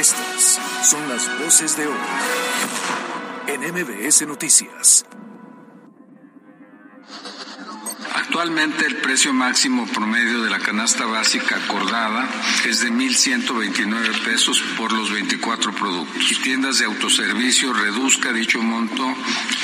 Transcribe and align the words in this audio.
Estas 0.00 0.58
son 0.82 1.06
las 1.10 1.28
voces 1.40 1.76
de 1.76 1.86
hoy 1.86 1.98
en 3.48 3.60
MBS 3.60 4.26
Noticias. 4.26 5.04
Actualmente 8.14 8.86
el 8.86 8.96
precio 8.96 9.34
máximo 9.34 9.86
promedio 9.88 10.40
de 10.40 10.48
la 10.48 10.58
canasta 10.58 11.04
básica 11.04 11.56
acordada 11.56 12.26
es 12.66 12.80
de 12.80 12.90
1.129 12.90 14.24
pesos 14.24 14.62
por 14.78 14.90
los 14.90 15.12
24 15.12 15.74
productos. 15.74 16.32
Y 16.32 16.36
tiendas 16.36 16.78
de 16.78 16.86
autoservicio 16.86 17.74
reduzca 17.74 18.32
dicho 18.32 18.62
monto 18.62 19.04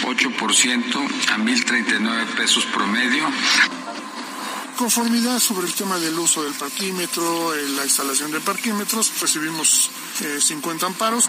8% 0.02 1.30
a 1.32 1.38
1.039 1.38 2.26
pesos 2.36 2.66
promedio 2.66 3.26
conformidad 4.76 5.38
sobre 5.38 5.66
el 5.66 5.74
tema 5.74 5.98
del 5.98 6.18
uso 6.18 6.44
del 6.44 6.52
parquímetro, 6.52 7.54
eh, 7.54 7.68
la 7.70 7.84
instalación 7.84 8.30
de 8.30 8.40
parquímetros, 8.40 9.10
recibimos 9.20 9.90
50 10.40 10.84
eh, 10.84 10.88
amparos. 10.88 11.28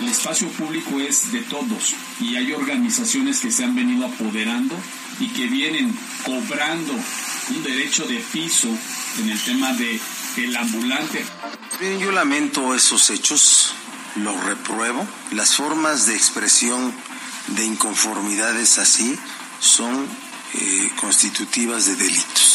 El 0.00 0.08
espacio 0.08 0.48
público 0.48 0.98
es 1.00 1.30
de 1.32 1.42
todos 1.42 1.94
y 2.20 2.36
hay 2.36 2.52
organizaciones 2.52 3.40
que 3.40 3.50
se 3.50 3.64
han 3.64 3.74
venido 3.74 4.06
apoderando 4.06 4.74
y 5.20 5.28
que 5.28 5.46
vienen 5.46 5.96
cobrando 6.24 6.92
un 6.92 7.62
derecho 7.62 8.04
de 8.06 8.18
piso 8.32 8.68
en 9.20 9.30
el 9.30 9.40
tema 9.40 9.72
de 9.74 10.00
el 10.36 10.56
ambulante. 10.56 11.24
Bien, 11.78 11.98
yo 12.00 12.10
lamento 12.10 12.74
esos 12.74 13.10
hechos, 13.10 13.74
los 14.16 14.42
repruebo. 14.44 15.06
Las 15.32 15.54
formas 15.56 16.06
de 16.06 16.16
expresión 16.16 16.92
de 17.48 17.64
inconformidades 17.64 18.78
así 18.78 19.16
son 19.60 20.08
eh, 20.54 20.90
constitutivas 20.96 21.86
de 21.86 21.96
delitos. 21.96 22.51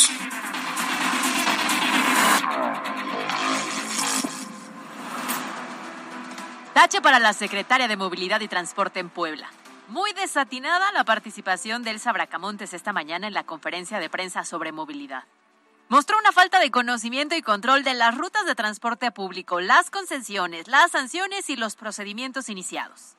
Tache 6.78 7.02
para 7.02 7.18
la 7.18 7.34
secretaria 7.34 7.88
de 7.88 7.98
Movilidad 7.98 8.40
y 8.42 8.48
Transporte 8.48 9.00
en 9.00 9.10
Puebla. 9.10 9.50
Muy 9.88 10.14
desatinada 10.14 10.92
la 10.92 11.04
participación 11.06 11.82
de 11.82 11.90
Elsa 11.90 12.14
Bracamontes 12.14 12.72
esta 12.72 12.94
mañana 12.94 13.26
en 13.26 13.34
la 13.34 13.46
conferencia 13.46 13.98
de 13.98 14.12
prensa 14.12 14.46
sobre 14.46 14.72
movilidad. 14.72 15.24
Mostró 15.90 16.20
una 16.20 16.32
falta 16.32 16.60
de 16.60 16.70
conocimiento 16.70 17.34
y 17.36 17.42
control 17.42 17.84
de 17.84 17.96
las 17.96 18.16
rutas 18.16 18.46
de 18.46 18.54
transporte 18.54 19.10
público, 19.10 19.60
las 19.60 19.90
concesiones, 19.90 20.68
las 20.68 20.92
sanciones 20.92 21.50
y 21.50 21.56
los 21.56 21.76
procedimientos 21.76 22.48
iniciados. 22.48 23.16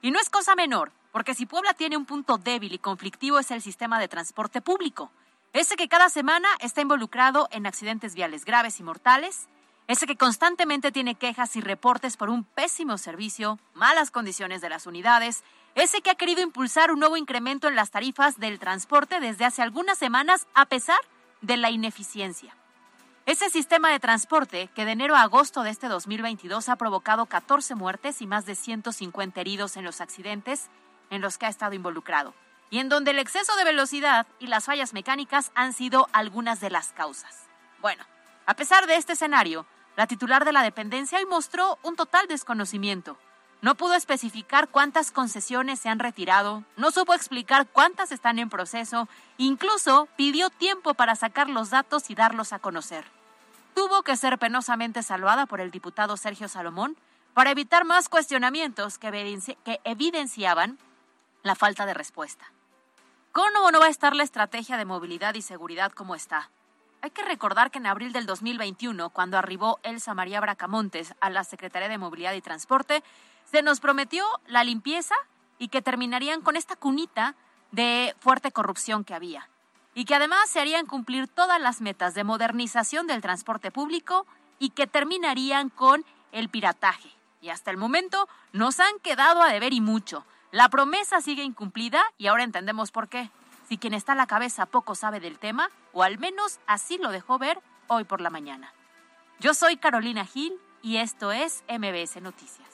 Y 0.00 0.12
no 0.12 0.20
es 0.20 0.30
cosa 0.30 0.54
menor, 0.54 0.92
porque 1.10 1.34
si 1.34 1.44
Puebla 1.44 1.74
tiene 1.74 1.96
un 1.96 2.06
punto 2.06 2.38
débil 2.38 2.72
y 2.72 2.78
conflictivo 2.78 3.40
es 3.40 3.50
el 3.50 3.62
sistema 3.62 3.98
de 3.98 4.06
transporte 4.06 4.60
público, 4.60 5.10
ese 5.52 5.74
que 5.74 5.88
cada 5.88 6.08
semana 6.08 6.46
está 6.60 6.82
involucrado 6.82 7.48
en 7.50 7.66
accidentes 7.66 8.14
viales 8.14 8.44
graves 8.44 8.78
y 8.78 8.84
mortales, 8.84 9.48
ese 9.88 10.06
que 10.06 10.16
constantemente 10.16 10.92
tiene 10.92 11.14
quejas 11.14 11.56
y 11.56 11.60
reportes 11.60 12.16
por 12.16 12.30
un 12.30 12.44
pésimo 12.44 12.98
servicio, 12.98 13.58
malas 13.74 14.10
condiciones 14.10 14.60
de 14.60 14.68
las 14.68 14.86
unidades, 14.86 15.42
ese 15.74 16.00
que 16.00 16.10
ha 16.10 16.14
querido 16.14 16.42
impulsar 16.42 16.92
un 16.92 17.00
nuevo 17.00 17.16
incremento 17.16 17.68
en 17.68 17.76
las 17.76 17.90
tarifas 17.90 18.38
del 18.38 18.58
transporte 18.58 19.20
desde 19.20 19.44
hace 19.44 19.62
algunas 19.62 19.98
semanas 19.98 20.46
a 20.54 20.66
pesar 20.66 20.98
de 21.40 21.56
la 21.56 21.70
ineficiencia. 21.70 22.54
Ese 23.24 23.50
sistema 23.50 23.90
de 23.90 24.00
transporte 24.00 24.68
que 24.74 24.84
de 24.84 24.92
enero 24.92 25.14
a 25.14 25.22
agosto 25.22 25.62
de 25.62 25.70
este 25.70 25.88
2022 25.88 26.68
ha 26.68 26.76
provocado 26.76 27.26
14 27.26 27.74
muertes 27.76 28.20
y 28.20 28.26
más 28.26 28.46
de 28.46 28.56
150 28.56 29.40
heridos 29.40 29.76
en 29.76 29.84
los 29.84 30.00
accidentes 30.00 30.68
en 31.10 31.20
los 31.20 31.38
que 31.38 31.46
ha 31.46 31.48
estado 31.48 31.74
involucrado, 31.74 32.34
y 32.70 32.78
en 32.78 32.88
donde 32.88 33.12
el 33.12 33.18
exceso 33.18 33.54
de 33.56 33.64
velocidad 33.64 34.26
y 34.40 34.48
las 34.48 34.64
fallas 34.64 34.92
mecánicas 34.92 35.52
han 35.54 35.72
sido 35.72 36.08
algunas 36.12 36.60
de 36.60 36.70
las 36.70 36.92
causas. 36.92 37.46
Bueno, 37.80 38.04
a 38.44 38.54
pesar 38.54 38.86
de 38.86 38.96
este 38.96 39.12
escenario, 39.12 39.66
la 39.96 40.06
titular 40.06 40.44
de 40.44 40.52
la 40.52 40.62
dependencia 40.62 41.18
hoy 41.18 41.26
mostró 41.26 41.78
un 41.82 41.96
total 41.96 42.26
desconocimiento. 42.26 43.16
No 43.60 43.76
pudo 43.76 43.94
especificar 43.94 44.68
cuántas 44.68 45.12
concesiones 45.12 45.78
se 45.78 45.88
han 45.88 46.00
retirado, 46.00 46.64
no 46.76 46.90
supo 46.90 47.14
explicar 47.14 47.68
cuántas 47.68 48.10
están 48.10 48.40
en 48.40 48.50
proceso, 48.50 49.08
incluso 49.38 50.08
pidió 50.16 50.50
tiempo 50.50 50.94
para 50.94 51.14
sacar 51.14 51.48
los 51.48 51.70
datos 51.70 52.10
y 52.10 52.14
darlos 52.14 52.52
a 52.52 52.58
conocer. 52.58 53.04
Tuvo 53.74 54.02
que 54.02 54.16
ser 54.16 54.38
penosamente 54.38 55.02
salvada 55.02 55.46
por 55.46 55.60
el 55.60 55.70
diputado 55.70 56.16
Sergio 56.16 56.48
Salomón 56.48 56.96
para 57.34 57.52
evitar 57.52 57.84
más 57.84 58.08
cuestionamientos 58.08 58.98
que, 58.98 59.10
que 59.64 59.80
evidenciaban 59.84 60.78
la 61.42 61.54
falta 61.54 61.86
de 61.86 61.94
respuesta. 61.94 62.50
¿Cómo 63.30 63.70
no 63.70 63.80
va 63.80 63.86
a 63.86 63.90
estar 63.90 64.14
la 64.14 64.24
estrategia 64.24 64.76
de 64.76 64.84
movilidad 64.84 65.34
y 65.34 65.42
seguridad 65.42 65.92
como 65.92 66.14
está? 66.14 66.50
Hay 67.04 67.10
que 67.10 67.24
recordar 67.24 67.72
que 67.72 67.78
en 67.78 67.86
abril 67.86 68.12
del 68.12 68.26
2021, 68.26 69.10
cuando 69.10 69.36
arribó 69.36 69.80
Elsa 69.82 70.14
María 70.14 70.40
Bracamontes 70.40 71.16
a 71.20 71.30
la 71.30 71.42
Secretaría 71.42 71.88
de 71.88 71.98
Movilidad 71.98 72.32
y 72.34 72.40
Transporte, 72.40 73.02
se 73.50 73.60
nos 73.60 73.80
prometió 73.80 74.24
la 74.46 74.62
limpieza 74.62 75.16
y 75.58 75.66
que 75.66 75.82
terminarían 75.82 76.42
con 76.42 76.54
esta 76.54 76.76
cunita 76.76 77.34
de 77.72 78.14
fuerte 78.20 78.52
corrupción 78.52 79.02
que 79.02 79.14
había. 79.14 79.48
Y 79.96 80.04
que 80.04 80.14
además 80.14 80.48
se 80.48 80.60
harían 80.60 80.86
cumplir 80.86 81.26
todas 81.26 81.60
las 81.60 81.80
metas 81.80 82.14
de 82.14 82.22
modernización 82.22 83.08
del 83.08 83.20
transporte 83.20 83.72
público 83.72 84.24
y 84.60 84.70
que 84.70 84.86
terminarían 84.86 85.70
con 85.70 86.04
el 86.30 86.50
pirataje. 86.50 87.10
Y 87.40 87.48
hasta 87.48 87.72
el 87.72 87.78
momento 87.78 88.28
nos 88.52 88.78
han 88.78 89.00
quedado 89.02 89.42
a 89.42 89.52
deber 89.52 89.72
y 89.72 89.80
mucho. 89.80 90.24
La 90.52 90.68
promesa 90.68 91.20
sigue 91.20 91.42
incumplida 91.42 92.00
y 92.16 92.28
ahora 92.28 92.44
entendemos 92.44 92.92
por 92.92 93.08
qué 93.08 93.28
si 93.72 93.78
quien 93.78 93.94
está 93.94 94.12
a 94.12 94.16
la 94.16 94.26
cabeza 94.26 94.66
poco 94.66 94.94
sabe 94.94 95.18
del 95.18 95.38
tema, 95.38 95.70
o 95.94 96.02
al 96.02 96.18
menos 96.18 96.60
así 96.66 96.98
lo 96.98 97.10
dejó 97.10 97.38
ver 97.38 97.58
hoy 97.86 98.04
por 98.04 98.20
la 98.20 98.28
mañana. 98.28 98.74
Yo 99.40 99.54
soy 99.54 99.78
Carolina 99.78 100.26
Gil 100.26 100.52
y 100.82 100.98
esto 100.98 101.32
es 101.32 101.64
MBS 101.70 102.20
Noticias. 102.20 102.68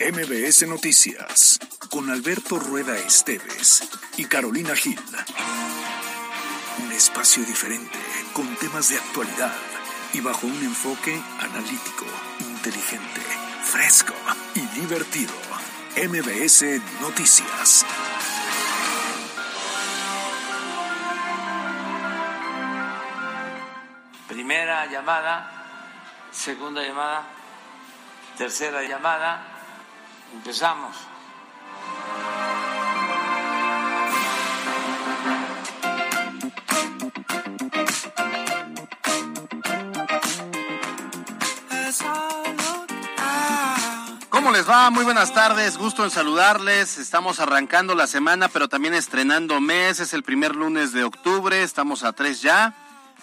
MBS 0.00 0.66
Noticias 0.66 1.58
con 1.90 2.08
Alberto 2.08 2.58
Rueda 2.58 2.96
Esteves 2.96 3.86
y 4.16 4.24
Carolina 4.24 4.74
Gil. 4.74 4.98
Un 6.82 6.90
espacio 6.92 7.44
diferente 7.44 7.98
con 8.32 8.56
temas 8.56 8.88
de 8.88 8.96
actualidad 8.96 9.71
y 10.12 10.20
bajo 10.20 10.46
un 10.46 10.62
enfoque 10.62 11.22
analítico, 11.40 12.04
inteligente, 12.40 13.20
fresco 13.64 14.14
y 14.54 14.60
divertido. 14.78 15.32
MBS 15.96 16.80
Noticias. 17.00 17.86
Primera 24.28 24.86
llamada, 24.86 25.50
segunda 26.30 26.82
llamada, 26.82 27.24
tercera 28.36 28.82
llamada. 28.82 29.42
Empezamos. 30.32 31.11
Va? 44.68 44.90
Muy 44.90 45.04
buenas 45.04 45.32
tardes, 45.32 45.78
gusto 45.78 46.04
en 46.04 46.10
saludarles. 46.10 46.98
Estamos 46.98 47.40
arrancando 47.40 47.94
la 47.94 48.06
semana, 48.06 48.48
pero 48.48 48.68
también 48.68 48.94
estrenando 48.94 49.60
mes. 49.60 50.00
Es 50.00 50.12
el 50.12 50.22
primer 50.22 50.54
lunes 50.54 50.92
de 50.92 51.04
octubre, 51.04 51.62
estamos 51.62 52.04
a 52.04 52.12
tres 52.12 52.42
ya. 52.42 52.74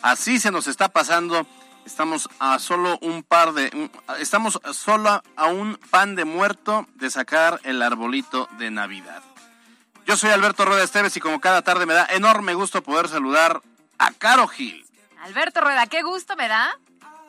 Así 0.01 0.39
se 0.39 0.51
nos 0.51 0.67
está 0.67 0.89
pasando. 0.89 1.45
Estamos 1.85 2.29
a 2.39 2.57
solo 2.59 2.97
un 3.01 3.23
par 3.23 3.53
de. 3.53 3.89
Estamos 4.19 4.59
solo 4.73 5.21
a 5.35 5.45
un 5.47 5.77
pan 5.89 6.15
de 6.15 6.25
muerto 6.25 6.87
de 6.95 7.09
sacar 7.09 7.59
el 7.63 7.81
arbolito 7.81 8.47
de 8.57 8.71
Navidad. 8.71 9.21
Yo 10.05 10.17
soy 10.17 10.31
Alberto 10.31 10.65
Rueda 10.65 10.83
Esteves 10.83 11.15
y 11.17 11.19
como 11.19 11.39
cada 11.39 11.61
tarde 11.61 11.85
me 11.85 11.93
da 11.93 12.07
enorme 12.09 12.53
gusto 12.53 12.81
poder 12.81 13.07
saludar 13.07 13.61
a 13.97 14.11
Caro 14.13 14.47
Gil. 14.47 14.85
Alberto 15.21 15.61
Rueda, 15.61 15.85
qué 15.87 16.01
gusto 16.01 16.35
me 16.35 16.47
da 16.47 16.77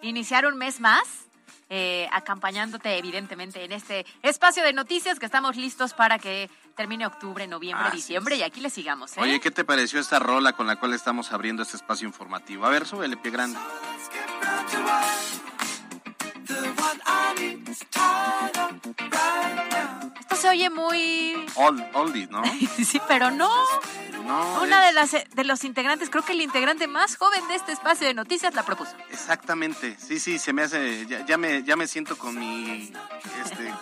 iniciar 0.03 0.47
un 0.47 0.56
mes 0.56 0.81
más 0.81 1.03
eh, 1.70 2.08
acompañándote 2.12 2.99
evidentemente 2.99 3.64
en 3.64 3.72
este 3.72 4.05
espacio 4.22 4.64
de 4.64 4.72
noticias 4.72 5.19
que 5.20 5.26
estamos 5.26 5.56
listos 5.56 5.94
para 5.94 6.19
que 6.19 6.50
termine 6.75 7.06
octubre, 7.06 7.46
noviembre, 7.46 7.90
diciembre 7.93 8.37
y 8.37 8.43
aquí 8.43 8.61
le 8.61 8.70
sigamos. 8.70 9.17
¿eh? 9.17 9.20
Oye, 9.20 9.40
¿qué 9.40 9.50
te 9.50 9.64
pareció 9.64 10.00
esta 10.00 10.19
rola 10.19 10.52
con 10.52 10.67
la 10.67 10.76
cual 10.76 10.94
estamos 10.94 11.32
abriendo 11.32 11.62
este 11.62 11.76
espacio 11.76 12.08
informativo? 12.08 12.67
A 12.67 12.70
ver, 12.70 12.87
súbele 12.87 13.17
pie 13.17 13.31
grande. 13.31 13.58
Oye 20.50 20.70
muy... 20.70 21.44
Old, 21.56 21.82
oldie, 21.94 22.26
¿no? 22.31 22.43
sí, 22.85 23.00
pero 23.08 23.31
no. 23.31 23.50
Una 24.62 24.85
de 24.85 24.93
las 24.93 25.11
de 25.12 25.44
los 25.44 25.64
integrantes, 25.64 26.08
creo 26.11 26.25
que 26.25 26.32
el 26.32 26.41
integrante 26.43 26.87
más 26.87 27.17
joven 27.17 27.47
de 27.49 27.55
este 27.56 27.73
espacio 27.73 28.06
de 28.06 28.14
noticias 28.14 28.55
la 28.55 28.62
propuso. 28.62 28.93
Exactamente. 29.11 29.97
Sí, 29.99 30.20
sí, 30.20 30.38
se 30.38 30.52
me 30.52 30.62
hace 30.62 31.06
ya, 31.26 31.37
me 31.38 31.62
ya 31.64 31.75
me 31.75 31.87
siento 31.88 32.17
con 32.17 32.38
mi 32.38 32.93
este 33.44 33.75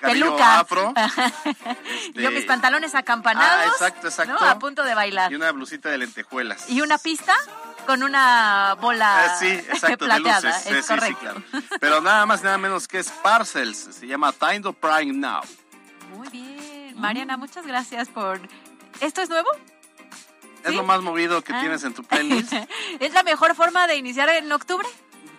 peluca. 0.00 0.60
afro. 0.60 0.94
Yo 2.14 2.30
mis 2.30 2.38
Este, 2.40 2.46
pantalones 2.46 2.94
acampanados. 2.94 3.64
Ah, 3.66 3.66
exacto, 3.72 4.08
exacto. 4.08 4.36
¿no? 4.40 4.46
A 4.48 4.58
punto 4.58 4.82
de 4.84 4.94
bailar. 4.94 5.30
Y 5.30 5.34
una 5.34 5.50
blusita 5.52 5.90
de 5.90 5.98
lentejuelas. 5.98 6.70
Y 6.70 6.80
una 6.80 6.96
pista 6.96 7.34
con 7.86 8.02
una 8.02 8.76
bola 8.80 9.24
Ah, 9.24 9.36
sí, 9.38 9.48
exacto, 9.48 10.06
plateada. 10.06 10.40
de 10.40 10.46
luces. 10.48 10.62
Sí, 10.62 10.68
es 10.70 10.76
sí, 10.76 10.82
sí, 10.82 10.88
correcto. 10.88 11.20
claro. 11.20 11.42
Pero 11.80 12.00
nada 12.00 12.24
más, 12.24 12.42
nada 12.42 12.56
menos 12.56 12.88
que 12.88 12.98
es 13.00 13.10
Parcels. 13.10 13.88
Se 13.98 14.06
llama 14.06 14.32
Time 14.32 14.60
to 14.60 14.72
Prime 14.72 15.12
Now. 15.12 15.42
Muy 16.16 16.28
bien. 16.28 16.94
Mariana, 17.00 17.36
muchas 17.36 17.66
gracias 17.66 18.08
por... 18.08 18.40
¿Esto 19.00 19.22
es 19.22 19.28
nuevo? 19.28 19.48
Es 20.64 20.70
¿Sí? 20.70 20.76
lo 20.76 20.84
más 20.84 21.00
movido 21.00 21.42
que 21.42 21.52
Ah. 21.52 21.60
tienes 21.60 21.82
en 21.84 21.94
tu 21.94 22.02
playlist. 22.04 22.52
¿Es 23.00 23.12
la 23.14 23.22
mejor 23.22 23.54
forma 23.54 23.86
de 23.86 23.96
iniciar 23.96 24.28
en 24.28 24.50
octubre? 24.52 24.86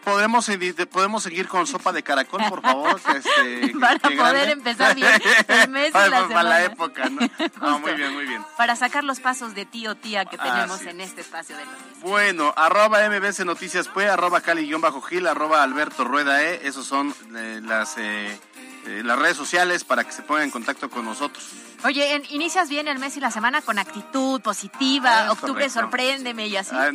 ¿Podemos, 0.03 0.49
podemos 0.91 1.23
seguir 1.23 1.47
con 1.47 1.67
sopa 1.67 1.91
de 1.91 2.01
caracol, 2.03 2.41
por 2.49 2.61
favor. 2.61 2.99
Este, 3.15 3.73
Para 3.79 3.99
poder 3.99 4.17
grande. 4.17 4.51
empezar 4.51 4.95
bien 4.95 5.07
el 5.47 5.69
mes 5.69 5.89
y 5.89 5.91
para, 5.91 6.07
la 6.09 6.27
para 6.27 6.43
la 6.43 6.57
semana. 6.57 6.61
época, 6.63 7.09
¿no? 7.09 7.19
No, 7.61 7.79
muy 7.79 7.93
bien, 7.93 8.13
muy 8.13 8.25
bien. 8.25 8.43
Para 8.57 8.75
sacar 8.75 9.03
los 9.03 9.19
pasos 9.19 9.53
de 9.53 9.65
tío 9.65 9.91
o 9.91 9.95
tía 9.95 10.25
que 10.25 10.37
tenemos 10.37 10.81
en 10.81 11.01
este 11.01 11.21
espacio 11.21 11.55
de 11.57 11.65
noticias. 11.65 11.99
Bueno, 12.01 12.53
arroba 12.57 12.99
MBC 13.09 13.39
Noticias 13.45 13.87
Pue, 13.87 14.09
arroba 14.09 14.41
Cali-Gil, 14.41 15.27
arroba 15.27 15.61
Alberto 15.63 16.03
Rueda 16.03 16.41
E. 16.43 16.67
Esos 16.67 16.85
son 16.87 17.13
eh, 17.35 17.61
las, 17.63 17.97
eh, 17.97 18.39
eh, 18.87 19.01
las 19.05 19.19
redes 19.19 19.37
sociales 19.37 19.83
para 19.83 20.03
que 20.03 20.11
se 20.11 20.23
pongan 20.23 20.43
en 20.45 20.51
contacto 20.51 20.89
con 20.89 21.05
nosotros. 21.05 21.47
Oye, 21.83 22.15
en- 22.15 22.23
inicias 22.29 22.69
bien 22.69 22.87
el 22.87 22.97
mes 22.99 23.17
y 23.17 23.19
la 23.19 23.31
semana 23.31 23.61
con 23.61 23.77
actitud 23.79 24.41
positiva. 24.41 25.25
Ah, 25.27 25.31
octubre 25.31 25.53
correcto. 25.53 25.73
sorpréndeme 25.81 26.47
y 26.47 26.57
así. 26.57 26.75
Ah, 26.75 26.89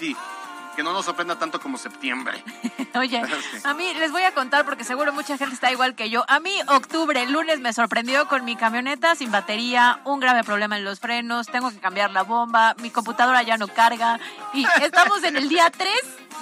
sí, 0.00 0.16
que 0.78 0.84
no 0.84 0.92
nos 0.92 1.06
sorprenda 1.06 1.36
tanto 1.36 1.58
como 1.58 1.76
septiembre. 1.76 2.40
Oye, 2.94 3.20
sí. 3.50 3.58
a 3.64 3.74
mí 3.74 3.94
les 3.94 4.12
voy 4.12 4.22
a 4.22 4.32
contar 4.32 4.64
porque 4.64 4.84
seguro 4.84 5.12
mucha 5.12 5.36
gente 5.36 5.54
está 5.54 5.72
igual 5.72 5.96
que 5.96 6.08
yo. 6.08 6.24
A 6.28 6.38
mí 6.38 6.54
octubre, 6.68 7.20
el 7.20 7.32
lunes 7.32 7.58
me 7.58 7.72
sorprendió 7.72 8.28
con 8.28 8.44
mi 8.44 8.54
camioneta 8.54 9.16
sin 9.16 9.32
batería, 9.32 10.00
un 10.04 10.20
grave 10.20 10.44
problema 10.44 10.76
en 10.76 10.84
los 10.84 11.00
frenos, 11.00 11.48
tengo 11.48 11.72
que 11.72 11.80
cambiar 11.80 12.12
la 12.12 12.22
bomba, 12.22 12.76
mi 12.80 12.90
computadora 12.90 13.42
ya 13.42 13.56
no 13.56 13.66
carga 13.66 14.20
y 14.54 14.64
estamos 14.82 15.24
en 15.24 15.36
el 15.36 15.48
día 15.48 15.68
3 15.68 15.90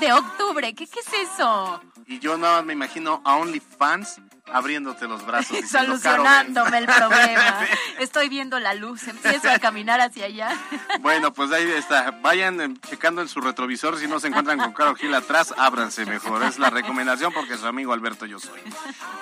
de 0.00 0.12
octubre. 0.12 0.74
¿Qué, 0.74 0.86
qué 0.86 1.00
es 1.00 1.30
eso? 1.30 1.80
Y 2.06 2.18
yo 2.18 2.36
nada 2.36 2.56
más 2.56 2.66
me 2.66 2.74
imagino 2.74 3.22
a 3.24 3.36
OnlyFans 3.36 4.20
abriéndote 4.52 5.06
los 5.08 5.24
brazos. 5.26 5.60
diciendo. 5.60 5.98
Solucionándome 5.98 6.78
el 6.78 6.86
problema. 6.86 7.60
Estoy 7.98 8.28
viendo 8.28 8.58
la 8.58 8.74
luz, 8.74 9.08
empiezo 9.08 9.50
a 9.50 9.58
caminar 9.58 10.00
hacia 10.00 10.26
allá. 10.26 10.56
Bueno, 11.00 11.32
pues 11.32 11.52
ahí 11.52 11.70
está. 11.70 12.10
Vayan 12.22 12.60
eh, 12.60 12.74
checando 12.88 13.20
en 13.22 13.28
su 13.28 13.40
retrovisor. 13.40 13.98
Si 13.98 14.08
no 14.08 14.18
se 14.18 14.28
encuentran 14.28 14.58
con 14.58 14.72
Caro 14.72 14.94
Gil 14.94 15.14
atrás, 15.14 15.54
ábranse 15.56 16.04
mejor. 16.06 16.42
Es 16.42 16.58
la 16.58 16.70
recomendación 16.70 17.32
porque 17.32 17.56
su 17.56 17.66
amigo 17.66 17.92
Alberto 17.92 18.26
yo 18.26 18.40
soy. 18.40 18.60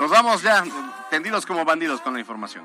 Nos 0.01 0.11
vamos 0.11 0.43
ya, 0.43 0.65
tendidos 1.11 1.45
como 1.47 1.65
bandidos 1.65 2.01
con 2.01 2.15
la 2.15 2.21
información. 2.21 2.65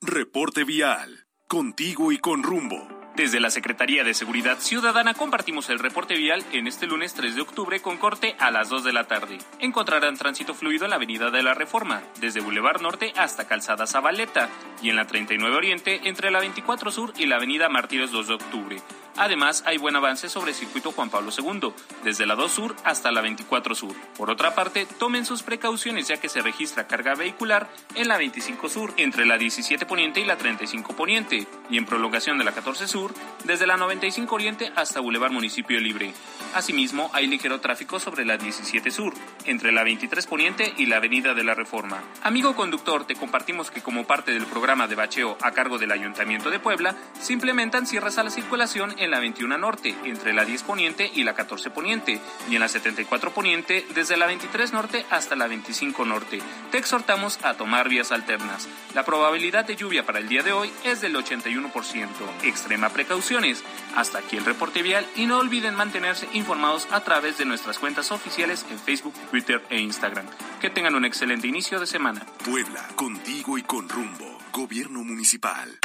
Reporte 0.00 0.64
vial. 0.64 1.26
Contigo 1.46 2.12
y 2.12 2.18
con 2.18 2.42
rumbo. 2.42 2.93
Desde 3.16 3.38
la 3.38 3.50
Secretaría 3.50 4.02
de 4.02 4.12
Seguridad 4.12 4.58
Ciudadana 4.58 5.14
compartimos 5.14 5.70
el 5.70 5.78
reporte 5.78 6.16
vial 6.16 6.44
en 6.50 6.66
este 6.66 6.88
lunes 6.88 7.14
3 7.14 7.36
de 7.36 7.42
octubre 7.42 7.80
con 7.80 7.96
corte 7.96 8.34
a 8.40 8.50
las 8.50 8.68
2 8.70 8.82
de 8.82 8.92
la 8.92 9.04
tarde. 9.04 9.38
Encontrarán 9.60 10.16
tránsito 10.16 10.52
fluido 10.52 10.84
en 10.84 10.90
la 10.90 10.96
Avenida 10.96 11.30
de 11.30 11.44
la 11.44 11.54
Reforma, 11.54 12.02
desde 12.20 12.40
Boulevard 12.40 12.82
Norte 12.82 13.12
hasta 13.16 13.46
Calzada 13.46 13.86
Zabaleta, 13.86 14.48
y 14.82 14.90
en 14.90 14.96
la 14.96 15.06
39 15.06 15.56
Oriente 15.56 16.00
entre 16.08 16.32
la 16.32 16.40
24 16.40 16.90
Sur 16.90 17.12
y 17.16 17.26
la 17.26 17.36
Avenida 17.36 17.68
Martínez 17.68 18.10
2 18.10 18.26
de 18.26 18.34
octubre. 18.34 18.82
Además, 19.16 19.62
hay 19.64 19.78
buen 19.78 19.94
avance 19.94 20.28
sobre 20.28 20.50
el 20.50 20.56
circuito 20.56 20.90
Juan 20.90 21.08
Pablo 21.08 21.30
II, 21.36 21.72
desde 22.02 22.26
la 22.26 22.34
2 22.34 22.50
Sur 22.50 22.76
hasta 22.82 23.12
la 23.12 23.20
24 23.20 23.76
Sur. 23.76 23.94
Por 24.16 24.28
otra 24.28 24.56
parte, 24.56 24.86
tomen 24.98 25.24
sus 25.24 25.44
precauciones 25.44 26.08
ya 26.08 26.16
que 26.16 26.28
se 26.28 26.42
registra 26.42 26.88
carga 26.88 27.14
vehicular 27.14 27.68
en 27.94 28.08
la 28.08 28.18
25 28.18 28.68
Sur, 28.68 28.92
entre 28.96 29.24
la 29.24 29.38
17 29.38 29.86
Poniente 29.86 30.20
y 30.20 30.24
la 30.24 30.36
35 30.36 30.96
Poniente, 30.96 31.46
y 31.70 31.78
en 31.78 31.86
prolongación 31.86 32.38
de 32.38 32.44
la 32.44 32.52
14 32.52 32.88
Sur, 32.88 33.03
desde 33.44 33.66
la 33.66 33.76
95 33.76 34.34
Oriente 34.34 34.72
hasta 34.76 35.00
Boulevard 35.00 35.32
Municipio 35.32 35.80
Libre. 35.80 36.14
Asimismo, 36.54 37.10
hay 37.12 37.26
ligero 37.26 37.60
tráfico 37.60 37.98
sobre 37.98 38.24
la 38.24 38.36
17 38.36 38.90
Sur, 38.90 39.12
entre 39.44 39.72
la 39.72 39.82
23 39.82 40.26
Poniente 40.26 40.72
y 40.76 40.86
la 40.86 40.96
Avenida 40.96 41.34
de 41.34 41.42
la 41.42 41.54
Reforma. 41.54 42.02
Amigo 42.22 42.54
conductor, 42.54 43.04
te 43.06 43.16
compartimos 43.16 43.70
que 43.70 43.82
como 43.82 44.04
parte 44.04 44.32
del 44.32 44.46
programa 44.46 44.86
de 44.86 44.94
bacheo 44.94 45.36
a 45.42 45.50
cargo 45.50 45.78
del 45.78 45.92
Ayuntamiento 45.92 46.50
de 46.50 46.60
Puebla, 46.60 46.94
se 47.20 47.32
implementan 47.32 47.86
cierres 47.86 48.18
a 48.18 48.24
la 48.24 48.30
circulación 48.30 48.94
en 48.98 49.10
la 49.10 49.20
21 49.20 49.58
Norte, 49.58 49.94
entre 50.04 50.32
la 50.32 50.44
10 50.44 50.62
Poniente 50.62 51.10
y 51.12 51.24
la 51.24 51.34
14 51.34 51.70
Poniente, 51.70 52.20
y 52.48 52.54
en 52.54 52.60
la 52.60 52.68
74 52.68 53.32
Poniente, 53.32 53.84
desde 53.94 54.16
la 54.16 54.26
23 54.26 54.72
Norte 54.72 55.04
hasta 55.10 55.36
la 55.36 55.48
25 55.48 56.04
Norte. 56.04 56.40
Te 56.70 56.78
exhortamos 56.78 57.38
a 57.42 57.54
tomar 57.54 57.88
vías 57.88 58.12
alternas. 58.12 58.68
La 58.94 59.04
probabilidad 59.04 59.64
de 59.64 59.76
lluvia 59.76 60.06
para 60.06 60.18
el 60.20 60.28
día 60.28 60.42
de 60.42 60.52
hoy 60.52 60.70
es 60.84 61.00
del 61.00 61.16
81%. 61.16 62.06
Extrema 62.44 62.90
precauciones. 62.94 63.62
Hasta 63.94 64.18
aquí 64.20 64.38
el 64.38 64.46
reporte 64.46 64.82
vial 64.82 65.06
y 65.16 65.26
no 65.26 65.38
olviden 65.38 65.74
mantenerse 65.74 66.26
informados 66.32 66.88
a 66.90 67.00
través 67.00 67.36
de 67.36 67.44
nuestras 67.44 67.78
cuentas 67.78 68.10
oficiales 68.10 68.64
en 68.70 68.78
Facebook, 68.78 69.12
Twitter 69.30 69.62
e 69.68 69.80
Instagram. 69.80 70.24
Que 70.62 70.70
tengan 70.70 70.94
un 70.94 71.04
excelente 71.04 71.46
inicio 71.46 71.78
de 71.78 71.86
semana. 71.86 72.24
Puebla, 72.44 72.88
contigo 72.96 73.58
y 73.58 73.62
con 73.62 73.86
rumbo. 73.88 74.38
Gobierno 74.52 75.04
municipal. 75.04 75.78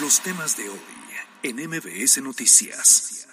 Los 0.00 0.20
temas 0.20 0.56
de 0.56 0.68
hoy 0.68 0.80
en 1.42 1.56
MBS 1.68 2.20
Noticias. 2.22 3.28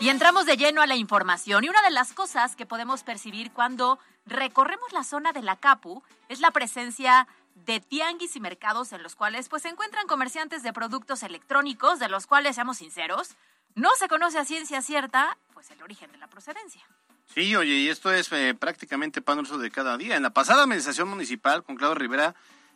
Y 0.00 0.08
entramos 0.08 0.46
de 0.46 0.56
lleno 0.56 0.82
a 0.82 0.86
la 0.86 0.96
información. 0.96 1.62
Y 1.62 1.68
una 1.68 1.80
de 1.82 1.90
las 1.90 2.12
cosas 2.12 2.56
que 2.56 2.66
podemos 2.66 3.04
percibir 3.04 3.52
cuando 3.52 4.00
recorremos 4.26 4.92
la 4.92 5.04
zona 5.04 5.32
de 5.32 5.42
la 5.42 5.56
Capu 5.56 6.02
es 6.28 6.40
la 6.40 6.50
presencia 6.50 7.28
de 7.54 7.80
tianguis 7.80 8.36
y 8.36 8.40
mercados 8.40 8.92
en 8.92 9.02
los 9.02 9.14
cuales 9.14 9.48
pues 9.48 9.62
se 9.62 9.68
encuentran 9.68 10.06
comerciantes 10.06 10.62
de 10.62 10.72
productos 10.72 11.22
electrónicos, 11.22 11.98
de 11.98 12.08
los 12.08 12.26
cuales, 12.26 12.54
seamos 12.54 12.78
sinceros, 12.78 13.30
no 13.74 13.90
se 13.98 14.08
conoce 14.08 14.38
a 14.38 14.44
ciencia 14.44 14.82
cierta 14.82 15.36
pues 15.54 15.70
el 15.70 15.82
origen 15.82 16.10
de 16.12 16.18
la 16.18 16.26
procedencia. 16.26 16.82
Sí, 17.34 17.54
oye, 17.56 17.74
y 17.74 17.88
esto 17.88 18.12
es 18.12 18.30
eh, 18.32 18.54
prácticamente 18.58 19.22
pan 19.22 19.42
de 19.42 19.70
cada 19.70 19.96
día. 19.96 20.16
En 20.16 20.22
la 20.22 20.30
pasada 20.30 20.64
administración 20.64 21.08
municipal 21.08 21.62
con 21.62 21.76
Claudio 21.76 21.94
Rivera, 21.94 22.34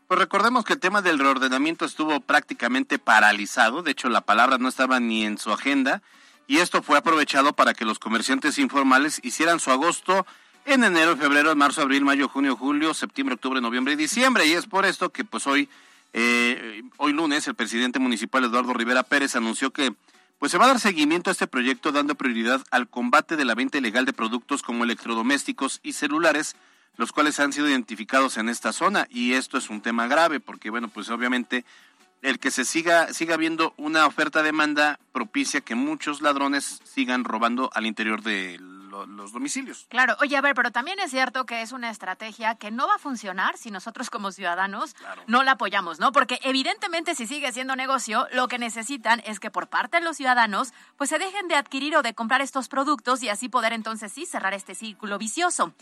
pues 0.09 0.21
recordemos 0.21 0.65
que 0.65 0.75
el 0.75 0.81
tema 0.81 1.03
del 1.03 1.19
reordenamiento 1.19 1.85
estuvo 1.85 2.21
prácticamente 2.21 2.99
paralizado. 2.99 3.83
De 3.83 3.91
hecho, 3.91 4.09
la 4.09 4.23
palabra 4.23 4.57
no 4.57 4.69
estaba 4.69 5.01
ni 5.01 5.25
en 5.25 5.37
su 5.37 5.53
agenda. 5.53 6.01
Y 6.47 6.59
esto 6.59 6.83
fue 6.83 6.97
aprovechado 6.97 7.55
para 7.55 7.75
que 7.75 7.85
los 7.85 7.99
comerciantes 7.99 8.59
informales 8.59 9.21
hicieran 9.25 9.59
su 9.59 9.73
agosto 9.73 10.27
en 10.67 10.83
enero, 10.83 11.17
febrero, 11.17 11.55
marzo, 11.55 11.83
abril, 11.83 12.05
mayo, 12.05 12.29
junio, 12.29 12.57
julio, 12.57 12.93
septiembre, 12.93 13.37
octubre, 13.37 13.61
noviembre 13.61 13.95
y 13.95 13.97
diciembre. 13.97 14.47
Y 14.47 14.53
es 14.53 14.67
por 14.67 14.85
esto 14.85 15.11
que 15.11 15.25
pues 15.25 15.47
hoy, 15.47 15.69
eh, 16.13 16.83
hoy 16.97 17.13
lunes, 17.13 17.47
el 17.47 17.55
presidente 17.55 17.99
municipal 17.99 18.45
Eduardo 18.45 18.75
Rivera 18.75 19.05
Pérez 19.05 19.37
anunció 19.37 19.71
que 19.71 19.95
pues 20.39 20.53
se 20.53 20.59
va 20.59 20.65
a 20.65 20.69
dar 20.69 20.81
seguimiento 20.81 21.31
a 21.31 21.33
este 21.33 21.47
proyecto 21.47 21.93
dando 21.93 22.15
prioridad 22.17 22.63
al 22.71 22.89
combate 22.89 23.37
de 23.37 23.45
la 23.45 23.55
venta 23.55 23.79
ilegal 23.79 24.05
de 24.05 24.13
productos 24.13 24.63
como 24.63 24.85
electrodomésticos 24.85 25.81
y 25.83 25.95
celulares, 25.95 26.57
los 26.97 27.13
cuales 27.13 27.41
han 27.41 27.53
sido 27.53 27.69
identificados 27.69 28.37
en 28.37 28.49
esta 28.49 28.73
zona. 28.73 29.07
Y 29.09 29.33
esto 29.33 29.57
es 29.57 29.71
un 29.71 29.81
tema 29.81 30.09
grave 30.09 30.41
porque, 30.41 30.69
bueno, 30.69 30.89
pues 30.89 31.09
obviamente 31.11 31.65
el 32.23 32.39
que 32.41 32.51
se 32.51 32.65
siga, 32.65 33.15
siga 33.15 33.37
viendo 33.37 33.73
una 33.77 34.05
oferta-demanda 34.05 34.99
propicia 35.13 35.61
que 35.61 35.77
muchos 35.77 36.23
ladrones 36.23 36.81
sigan 36.85 37.25
robando 37.25 37.71
al 37.73 37.87
interior 37.87 38.23
de 38.23 38.59
lo- 38.97 39.07
los 39.07 39.33
domicilios. 39.33 39.87
Claro, 39.89 40.17
oye, 40.21 40.37
a 40.37 40.41
ver, 40.41 40.55
pero 40.55 40.71
también 40.71 40.99
es 41.01 41.11
cierto 41.11 41.45
que 41.47 41.63
es 41.63 41.73
una 41.73 41.91
estrategia 41.91 42.55
que 42.55 42.71
no 42.71 42.87
va 42.87 42.95
a 42.95 42.99
funcionar 42.99 43.57
si 43.59 43.71
nosotros 43.71 44.09
como 44.11 44.33
ciudadanos 44.33 44.95
no 45.27 45.43
la 45.43 45.53
apoyamos, 45.53 45.99
¿no? 45.99 46.13
Porque 46.13 46.39
evidentemente 46.43 47.15
si 47.15 47.27
sigue 47.27 47.53
siendo 47.53 47.77
negocio, 47.77 48.27
lo 48.33 48.49
que 48.49 48.59
necesitan 48.59 49.23
es 49.27 49.41
que 49.41 49.51
por 49.51 49.69
parte 49.69 49.99
de 49.99 50.05
los 50.05 50.17
ciudadanos, 50.17 50.73
pues 50.97 51.11
se 51.11 51.19
dejen 51.19 51.49
de 51.49 51.57
adquirir 51.57 51.97
o 51.97 52.03
de 52.03 52.15
comprar 52.15 52.41
estos 52.41 52.69
productos 52.69 53.23
y 53.23 53.29
así 53.29 53.49
poder 53.49 53.73
entonces 53.73 54.13
sí 54.13 54.27
cerrar 54.27 54.55
este 54.55 54.75
círculo 54.75 55.19
vicioso. 55.19 55.73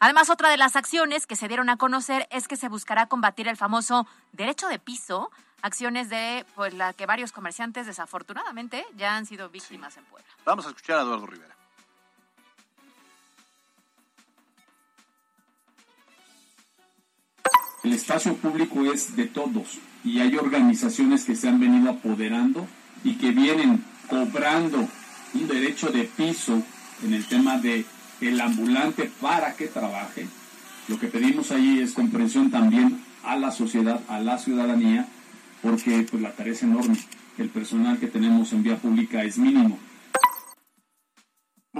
Además, 0.00 0.28
otra 0.28 0.48
de 0.50 0.56
las 0.56 0.76
acciones 0.76 1.26
que 1.26 1.36
se 1.36 1.46
dieron 1.48 1.68
a 1.70 1.76
conocer 1.76 2.26
es 2.30 2.48
que 2.48 2.56
se 2.56 2.68
buscará 2.68 3.06
combatir 3.06 3.46
el 3.48 3.56
famoso 3.56 4.06
derecho 4.32 4.68
de 4.68 4.78
piso, 4.78 5.30
acciones 5.62 6.10
de 6.10 6.44
pues 6.56 6.74
la 6.74 6.92
que 6.92 7.06
varios 7.06 7.32
comerciantes 7.32 7.86
desafortunadamente 7.86 8.84
ya 8.96 9.16
han 9.16 9.24
sido 9.24 9.48
víctimas 9.48 9.96
en 9.96 10.04
Puebla. 10.04 10.28
Vamos 10.44 10.66
a 10.66 10.70
escuchar 10.70 10.98
a 10.98 11.02
Eduardo 11.02 11.26
Rivera. 11.26 11.53
Espacio 17.94 18.34
público 18.36 18.92
es 18.92 19.16
de 19.16 19.26
todos 19.26 19.78
y 20.04 20.20
hay 20.20 20.36
organizaciones 20.36 21.24
que 21.24 21.36
se 21.36 21.48
han 21.48 21.60
venido 21.60 21.90
apoderando 21.90 22.66
y 23.02 23.14
que 23.14 23.30
vienen 23.30 23.82
cobrando 24.08 24.88
un 25.34 25.48
derecho 25.48 25.88
de 25.88 26.04
piso 26.04 26.62
en 27.02 27.14
el 27.14 27.24
tema 27.26 27.58
de 27.58 27.84
el 28.20 28.40
ambulante 28.40 29.10
para 29.20 29.54
que 29.54 29.66
trabaje. 29.66 30.26
Lo 30.88 30.98
que 30.98 31.08
pedimos 31.08 31.50
ahí 31.50 31.80
es 31.80 31.92
comprensión 31.92 32.50
también 32.50 33.00
a 33.22 33.36
la 33.36 33.50
sociedad, 33.50 34.00
a 34.08 34.20
la 34.20 34.38
ciudadanía, 34.38 35.06
porque 35.62 36.06
pues 36.10 36.22
la 36.22 36.32
tarea 36.32 36.52
es 36.52 36.62
enorme. 36.62 36.98
El 37.38 37.48
personal 37.48 37.98
que 37.98 38.06
tenemos 38.06 38.52
en 38.52 38.62
vía 38.62 38.76
pública 38.76 39.24
es 39.24 39.38
mínimo. 39.38 39.78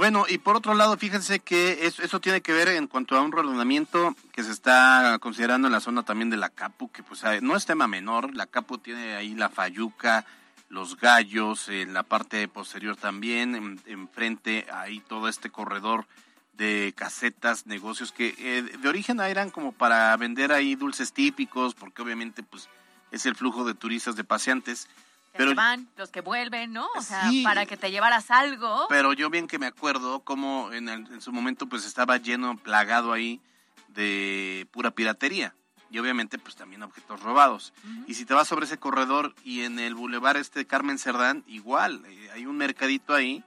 Bueno, 0.04 0.26
y 0.28 0.36
por 0.36 0.54
otro 0.54 0.74
lado, 0.74 0.98
fíjense 0.98 1.40
que 1.40 1.86
eso, 1.86 2.02
eso 2.02 2.20
tiene 2.20 2.42
que 2.42 2.52
ver 2.52 2.68
en 2.68 2.88
cuanto 2.88 3.16
a 3.16 3.22
un 3.22 3.32
reordenamiento 3.32 4.14
que 4.32 4.44
se 4.44 4.52
está 4.52 5.18
considerando 5.18 5.66
en 5.66 5.72
la 5.72 5.80
zona 5.80 6.02
también 6.02 6.28
de 6.28 6.36
la 6.36 6.50
Capu, 6.50 6.92
que 6.92 7.02
pues 7.02 7.24
eh, 7.24 7.38
no 7.40 7.56
es 7.56 7.64
tema 7.64 7.86
menor, 7.86 8.34
la 8.36 8.46
Capu 8.46 8.76
tiene 8.76 9.14
ahí 9.14 9.34
la 9.34 9.48
Fayuca, 9.48 10.26
los 10.68 11.00
Gallos, 11.00 11.70
en 11.70 11.94
la 11.94 12.02
parte 12.02 12.46
posterior 12.48 12.96
también, 12.96 13.80
enfrente 13.86 14.66
ahí 14.70 15.00
todo 15.00 15.26
este 15.26 15.48
corredor 15.48 16.06
de 16.52 16.92
casetas, 16.94 17.66
negocios 17.66 18.12
que 18.12 18.34
eh, 18.36 18.60
de 18.60 18.88
origen 18.90 19.20
eran 19.20 19.48
como 19.48 19.72
para 19.72 20.14
vender 20.18 20.52
ahí 20.52 20.74
dulces 20.74 21.14
típicos, 21.14 21.74
porque 21.74 22.02
obviamente 22.02 22.42
pues 22.42 22.68
es 23.10 23.24
el 23.24 23.36
flujo 23.36 23.64
de 23.64 23.72
turistas, 23.72 24.16
de 24.16 24.24
paseantes. 24.24 24.86
Pero, 25.36 25.54
van, 25.54 25.88
los 25.96 26.10
que 26.10 26.20
vuelven, 26.20 26.72
¿no? 26.72 26.86
O 26.96 27.02
sea, 27.02 27.30
para 27.42 27.66
que 27.66 27.76
te 27.76 27.90
llevaras 27.90 28.30
algo. 28.30 28.86
Pero 28.88 29.12
yo 29.12 29.30
bien 29.30 29.46
que 29.46 29.58
me 29.58 29.66
acuerdo 29.66 30.20
cómo 30.20 30.72
en, 30.72 30.88
en 30.88 31.20
su 31.20 31.32
momento 31.32 31.66
pues 31.68 31.84
estaba 31.84 32.16
lleno, 32.16 32.56
plagado 32.56 33.12
ahí 33.12 33.40
de 33.88 34.66
pura 34.72 34.90
piratería 34.90 35.54
y 35.94 35.98
obviamente 36.00 36.38
pues 36.38 36.56
también 36.56 36.82
objetos 36.82 37.22
robados. 37.22 37.72
Y 38.08 38.14
si 38.14 38.24
te 38.24 38.34
vas 38.34 38.48
sobre 38.48 38.66
ese 38.66 38.78
corredor 38.78 39.32
y 39.44 39.60
en 39.60 39.78
el 39.78 39.94
bulevar 39.94 40.36
este 40.36 40.66
Carmen 40.66 40.98
Cerdán, 40.98 41.44
igual, 41.46 42.02
eh, 42.06 42.30
hay 42.34 42.46
un 42.46 42.56
mercadito 42.56 43.14
ahí 43.14 43.44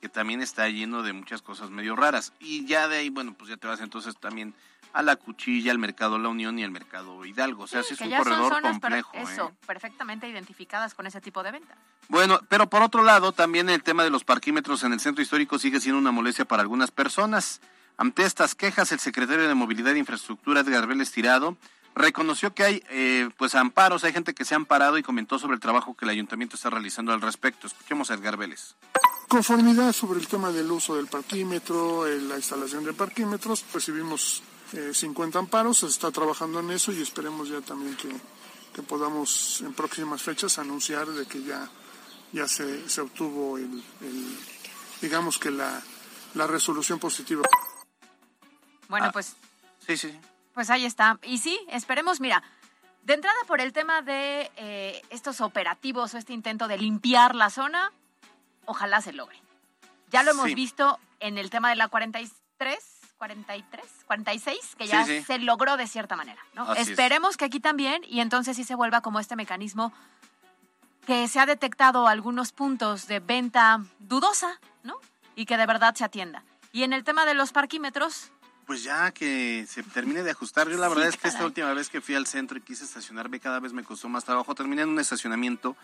que 0.00 0.08
también 0.08 0.40
está 0.40 0.66
lleno 0.70 1.02
de 1.02 1.12
muchas 1.12 1.42
cosas 1.42 1.68
medio 1.68 1.94
raras. 1.96 2.32
Y 2.40 2.64
ya 2.64 2.88
de 2.88 2.96
ahí, 2.96 3.10
bueno, 3.10 3.34
pues 3.34 3.50
ya 3.50 3.58
te 3.58 3.66
vas 3.66 3.82
entonces 3.82 4.16
también 4.18 4.54
a 4.92 5.02
la 5.02 5.16
cuchilla, 5.16 5.72
al 5.72 5.78
mercado 5.78 6.18
La 6.18 6.28
Unión 6.28 6.58
y 6.58 6.64
al 6.64 6.70
mercado 6.70 7.24
Hidalgo. 7.24 7.64
O 7.64 7.66
sea, 7.66 7.82
sí, 7.82 7.94
es 7.94 8.00
un 8.00 8.10
corredor 8.10 8.60
complejo. 8.60 9.12
eso, 9.14 9.48
¿eh? 9.48 9.66
perfectamente 9.66 10.28
identificadas 10.28 10.94
con 10.94 11.06
ese 11.06 11.20
tipo 11.20 11.42
de 11.42 11.52
venta. 11.52 11.74
Bueno, 12.08 12.40
pero 12.48 12.68
por 12.68 12.82
otro 12.82 13.02
lado, 13.02 13.32
también 13.32 13.68
el 13.68 13.82
tema 13.82 14.04
de 14.04 14.10
los 14.10 14.24
parquímetros 14.24 14.82
en 14.82 14.92
el 14.92 15.00
centro 15.00 15.22
histórico 15.22 15.58
sigue 15.58 15.80
siendo 15.80 15.98
una 15.98 16.10
molestia 16.10 16.44
para 16.44 16.62
algunas 16.62 16.90
personas. 16.90 17.60
Ante 17.96 18.24
estas 18.24 18.54
quejas, 18.54 18.92
el 18.92 18.98
secretario 18.98 19.46
de 19.46 19.54
Movilidad 19.54 19.94
e 19.94 19.98
Infraestructura, 19.98 20.60
Edgar 20.60 20.86
Vélez 20.86 21.12
Tirado, 21.12 21.56
reconoció 21.94 22.54
que 22.54 22.64
hay 22.64 22.82
eh, 22.90 23.28
pues 23.36 23.54
amparos, 23.54 24.04
hay 24.04 24.12
gente 24.12 24.34
que 24.34 24.44
se 24.44 24.54
ha 24.54 24.56
amparado 24.56 24.98
y 24.98 25.02
comentó 25.02 25.38
sobre 25.38 25.54
el 25.54 25.60
trabajo 25.60 25.94
que 25.94 26.04
el 26.04 26.10
ayuntamiento 26.10 26.56
está 26.56 26.70
realizando 26.70 27.12
al 27.12 27.20
respecto. 27.20 27.66
Escuchemos 27.66 28.10
a 28.10 28.14
Edgar 28.14 28.36
Vélez. 28.36 28.74
Conformidad 29.28 29.92
sobre 29.92 30.18
el 30.18 30.26
tema 30.26 30.50
del 30.50 30.70
uso 30.70 30.96
del 30.96 31.06
parquímetro, 31.06 32.06
eh, 32.06 32.20
la 32.20 32.36
instalación 32.36 32.84
de 32.84 32.92
parquímetros, 32.92 33.64
recibimos 33.72 34.42
50 34.92 35.38
eh, 35.38 35.40
amparos, 35.40 35.78
se 35.78 35.86
está 35.86 36.10
trabajando 36.10 36.60
en 36.60 36.70
eso 36.70 36.92
y 36.92 37.00
esperemos 37.02 37.48
ya 37.48 37.60
también 37.60 37.96
que, 37.96 38.10
podamos 38.82 39.60
en 39.60 39.74
próximas 39.74 40.22
fechas 40.22 40.58
anunciar 40.58 41.06
de 41.06 41.26
que 41.26 41.42
ya, 41.42 41.68
ya 42.32 42.48
se, 42.48 42.88
se 42.88 43.02
obtuvo 43.02 43.58
el, 43.58 43.84
digamos 45.02 45.38
que 45.38 45.50
la, 45.50 45.82
la 46.34 46.46
resolución 46.46 46.98
positiva. 46.98 47.42
Bueno, 48.88 49.06
ah, 49.06 49.12
pues... 49.12 49.36
Sí, 49.86 49.98
sí. 49.98 50.18
Pues 50.54 50.70
ahí 50.70 50.86
está. 50.86 51.18
Y 51.22 51.38
sí, 51.38 51.60
esperemos, 51.68 52.20
mira, 52.20 52.42
de 53.02 53.14
entrada 53.14 53.36
por 53.46 53.60
el 53.60 53.72
tema 53.72 54.02
de 54.02 54.50
eh, 54.56 55.02
estos 55.10 55.40
operativos 55.40 56.14
o 56.14 56.18
este 56.18 56.32
intento 56.32 56.68
de 56.68 56.78
limpiar 56.78 57.34
la 57.34 57.50
zona, 57.50 57.92
ojalá 58.66 59.00
se 59.00 59.12
logre. 59.12 59.40
Ya 60.10 60.22
lo 60.22 60.32
hemos 60.32 60.54
visto 60.54 60.98
en 61.20 61.38
el 61.38 61.50
tema 61.50 61.70
de 61.70 61.76
la 61.76 61.88
43, 61.88 62.99
43, 63.20 63.84
46, 64.06 64.58
que 64.78 64.86
ya 64.86 65.04
se 65.04 65.38
logró 65.40 65.76
de 65.76 65.86
cierta 65.86 66.16
manera. 66.16 66.40
¿no? 66.54 66.74
Esperemos 66.74 67.36
que 67.36 67.44
aquí 67.44 67.60
también 67.60 68.02
y 68.08 68.20
entonces 68.20 68.56
sí 68.56 68.64
se 68.64 68.74
vuelva 68.74 69.02
como 69.02 69.20
este 69.20 69.36
mecanismo 69.36 69.92
que 71.06 71.28
se 71.28 71.38
ha 71.38 71.44
detectado 71.44 72.08
algunos 72.08 72.52
puntos 72.52 73.06
de 73.08 73.20
venta 73.20 73.82
dudosa, 73.98 74.58
¿no? 74.84 74.94
Y 75.36 75.44
que 75.44 75.58
de 75.58 75.66
verdad 75.66 75.94
se 75.94 76.04
atienda. 76.04 76.44
Y 76.72 76.82
en 76.84 76.94
el 76.94 77.04
tema 77.04 77.26
de 77.26 77.34
los 77.34 77.52
parquímetros, 77.52 78.32
pues 78.64 78.84
ya 78.84 79.10
que 79.10 79.66
se 79.68 79.82
termine 79.82 80.22
de 80.22 80.30
ajustar. 80.30 80.70
Yo 80.70 80.78
la 80.78 80.88
verdad 80.88 81.08
es 81.08 81.18
que 81.18 81.28
esta 81.28 81.44
última 81.44 81.74
vez 81.74 81.90
que 81.90 82.00
fui 82.00 82.14
al 82.14 82.26
centro 82.26 82.56
y 82.56 82.62
quise 82.62 82.84
estacionarme, 82.84 83.38
cada 83.38 83.60
vez 83.60 83.74
me 83.74 83.84
costó 83.84 84.08
más 84.08 84.24
trabajo. 84.24 84.54
Terminé 84.54 84.82
en 84.82 84.88
un 84.88 84.98
estacionamiento 84.98 85.76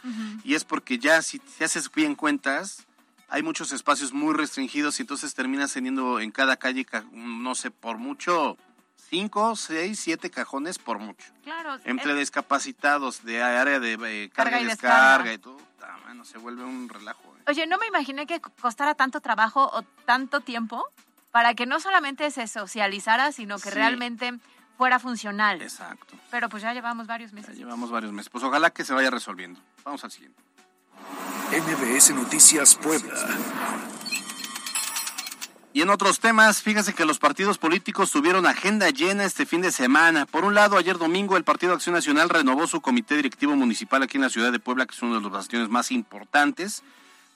y 0.43 0.55
es 0.55 0.65
porque 0.65 0.99
ya 0.99 1.21
si 1.21 1.39
te 1.39 1.65
haces 1.65 1.91
bien 1.93 2.15
cuentas, 2.15 2.87
hay 3.29 3.43
muchos 3.43 3.73
espacios 3.73 4.13
muy 4.13 4.35
restringidos 4.35 4.99
y 4.99 5.03
entonces 5.03 5.35
terminas 5.35 5.73
teniendo 5.73 6.21
en 6.21 6.31
cada 6.31 6.57
calle, 6.57 6.87
no 7.13 7.55
sé, 7.55 7.71
por 7.71 7.99
mucho, 7.99 8.57
cinco, 9.09 9.57
seis, 9.57 9.99
siete 10.01 10.31
cajones 10.31 10.79
por 10.79 10.99
mucho. 10.99 11.33
Claro. 11.45 11.77
Entre 11.85 12.15
discapacitados 12.15 13.25
de 13.25 13.43
área 13.43 13.81
de 13.81 13.95
eh, 13.95 14.31
carga, 14.31 14.61
y 14.61 14.65
descarga, 14.65 15.33
y 15.33 15.39
todo. 15.39 15.59
bueno, 16.05 16.25
se 16.25 16.39
vuelve 16.39 16.65
un 16.65 16.89
relajo. 16.89 17.23
Eh. 17.39 17.43
Oye, 17.49 17.67
no 17.67 17.79
me 17.79 17.87
imaginé 17.87 18.27
que 18.27 18.41
costara 18.41 18.95
tanto 18.95 19.21
trabajo 19.21 19.71
o 19.73 19.83
tanto 20.05 20.41
tiempo 20.41 20.87
para 21.33 21.55
que 21.55 21.67
no 21.67 21.81
solamente 21.81 22.31
se 22.31 22.47
socializara, 22.47 23.33
sino 23.33 23.59
que 23.59 23.71
realmente 23.71 24.39
fuera 24.77 24.99
funcional. 24.99 25.61
Exacto. 25.63 26.15
Pero 26.31 26.49
pues 26.49 26.63
ya 26.63 26.73
llevamos 26.73 27.07
varios 27.07 27.33
meses. 27.33 27.55
Ya 27.55 27.65
llevamos 27.65 27.91
varios 27.91 28.13
meses. 28.13 28.31
Pues 28.31 28.45
ojalá 28.45 28.71
que 28.71 28.85
se 28.85 28.95
vaya 28.95 29.11
resolviendo. 29.11 29.61
Vamos 29.85 30.05
al 30.05 30.11
siguiente. 30.11 30.41
NBS 31.51 32.15
Noticias 32.15 32.75
Puebla. 32.75 33.15
Y 35.73 35.83
en 35.83 35.91
otros 35.91 36.21
temas, 36.21 36.63
fíjense 36.63 36.95
que 36.95 37.05
los 37.05 37.19
partidos 37.19 37.59
políticos 37.59 38.11
tuvieron 38.11 38.47
agenda 38.47 38.91
llena 38.91 39.25
este 39.25 39.47
fin 39.47 39.61
de 39.61 39.71
semana. 39.71 40.27
Por 40.27 40.45
un 40.45 40.55
lado, 40.55 40.77
ayer 40.77 40.99
domingo 40.99 41.37
el 41.37 41.45
Partido 41.45 41.75
Acción 41.75 41.95
Nacional 41.95 42.31
renovó 42.31 42.67
su 42.67 42.81
comité 42.81 43.17
directivo 43.17 43.55
municipal 43.55 44.03
aquí 44.03 44.17
en 44.17 44.23
la 44.23 44.31
ciudad 44.31 44.53
de 44.53 44.59
Puebla, 44.59 44.87
que 44.87 44.95
es 44.95 45.03
uno 45.03 45.17
de 45.17 45.21
los 45.21 45.31
bastiones 45.31 45.69
más 45.69 45.93
importantes 45.93 46.83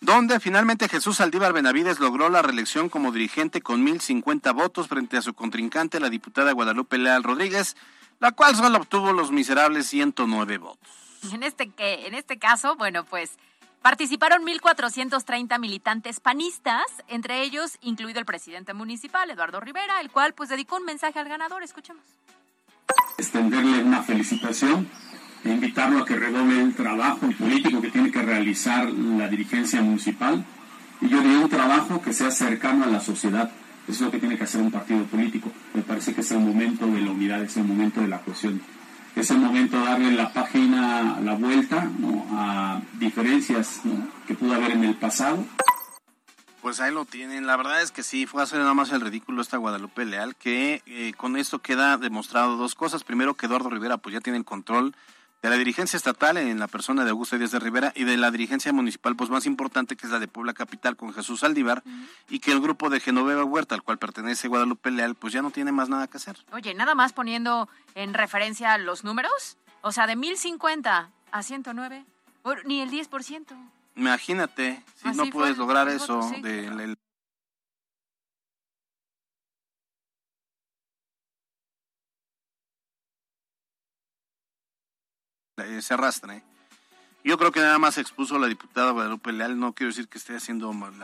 donde 0.00 0.40
finalmente 0.40 0.88
Jesús 0.88 1.20
Aldívar 1.20 1.52
Benavides 1.52 2.00
logró 2.00 2.30
la 2.30 2.42
reelección 2.42 2.88
como 2.88 3.12
dirigente 3.12 3.60
con 3.60 3.86
1.050 3.86 4.54
votos 4.54 4.88
frente 4.88 5.18
a 5.18 5.22
su 5.22 5.34
contrincante, 5.34 6.00
la 6.00 6.08
diputada 6.08 6.52
Guadalupe 6.52 6.96
Leal 6.96 7.22
Rodríguez, 7.22 7.76
la 8.18 8.32
cual 8.32 8.56
solo 8.56 8.78
obtuvo 8.78 9.12
los 9.12 9.30
miserables 9.30 9.86
109 9.88 10.58
votos. 10.58 10.88
En 11.32 11.42
este, 11.42 11.68
que, 11.68 12.06
en 12.06 12.14
este 12.14 12.38
caso, 12.38 12.76
bueno, 12.76 13.04
pues 13.04 13.32
participaron 13.82 14.44
1.430 14.44 15.58
militantes 15.58 16.20
panistas, 16.20 16.84
entre 17.08 17.42
ellos 17.42 17.78
incluido 17.80 18.20
el 18.20 18.26
presidente 18.26 18.74
municipal, 18.74 19.30
Eduardo 19.30 19.60
Rivera, 19.60 20.00
el 20.00 20.10
cual 20.10 20.34
pues 20.34 20.48
dedicó 20.48 20.76
un 20.76 20.84
mensaje 20.84 21.18
al 21.18 21.28
ganador. 21.28 21.62
Escuchemos. 21.62 22.04
Extenderle 23.18 23.82
una 23.82 24.02
felicitación 24.02 24.88
e 25.44 25.50
invitarlo 25.50 26.00
a 26.00 26.04
que 26.04 26.16
redoble 26.16 26.60
el 26.60 26.74
trabajo 26.74 27.28
político 27.38 27.80
que 27.80 27.90
tiene 27.90 28.10
que 28.10 28.22
realizar 28.22 28.90
la 28.90 29.28
dirigencia 29.28 29.80
municipal. 29.80 30.44
Y 31.00 31.08
yo 31.08 31.20
diría 31.22 31.38
un 31.38 31.48
trabajo 31.48 32.02
que 32.02 32.12
sea 32.12 32.30
cercano 32.30 32.84
a 32.84 32.88
la 32.88 33.00
sociedad. 33.00 33.50
Eso 33.88 33.92
es 33.92 34.00
lo 34.00 34.10
que 34.10 34.18
tiene 34.18 34.36
que 34.36 34.44
hacer 34.44 34.60
un 34.60 34.70
partido 34.70 35.04
político. 35.06 35.50
Me 35.72 35.82
parece 35.82 36.14
que 36.14 36.20
es 36.20 36.30
el 36.30 36.40
momento 36.40 36.86
de 36.86 37.00
la 37.00 37.10
unidad, 37.10 37.42
es 37.42 37.56
el 37.56 37.64
momento 37.64 38.02
de 38.02 38.08
la 38.08 38.20
cohesión. 38.20 38.60
Es 39.16 39.30
el 39.30 39.38
momento 39.38 39.78
de 39.78 39.84
darle 39.84 40.12
la 40.12 40.32
página, 40.32 41.20
la 41.20 41.34
vuelta 41.34 41.90
a 42.32 42.80
diferencias 42.98 43.80
que 44.26 44.34
pudo 44.34 44.54
haber 44.54 44.72
en 44.72 44.84
el 44.84 44.94
pasado. 44.94 45.44
Pues 46.62 46.80
ahí 46.80 46.92
lo 46.92 47.04
tienen. 47.04 47.46
La 47.46 47.56
verdad 47.56 47.82
es 47.82 47.90
que 47.90 48.02
sí, 48.02 48.26
fue 48.26 48.40
a 48.40 48.44
hacer 48.44 48.58
nada 48.58 48.74
más 48.74 48.92
el 48.92 49.00
ridículo 49.00 49.40
esta 49.40 49.56
Guadalupe 49.56 50.04
Leal, 50.04 50.36
que 50.36 50.82
eh, 50.86 51.12
con 51.16 51.36
esto 51.36 51.60
queda 51.60 51.96
demostrado 51.96 52.56
dos 52.56 52.74
cosas. 52.74 53.02
Primero, 53.02 53.34
que 53.34 53.46
Eduardo 53.46 53.70
Rivera 53.70 53.96
pues 53.96 54.12
ya 54.12 54.20
tiene 54.20 54.38
el 54.38 54.44
control 54.44 54.94
de 55.42 55.48
la 55.48 55.56
dirigencia 55.56 55.96
estatal 55.96 56.36
en 56.36 56.58
la 56.58 56.68
persona 56.68 57.04
de 57.04 57.10
Augusto 57.10 57.38
Díaz 57.38 57.50
de 57.50 57.58
Rivera 57.58 57.92
y 57.94 58.04
de 58.04 58.16
la 58.16 58.30
dirigencia 58.30 58.72
municipal 58.72 59.16
pues 59.16 59.30
más 59.30 59.46
importante 59.46 59.96
que 59.96 60.06
es 60.06 60.12
la 60.12 60.18
de 60.18 60.28
Puebla 60.28 60.52
Capital 60.52 60.96
con 60.96 61.14
Jesús 61.14 61.42
Aldívar 61.44 61.82
y 62.28 62.40
que 62.40 62.52
el 62.52 62.60
grupo 62.60 62.90
de 62.90 63.00
Genoveva 63.00 63.44
Huerta 63.44 63.74
al 63.74 63.82
cual 63.82 63.98
pertenece 63.98 64.48
Guadalupe 64.48 64.90
Leal 64.90 65.14
pues 65.14 65.32
ya 65.32 65.42
no 65.42 65.50
tiene 65.50 65.72
más 65.72 65.88
nada 65.88 66.06
que 66.08 66.18
hacer. 66.18 66.36
Oye, 66.52 66.74
nada 66.74 66.94
más 66.94 67.12
poniendo 67.12 67.68
en 67.94 68.14
referencia 68.14 68.76
los 68.78 69.04
números, 69.04 69.56
o 69.80 69.92
sea, 69.92 70.06
de 70.06 70.16
1050 70.16 71.10
a 71.32 71.42
109, 71.42 72.04
ni 72.64 72.80
el 72.80 72.90
10%. 72.90 73.46
Imagínate, 73.96 74.82
si 74.96 75.08
no 75.16 75.26
puedes 75.30 75.56
lograr 75.56 75.88
eso 75.88 76.22
se 76.22 76.40
arrastra. 85.90 86.36
¿eh? 86.36 86.42
Yo 87.24 87.38
creo 87.38 87.52
que 87.52 87.60
nada 87.60 87.78
más 87.78 87.98
expuso 87.98 88.38
la 88.38 88.46
diputada 88.46 88.92
Guadalupe 88.92 89.32
Leal, 89.32 89.58
no 89.58 89.72
quiero 89.74 89.90
decir 89.90 90.08
que 90.08 90.18
esté 90.18 90.36
haciendo 90.36 90.72
mal. 90.72 90.94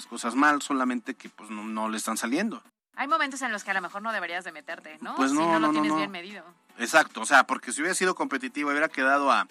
las 0.00 0.06
cosas 0.06 0.34
mal, 0.34 0.62
solamente 0.62 1.12
que 1.14 1.28
pues 1.28 1.50
no, 1.50 1.88
le 1.90 1.98
están 1.98 2.16
saliendo. 2.16 2.62
Hay 2.96 3.06
momentos 3.06 3.42
en 3.42 3.52
los 3.52 3.64
que 3.64 3.70
a 3.70 3.74
lo 3.74 3.82
mejor 3.82 4.00
no 4.00 4.12
deberías 4.12 4.44
de 4.44 4.50
meterte, 4.50 4.96
¿no? 5.02 5.14
Pues 5.14 5.32
no, 5.32 5.42
si 5.42 5.46
no, 5.46 5.58
lo 5.60 5.72
tienes 5.72 5.94
bien 5.94 6.10
medido. 6.10 6.42
Exacto, 6.78 7.20
o 7.20 7.26
sea, 7.26 7.44
porque 7.44 7.70
si 7.70 7.82
hubiera 7.82 7.94
sido 7.94 8.14
competitivo, 8.14 8.70
hubiera 8.70 8.88
quedado 8.88 9.30
a 9.30 9.46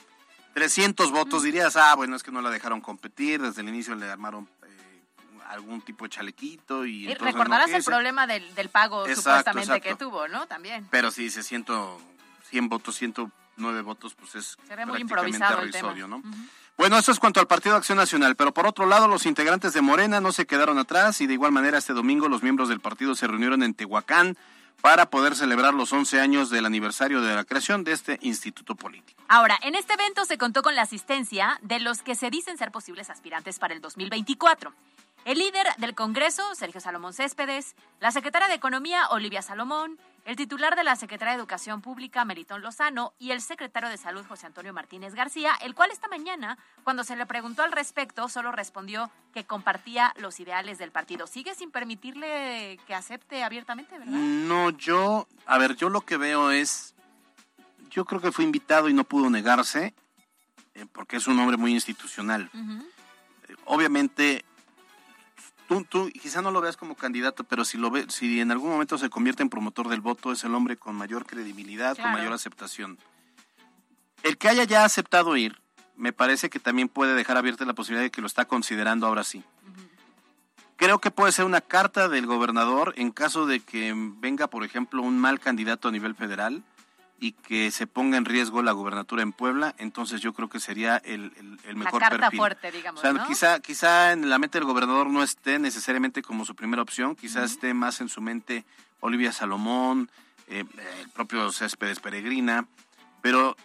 300 0.56 1.12
votos, 1.12 1.44
dirías, 1.44 1.76
ah, 1.76 1.94
bueno, 1.94 2.16
es 2.16 2.24
que 2.24 2.32
no 2.32 2.42
la 2.42 2.50
dejaron 2.50 2.82
competir, 2.82 3.40
desde 3.44 3.62
el 3.62 3.70
inicio 3.70 3.94
le 3.94 4.10
armaron 4.10 4.48
algún 5.50 5.82
tipo 5.82 6.06
de 6.06 6.10
chalequito 6.10 6.86
y... 6.86 7.14
recordarás 7.16 7.72
el 7.72 7.84
problema 7.84 8.28
del, 8.28 8.70
pago 8.70 9.06
supuestamente 9.08 9.82
que 9.82 9.96
tuvo, 9.96 10.28
¿no? 10.28 10.48
También. 10.48 10.88
Pero 10.92 11.12
sí, 11.12 11.30
se 11.30 11.44
siento 11.44 12.00
100 12.50 12.70
votos, 12.70 12.96
109 12.96 13.82
votos, 13.82 14.14
pues 14.14 14.36
es 14.36 14.58
muy 14.58 14.68
prácticamente 14.68 15.02
improvisado 15.02 15.62
el 15.62 15.72
tema. 15.72 15.90
irrisorio, 15.90 16.08
¿no? 16.08 16.22
Bueno, 16.78 16.98
eso 16.98 17.12
es 17.12 17.20
cuanto 17.20 17.42
al 17.42 17.48
Partido 17.48 17.76
Acción 17.76 17.98
Nacional, 17.98 18.36
pero 18.36 18.54
por 18.54 18.66
otro 18.66 18.86
lado, 18.86 19.08
los 19.08 19.26
integrantes 19.26 19.74
de 19.74 19.82
Morena 19.82 20.22
no 20.22 20.32
se 20.32 20.46
quedaron 20.46 20.78
atrás 20.78 21.20
y 21.20 21.28
de 21.28 21.34
igual 21.34 21.52
manera 21.52 21.78
este 21.78 21.94
domingo 21.94 22.30
los 22.30 22.42
miembros 22.42 22.70
del 22.70 22.80
partido 22.80 23.16
se 23.16 23.28
reunieron 23.28 23.64
en 23.64 23.74
Tehuacán 23.74 24.38
para 24.82 25.10
poder 25.10 25.36
celebrar 25.36 25.74
los 25.74 25.92
11 25.92 26.22
años 26.22 26.50
del 26.50 26.66
aniversario 26.66 27.22
de 27.22 27.36
la 27.36 27.44
creación 27.44 27.84
de 27.84 27.92
este 27.92 28.18
instituto 28.22 28.76
político. 28.76 29.22
Ahora, 29.28 29.60
en 29.62 29.76
este 29.76 29.94
evento 29.96 30.24
se 30.24 30.38
contó 30.38 30.62
con 30.62 30.76
la 30.76 30.84
asistencia 30.84 31.60
de 31.64 31.80
los 31.80 32.02
que 32.02 32.16
se 32.16 32.30
dicen 32.30 32.58
ser 32.58 32.72
posibles 32.72 33.10
aspirantes 33.10 33.60
para 33.60 33.74
el 33.74 33.82
2024. 33.82 34.74
El 35.26 35.38
líder 35.38 35.68
del 35.78 35.96
Congreso, 35.96 36.56
Sergio 36.56 36.82
Salomón 36.82 37.14
Céspedes, 37.14 37.76
la 38.00 38.12
secretaria 38.12 38.48
de 38.48 38.56
Economía, 38.56 39.08
Olivia 39.10 39.42
Salomón, 39.42 40.00
el 40.26 40.36
titular 40.36 40.76
de 40.76 40.84
la 40.84 40.96
Secretaría 40.96 41.34
de 41.34 41.40
Educación 41.40 41.82
Pública, 41.82 42.24
Meritón 42.26 42.62
Lozano, 42.62 43.14
y 43.20 43.32
el 43.32 43.42
secretario 43.42 43.90
de 43.90 43.98
Salud, 43.98 44.26
José 44.28 44.48
Antonio 44.48 44.74
Martínez 44.74 45.14
García, 45.14 45.54
el 45.62 45.76
cual 45.76 45.92
esta 45.92 46.08
mañana, 46.08 46.58
cuando 46.84 47.04
se 47.04 47.16
le 47.16 47.26
preguntó 47.26 47.64
al 47.64 47.72
respecto, 47.72 48.30
solo 48.30 48.52
respondió 48.52 49.12
que 49.34 49.44
compartía 49.44 50.14
los 50.18 50.40
ideales 50.40 50.78
del 50.78 50.92
partido. 50.92 51.28
Sigue 51.28 51.54
sin 51.54 51.72
permitirle 51.72 52.80
que 52.88 52.96
acepte 52.96 53.44
abiertamente, 53.44 53.98
¿verdad? 53.98 54.14
No, 54.14 54.70
yo, 54.72 55.28
a 55.46 55.58
ver, 55.58 55.76
yo 55.76 55.90
lo 55.90 56.02
que 56.02 56.18
veo 56.18 56.52
es, 56.52 56.96
yo 57.90 58.06
creo 58.06 58.22
que 58.22 58.32
fue 58.32 58.46
invitado 58.46 58.88
y 58.88 58.94
no 58.94 59.04
pudo 59.04 59.30
negarse, 59.30 59.94
eh, 60.76 60.86
porque 60.92 61.18
es 61.18 61.28
un 61.28 61.40
hombre 61.40 61.58
muy 61.58 61.74
institucional. 61.74 62.50
Eh, 62.54 63.56
Obviamente, 63.66 64.46
tú, 65.70 65.86
tú 65.88 66.10
quizá 66.10 66.42
no 66.42 66.50
lo 66.52 66.62
veas 66.62 66.76
como 66.76 66.96
candidato, 66.96 67.44
pero 67.44 67.64
si 67.64 67.78
lo 67.78 67.92
ve, 67.92 68.06
si 68.10 68.42
en 68.42 68.52
algún 68.52 68.72
momento 68.72 68.98
se 68.98 69.10
convierte 69.10 69.44
en 69.44 69.50
promotor 69.50 69.88
del 69.88 70.02
voto, 70.02 70.32
es 70.32 70.44
el 70.44 70.56
hombre 70.56 70.76
con 70.78 70.96
mayor 70.96 71.28
credibilidad, 71.28 71.96
con 71.96 72.12
mayor 72.12 72.34
aceptación. 72.34 72.98
El 74.24 74.38
que 74.38 74.50
haya 74.50 74.64
ya 74.64 74.84
aceptado 74.84 75.38
ir, 75.38 75.62
me 75.96 76.12
parece 76.12 76.50
que 76.50 76.60
también 76.60 76.90
puede 76.90 77.14
dejar 77.14 77.38
abierta 77.38 77.66
la 77.66 77.74
posibilidad 77.74 78.04
de 78.04 78.10
que 78.10 78.22
lo 78.22 78.28
está 78.28 78.46
considerando 78.46 79.06
ahora 79.06 79.24
sí. 79.24 79.44
Creo 80.76 81.00
que 81.00 81.12
puede 81.12 81.32
ser 81.32 81.46
una 81.46 81.62
carta 81.62 82.08
del 82.10 82.26
gobernador 82.26 82.94
en 82.98 83.12
caso 83.12 83.46
de 83.46 83.60
que 83.60 83.94
venga, 83.96 84.48
por 84.48 84.64
ejemplo, 84.64 85.04
un 85.04 85.20
mal 85.20 85.40
candidato 85.40 85.90
a 85.90 85.92
nivel 85.92 86.16
federal 86.16 86.64
y 87.22 87.34
que 87.34 87.70
se 87.72 87.86
ponga 87.88 88.18
en 88.18 88.26
riesgo 88.26 88.62
la 88.62 88.72
gubernatura 88.72 89.22
en 89.24 89.34
Puebla, 89.34 89.76
entonces 89.78 90.22
yo 90.22 90.34
creo 90.34 90.48
que 90.50 90.60
sería 90.60 90.98
el, 90.98 91.34
el- 91.38 91.60
el 91.66 91.74
La 91.78 91.84
mejor 91.86 92.00
carta 92.00 92.18
perfil. 92.18 92.38
fuerte, 92.40 92.72
digamos, 92.72 93.00
O 93.00 93.02
sea, 93.02 93.14
¿no? 93.14 93.28
quizá, 93.28 93.60
quizá 93.60 94.12
en 94.14 94.30
la 94.30 94.40
mente 94.40 94.58
del 94.58 94.66
gobernador 94.68 95.08
no 95.08 95.22
esté 95.24 95.60
necesariamente 95.60 96.22
como 96.22 96.46
su 96.46 96.56
primera 96.56 96.82
opción, 96.82 97.16
quizá 97.16 97.44
esté 97.44 97.74
más 97.74 98.00
en 98.02 98.10
su 98.10 98.22
mente 98.22 98.64
Olivia 99.02 99.32
Salomón, 99.32 100.10
eh, 100.48 100.64
el 101.02 101.10
propio 101.10 101.52
Céspedes 101.52 102.00
Peregrina, 102.00 102.66
pero 103.22 103.56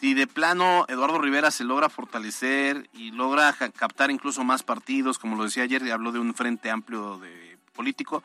si 0.00 0.14
de 0.14 0.26
plano 0.26 0.86
Eduardo 0.88 1.18
Rivera 1.18 1.50
se 1.50 1.64
logra 1.64 1.88
fortalecer 1.90 2.88
y 2.94 3.10
logra 3.10 3.52
captar 3.76 4.10
incluso 4.10 4.44
más 4.44 4.62
partidos, 4.62 5.18
como 5.18 5.36
lo 5.36 5.44
decía 5.44 5.64
ayer, 5.64 5.90
habló 5.92 6.12
de 6.12 6.18
un 6.20 6.32
frente 6.34 6.70
amplio 6.70 7.18
de 7.18 7.58
político, 7.74 8.22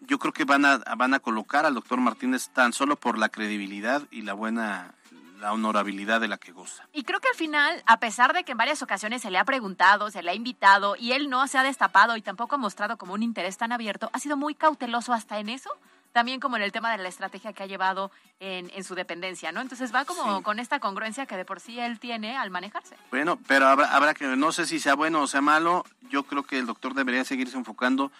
yo 0.00 0.18
creo 0.18 0.32
que 0.32 0.44
van 0.44 0.64
a, 0.64 0.78
van 0.96 1.14
a 1.14 1.20
colocar 1.20 1.66
al 1.66 1.74
doctor 1.74 2.00
Martínez 2.00 2.48
tan 2.50 2.72
solo 2.72 2.96
por 2.96 3.18
la 3.18 3.28
credibilidad 3.28 4.02
y 4.10 4.22
la 4.22 4.32
buena, 4.34 4.94
la 5.40 5.52
honorabilidad 5.52 6.20
de 6.20 6.28
la 6.28 6.38
que 6.38 6.52
goza. 6.52 6.86
Y 6.92 7.04
creo 7.04 7.20
que 7.20 7.28
al 7.28 7.34
final, 7.34 7.82
a 7.86 7.98
pesar 7.98 8.32
de 8.32 8.44
que 8.44 8.52
en 8.52 8.58
varias 8.58 8.82
ocasiones 8.82 9.22
se 9.22 9.30
le 9.30 9.38
ha 9.38 9.44
preguntado, 9.44 10.10
se 10.10 10.22
le 10.22 10.30
ha 10.30 10.34
invitado 10.34 10.96
y 10.96 11.12
él 11.12 11.28
no 11.30 11.46
se 11.46 11.58
ha 11.58 11.62
destapado 11.62 12.16
y 12.16 12.22
tampoco 12.22 12.54
ha 12.54 12.58
mostrado 12.58 12.96
como 12.96 13.14
un 13.14 13.22
interés 13.22 13.56
tan 13.58 13.72
abierto, 13.72 14.10
ha 14.12 14.18
sido 14.18 14.36
muy 14.36 14.54
cauteloso 14.54 15.12
hasta 15.12 15.38
en 15.38 15.48
eso, 15.50 15.70
también 16.12 16.40
como 16.40 16.56
en 16.56 16.62
el 16.62 16.72
tema 16.72 16.90
de 16.90 16.98
la 16.98 17.08
estrategia 17.08 17.52
que 17.52 17.62
ha 17.62 17.66
llevado 17.66 18.10
en, 18.40 18.68
en 18.74 18.82
su 18.82 18.96
dependencia, 18.96 19.52
¿no? 19.52 19.60
Entonces 19.60 19.94
va 19.94 20.04
como 20.04 20.38
Sí. 20.38 20.42
con 20.42 20.58
esta 20.58 20.80
congruencia 20.80 21.24
que 21.26 21.36
de 21.36 21.44
por 21.44 21.60
sí 21.60 21.78
él 21.78 22.00
tiene 22.00 22.36
al 22.36 22.50
manejarse. 22.50 22.96
Bueno, 23.10 23.38
pero 23.46 23.68
habrá, 23.68 23.94
habrá 23.94 24.12
que, 24.14 24.26
no 24.26 24.50
sé 24.50 24.66
si 24.66 24.80
sea 24.80 24.94
bueno 24.94 25.20
o 25.22 25.26
sea 25.28 25.40
malo, 25.40 25.84
yo 26.08 26.24
creo 26.24 26.42
que 26.42 26.58
el 26.58 26.66
doctor 26.66 26.94
debería 26.94 27.24
seguirse 27.24 27.56
enfocando, 27.56 28.10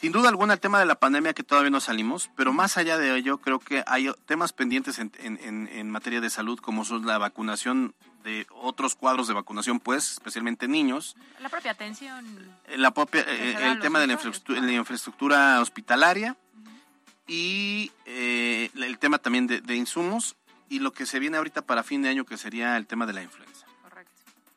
sin 0.00 0.12
duda 0.12 0.28
alguna, 0.28 0.54
el 0.54 0.60
tema 0.60 0.78
de 0.78 0.86
la 0.86 0.94
pandemia 0.96 1.32
que 1.34 1.42
todavía 1.42 1.70
no 1.70 1.80
salimos, 1.80 2.30
pero 2.36 2.52
más 2.52 2.76
allá 2.76 2.98
de 2.98 3.16
ello, 3.16 3.38
creo 3.38 3.58
que 3.58 3.82
hay 3.86 4.10
temas 4.26 4.52
pendientes 4.52 4.98
en, 4.98 5.10
en- 5.18 5.68
en- 5.72 5.90
materia 5.90 6.20
de 6.20 6.28
salud, 6.30 6.58
como 6.60 6.84
son 6.84 7.06
la 7.06 7.18
vacunación 7.18 7.94
de 8.22 8.46
otros 8.50 8.94
cuadros 8.96 9.28
de 9.28 9.34
vacunación, 9.34 9.80
pues, 9.80 10.12
especialmente 10.12 10.68
niños, 10.68 11.16
La 11.40 11.48
propia 11.48 11.70
atención. 11.70 12.24
la 12.68 12.90
propia- 12.92 13.24
eh, 13.26 13.56
a 13.56 13.72
el 13.72 13.80
tema 13.80 13.98
de 14.00 14.06
la 14.08 14.12
infraestructura, 14.14 14.58
claro. 14.58 14.72
la 14.72 14.78
infraestructura 14.78 15.60
hospitalaria 15.60 16.36
y 17.26 17.90
eh, 18.04 18.70
el 18.74 18.98
tema 18.98 19.18
también 19.18 19.46
de, 19.46 19.60
de 19.60 19.76
insumos 19.76 20.36
y 20.68 20.80
lo 20.80 20.92
que 20.92 21.06
se 21.06 21.18
viene 21.18 21.36
ahorita 21.36 21.62
para 21.62 21.82
fin 21.82 22.02
de 22.02 22.08
año 22.08 22.24
que 22.26 22.36
sería 22.36 22.76
el 22.76 22.86
tema 22.86 23.06
de 23.06 23.12
la 23.12 23.22
influenza. 23.22 23.66
Correcto. 23.82 24.12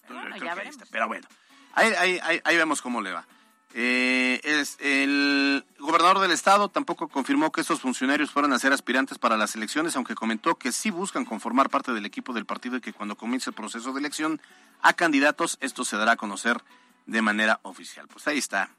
Pero 0.08 0.20
bueno, 0.22 0.38
ya 0.38 0.56
veremos. 0.56 0.82
Pero 0.92 1.08
bueno, 1.08 1.28
ahí, 1.74 1.94
ahí- 1.98 2.20
ahí- 2.24 2.42
ahí 2.44 2.58
vemos 2.58 2.82
cómo 2.82 3.02
le 3.02 3.12
va. 3.12 3.26
Eh, 3.74 4.42
es, 4.44 4.78
el 4.80 5.64
gobernador 5.78 6.20
del 6.20 6.32
estado 6.32 6.70
tampoco 6.70 7.08
confirmó 7.08 7.52
que 7.52 7.62
estos 7.62 7.82
funcionarios 7.82 8.32
fueran 8.32 8.52
a 8.54 8.60
ser 8.60 8.74
aspirantes 8.74 9.20
para 9.20 9.38
las 9.38 9.56
elecciones, 9.56 9.96
aunque 9.96 10.16
comentó 10.16 10.56
que 10.56 10.72
sí 10.72 10.90
buscan 10.90 11.26
conformar 11.26 11.70
parte 11.70 11.94
del 11.94 12.06
equipo 12.06 12.34
del 12.34 12.46
partido 12.46 12.78
y 12.78 12.82
que 12.82 12.94
cuando 12.94 13.16
comience 13.16 13.50
el 13.52 13.56
proceso 13.56 13.94
de 13.94 14.00
elección 14.00 14.42
a 14.82 14.94
candidatos, 14.94 15.58
esto 15.62 15.86
se 15.86 15.98
dará 15.98 16.14
a 16.14 16.18
conocer 16.18 16.64
de 17.06 17.22
manera 17.22 17.60
oficial. 17.64 18.08
Pues 18.08 18.28
ahí 18.28 18.40
está 18.40 18.70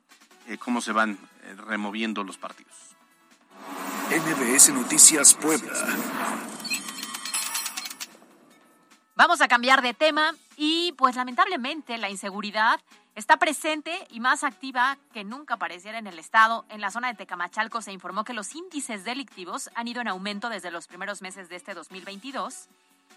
eh, 0.49 0.59
cómo 0.59 0.81
se 0.81 0.93
van 0.93 1.19
eh, 1.45 1.55
removiendo 1.67 2.25
los 2.25 2.39
partidos. 2.39 2.75
NBS 4.11 4.71
Noticias 4.71 5.35
Puebla. 5.35 5.73
Vamos 9.15 9.41
a 9.41 9.49
cambiar 9.49 9.83
de 9.83 9.95
tema 9.95 10.35
y 10.57 10.93
pues 10.93 11.15
lamentablemente 11.15 11.99
la 11.99 12.11
inseguridad 12.11 12.81
está 13.15 13.39
presente 13.39 14.07
y 14.11 14.21
más 14.21 14.45
activa 14.45 14.99
que 15.13 15.25
nunca 15.25 15.57
pareciera 15.57 15.99
en 15.99 16.07
el 16.07 16.19
estado. 16.19 16.65
En 16.69 16.81
la 16.81 16.91
zona 16.91 17.09
de 17.09 17.15
Tecamachalco 17.15 17.83
se 17.83 17.93
informó 17.93 18.25
que 18.25 18.35
los 18.35 18.55
índices 18.55 19.05
delictivos 19.05 19.71
han 19.75 19.89
ido 19.89 20.01
en 20.01 20.09
aumento 20.09 20.49
desde 20.49 20.71
los 20.71 20.87
primeros 20.87 21.23
meses 21.23 21.49
de 21.49 21.57
este 21.57 21.75
2022. 21.75 22.69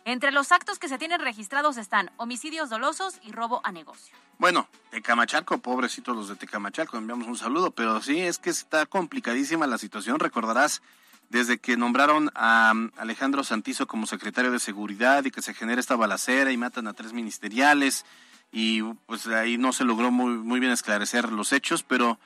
Entre 0.06 0.32
los 0.32 0.52
actos 0.52 0.80
que 0.80 0.90
se 0.90 0.98
tienen 0.98 1.22
registrados 1.22 1.78
están 1.78 2.12
homicidios 2.18 2.70
dolosos 2.70 3.20
y 3.24 3.32
robo 3.32 3.62
a 3.64 3.72
negocio. 3.72 4.14
Bueno, 4.38 4.68
Tecamachalco, 4.90 5.60
pobrecitos 5.60 6.16
los 6.16 6.28
de 6.28 6.36
Tecamachalco, 6.36 6.98
enviamos 6.98 7.28
un 7.28 7.38
saludo, 7.38 7.72
pero 7.72 8.02
sí, 8.02 8.20
es 8.20 8.38
que 8.38 8.50
está 8.50 8.86
complicadísima 8.86 9.66
la 9.66 9.78
situación. 9.78 10.20
Recordarás 10.20 10.82
desde 11.30 11.58
que 11.58 11.78
nombraron 11.78 12.32
a 12.36 12.74
um, 12.76 12.92
Alejandro 12.98 13.44
Santizo 13.44 13.88
como 13.88 14.06
secretario 14.06 14.52
de 14.52 14.60
Seguridad 14.60 15.24
y 15.24 15.32
que 15.32 15.42
se 15.42 15.54
genera 15.54 15.80
esta 15.80 15.96
balacera 15.96 16.52
y 16.52 16.58
matan 16.58 16.88
a 16.88 16.94
tres 16.94 17.14
ministeriales 17.14 18.06
y 18.56 18.84
pues 19.08 19.26
ahí 19.26 19.58
no 19.58 19.74
se 19.74 19.84
logró 19.84 20.12
muy, 20.12 20.36
muy 20.36 20.60
bien 20.60 20.72
esclarecer 20.72 21.32
los 21.32 21.52
hechos, 21.52 21.82
pero 21.82 22.20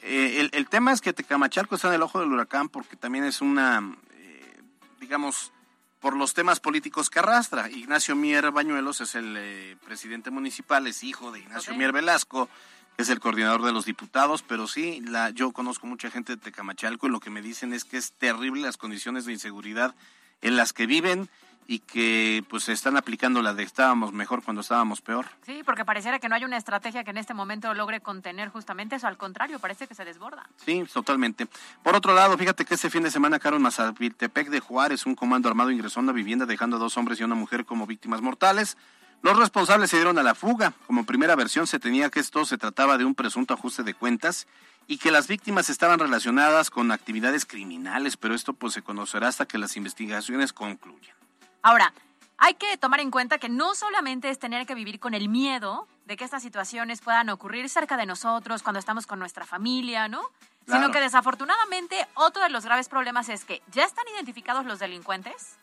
eh, 0.00 0.36
el, 0.38 0.50
el 0.52 0.68
tema 0.68 0.92
es 0.92 1.00
que 1.00 1.12
Tecamachalco 1.12 1.74
está 1.74 1.88
en 1.88 1.94
el 1.94 2.02
ojo 2.02 2.20
del 2.20 2.32
huracán 2.32 2.68
porque 2.68 2.94
también 2.94 3.24
es 3.24 3.40
una, 3.40 3.82
eh, 4.12 4.62
digamos, 5.00 5.52
por 5.98 6.16
los 6.16 6.34
temas 6.34 6.60
políticos 6.60 7.10
que 7.10 7.18
arrastra. 7.18 7.68
Ignacio 7.68 8.14
Mier 8.14 8.52
Bañuelos 8.52 9.00
es 9.00 9.16
el 9.16 9.34
eh, 9.36 9.76
presidente 9.84 10.30
municipal, 10.30 10.86
es 10.86 11.02
hijo 11.02 11.32
de 11.32 11.40
Ignacio. 11.40 11.74
Mier 11.74 11.90
Velasco, 11.90 12.48
que 12.96 13.02
es 13.02 13.08
el 13.08 13.18
coordinador 13.18 13.62
de 13.62 13.72
los 13.72 13.84
diputados, 13.84 14.44
pero 14.44 14.68
sí, 14.68 15.00
la, 15.00 15.30
yo 15.30 15.50
conozco 15.50 15.88
mucha 15.88 16.12
gente 16.12 16.36
de 16.36 16.42
Tecamachalco 16.42 17.08
y 17.08 17.10
lo 17.10 17.18
que 17.18 17.30
me 17.30 17.42
dicen 17.42 17.72
es 17.72 17.84
que 17.84 17.96
es 17.96 18.12
terrible 18.12 18.62
las 18.62 18.76
condiciones 18.76 19.24
de 19.24 19.32
inseguridad 19.32 19.96
en 20.42 20.56
las 20.56 20.72
que 20.72 20.86
viven 20.86 21.28
y 21.66 21.78
que 21.80 22.44
pues 22.48 22.64
se 22.64 22.72
están 22.72 22.96
aplicando 22.96 23.42
la 23.42 23.54
de 23.54 23.62
estábamos 23.62 24.12
mejor 24.12 24.42
cuando 24.42 24.62
estábamos 24.62 25.00
peor. 25.00 25.26
Sí, 25.46 25.62
porque 25.64 25.84
pareciera 25.84 26.18
que 26.18 26.28
no 26.28 26.34
hay 26.34 26.44
una 26.44 26.56
estrategia 26.56 27.04
que 27.04 27.10
en 27.10 27.18
este 27.18 27.34
momento 27.34 27.72
logre 27.74 28.00
contener 28.00 28.48
justamente 28.48 28.96
eso. 28.96 29.06
Al 29.06 29.16
contrario, 29.16 29.58
parece 29.58 29.86
que 29.86 29.94
se 29.94 30.04
desborda. 30.04 30.48
Sí, 30.64 30.84
totalmente. 30.92 31.46
Por 31.82 31.94
otro 31.94 32.14
lado, 32.14 32.36
fíjate 32.36 32.64
que 32.64 32.74
este 32.74 32.90
fin 32.90 33.02
de 33.02 33.10
semana, 33.10 33.38
Caro, 33.38 33.56
en 33.56 33.62
Mazapiltepec 33.62 34.48
de 34.48 34.60
Juárez, 34.60 35.06
un 35.06 35.14
comando 35.14 35.48
armado 35.48 35.70
ingresó 35.70 36.00
a 36.00 36.02
una 36.02 36.12
vivienda 36.12 36.46
dejando 36.46 36.76
a 36.76 36.80
dos 36.80 36.96
hombres 36.96 37.20
y 37.20 37.24
una 37.24 37.34
mujer 37.34 37.64
como 37.64 37.86
víctimas 37.86 38.20
mortales. 38.20 38.76
Los 39.22 39.38
responsables 39.38 39.88
se 39.90 39.96
dieron 39.96 40.18
a 40.18 40.24
la 40.24 40.34
fuga. 40.34 40.72
Como 40.86 41.06
primera 41.06 41.36
versión 41.36 41.68
se 41.68 41.78
tenía 41.78 42.10
que 42.10 42.18
esto 42.18 42.44
se 42.44 42.58
trataba 42.58 42.98
de 42.98 43.04
un 43.04 43.14
presunto 43.14 43.54
ajuste 43.54 43.84
de 43.84 43.94
cuentas 43.94 44.48
y 44.88 44.98
que 44.98 45.12
las 45.12 45.28
víctimas 45.28 45.70
estaban 45.70 46.00
relacionadas 46.00 46.70
con 46.70 46.90
actividades 46.90 47.46
criminales, 47.46 48.16
pero 48.16 48.34
esto 48.34 48.52
pues 48.52 48.74
se 48.74 48.82
conocerá 48.82 49.28
hasta 49.28 49.46
que 49.46 49.58
las 49.58 49.76
investigaciones 49.76 50.52
concluyan. 50.52 51.14
Ahora, 51.62 51.92
hay 52.38 52.54
que 52.54 52.76
tomar 52.76 53.00
en 53.00 53.10
cuenta 53.10 53.38
que 53.38 53.48
no 53.48 53.74
solamente 53.74 54.28
es 54.28 54.38
tener 54.38 54.66
que 54.66 54.74
vivir 54.74 54.98
con 54.98 55.14
el 55.14 55.28
miedo 55.28 55.86
de 56.06 56.16
que 56.16 56.24
estas 56.24 56.42
situaciones 56.42 57.00
puedan 57.00 57.28
ocurrir 57.28 57.68
cerca 57.68 57.96
de 57.96 58.04
nosotros, 58.04 58.62
cuando 58.62 58.80
estamos 58.80 59.06
con 59.06 59.18
nuestra 59.18 59.46
familia, 59.46 60.08
¿no? 60.08 60.22
Claro. 60.64 60.82
Sino 60.82 60.92
que 60.92 61.00
desafortunadamente 61.00 62.06
otro 62.14 62.42
de 62.42 62.50
los 62.50 62.64
graves 62.64 62.88
problemas 62.88 63.28
es 63.28 63.44
que 63.44 63.62
ya 63.70 63.84
están 63.84 64.04
identificados 64.14 64.64
los 64.66 64.78
delincuentes. 64.78 65.56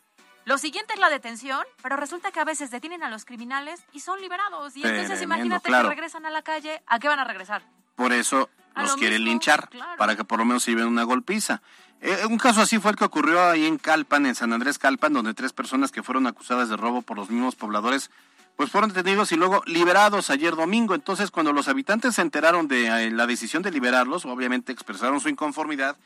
Lo 0.46 0.58
siguiente 0.58 0.94
es 0.94 1.00
la 1.00 1.10
detención, 1.10 1.64
pero 1.84 1.98
resulta 1.98 2.32
que 2.32 2.40
a 2.40 2.46
veces 2.46 2.72
detienen 2.72 3.04
a 3.04 3.10
los 3.10 3.26
criminales 3.26 3.84
y 3.92 4.00
son 4.00 4.20
liberados. 4.22 4.76
Y 4.76 4.82
entonces 4.82 5.20
Tremendo, 5.20 5.36
imagínate 5.36 5.68
claro. 5.68 5.90
que 5.90 5.96
regresan 5.96 6.26
a 6.26 6.30
la 6.30 6.42
calle, 6.42 6.82
¿a 6.88 6.98
qué 7.00 7.08
van 7.08 7.20
a 7.20 7.24
regresar? 7.26 7.62
Por 7.96 8.14
eso 8.14 8.50
los 8.76 8.96
quiere 8.96 9.20
linchar 9.20 9.70
para 9.98 10.16
que 10.16 10.24
por 10.24 10.40
lo 10.40 10.46
menos 10.46 10.64
se 10.64 10.72
lleven 10.72 10.88
una 10.88 11.04
golpiza. 11.04 11.62
Eh, 12.02 12.26
un 12.30 12.38
caso 12.38 12.62
así 12.62 12.80
fue 12.80 12.92
el 12.92 12.98
que 12.98 13.04
ocurrió 13.04 13.44
ahí 13.44 13.66
en 13.66 13.78
Calpan, 13.78 14.26
en 14.26 14.36
San 14.36 14.54
Andrés 14.54 14.78
Calpan, 14.78 15.14
donde 15.14 15.34
tres 15.34 15.52
personas 15.52 15.92
que 15.92 16.04
fueron 16.04 16.28
acusadas 16.28 16.70
de 16.70 16.78
robo 16.78 17.02
por 17.02 17.18
los 17.18 17.30
mismos 17.30 17.56
pobladores, 17.56 18.10
pues 18.56 18.72
fueron 18.72 18.94
detenidos 18.94 19.32
y 19.32 19.36
luego 19.36 19.62
liberados 19.66 20.30
ayer 20.30 20.56
domingo. 20.56 20.96
Entonces, 20.96 21.32
cuando 21.32 21.52
los 21.52 21.68
habitantes 21.68 22.16
se 22.16 22.22
enteraron 22.22 22.68
de 22.68 22.88
eh, 22.88 23.12
la 23.12 23.28
decisión 23.28 23.64
de 23.64 23.72
liberarlos, 23.72 24.26
obviamente 24.26 24.72
expresaron 24.72 25.20
su 25.20 25.28
inconformidad, 25.28 25.98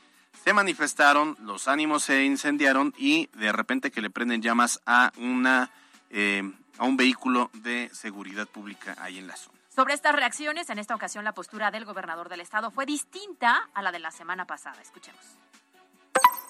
se 0.44 0.52
manifestaron, 0.52 1.36
los 1.40 1.68
ánimos 1.68 2.02
se 2.02 2.24
incendiaron 2.24 2.92
y 2.98 3.28
de 3.34 3.52
repente 3.52 3.92
que 3.92 4.02
le 4.02 4.10
prenden 4.10 4.42
llamas 4.42 4.80
a 4.86 5.12
una 5.16 5.70
eh, 6.10 6.42
a 6.78 6.84
un 6.84 6.96
vehículo 6.96 7.50
de 7.54 7.90
seguridad 7.92 8.46
pública 8.46 8.96
ahí 9.00 9.18
en 9.18 9.26
la 9.26 9.36
zona. 9.36 9.58
Sobre 9.74 9.94
estas 9.94 10.14
reacciones, 10.14 10.70
en 10.70 10.78
esta 10.78 10.94
ocasión 10.94 11.24
la 11.24 11.34
postura 11.34 11.72
del 11.72 11.84
gobernador 11.84 12.28
del 12.28 12.40
estado 12.40 12.70
fue 12.70 12.86
distinta 12.86 13.70
a 13.74 13.82
la 13.82 13.90
de 13.90 13.98
la 13.98 14.12
semana 14.12 14.46
pasada. 14.46 14.80
Escuchemos. 14.80 15.20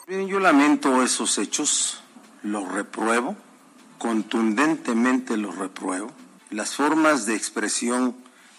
Yo 0.06 0.38
lamento 0.40 1.02
esos 1.02 1.38
hechos, 1.38 2.02
los 2.42 2.70
repruebo, 2.70 3.34
contundentemente 3.96 5.38
los 5.38 5.56
repruebo. 5.56 6.10
Las 6.50 6.74
formas 6.74 7.24
de 7.24 7.34
expresión 7.34 8.14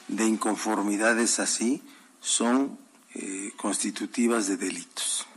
de 0.07 0.25
inconformidades 0.25 1.39
así 1.39 1.83
son 2.19 2.79
eh, 3.13 3.51
constitutivas 3.57 4.47
de 4.47 4.57
delitos. 4.57 5.27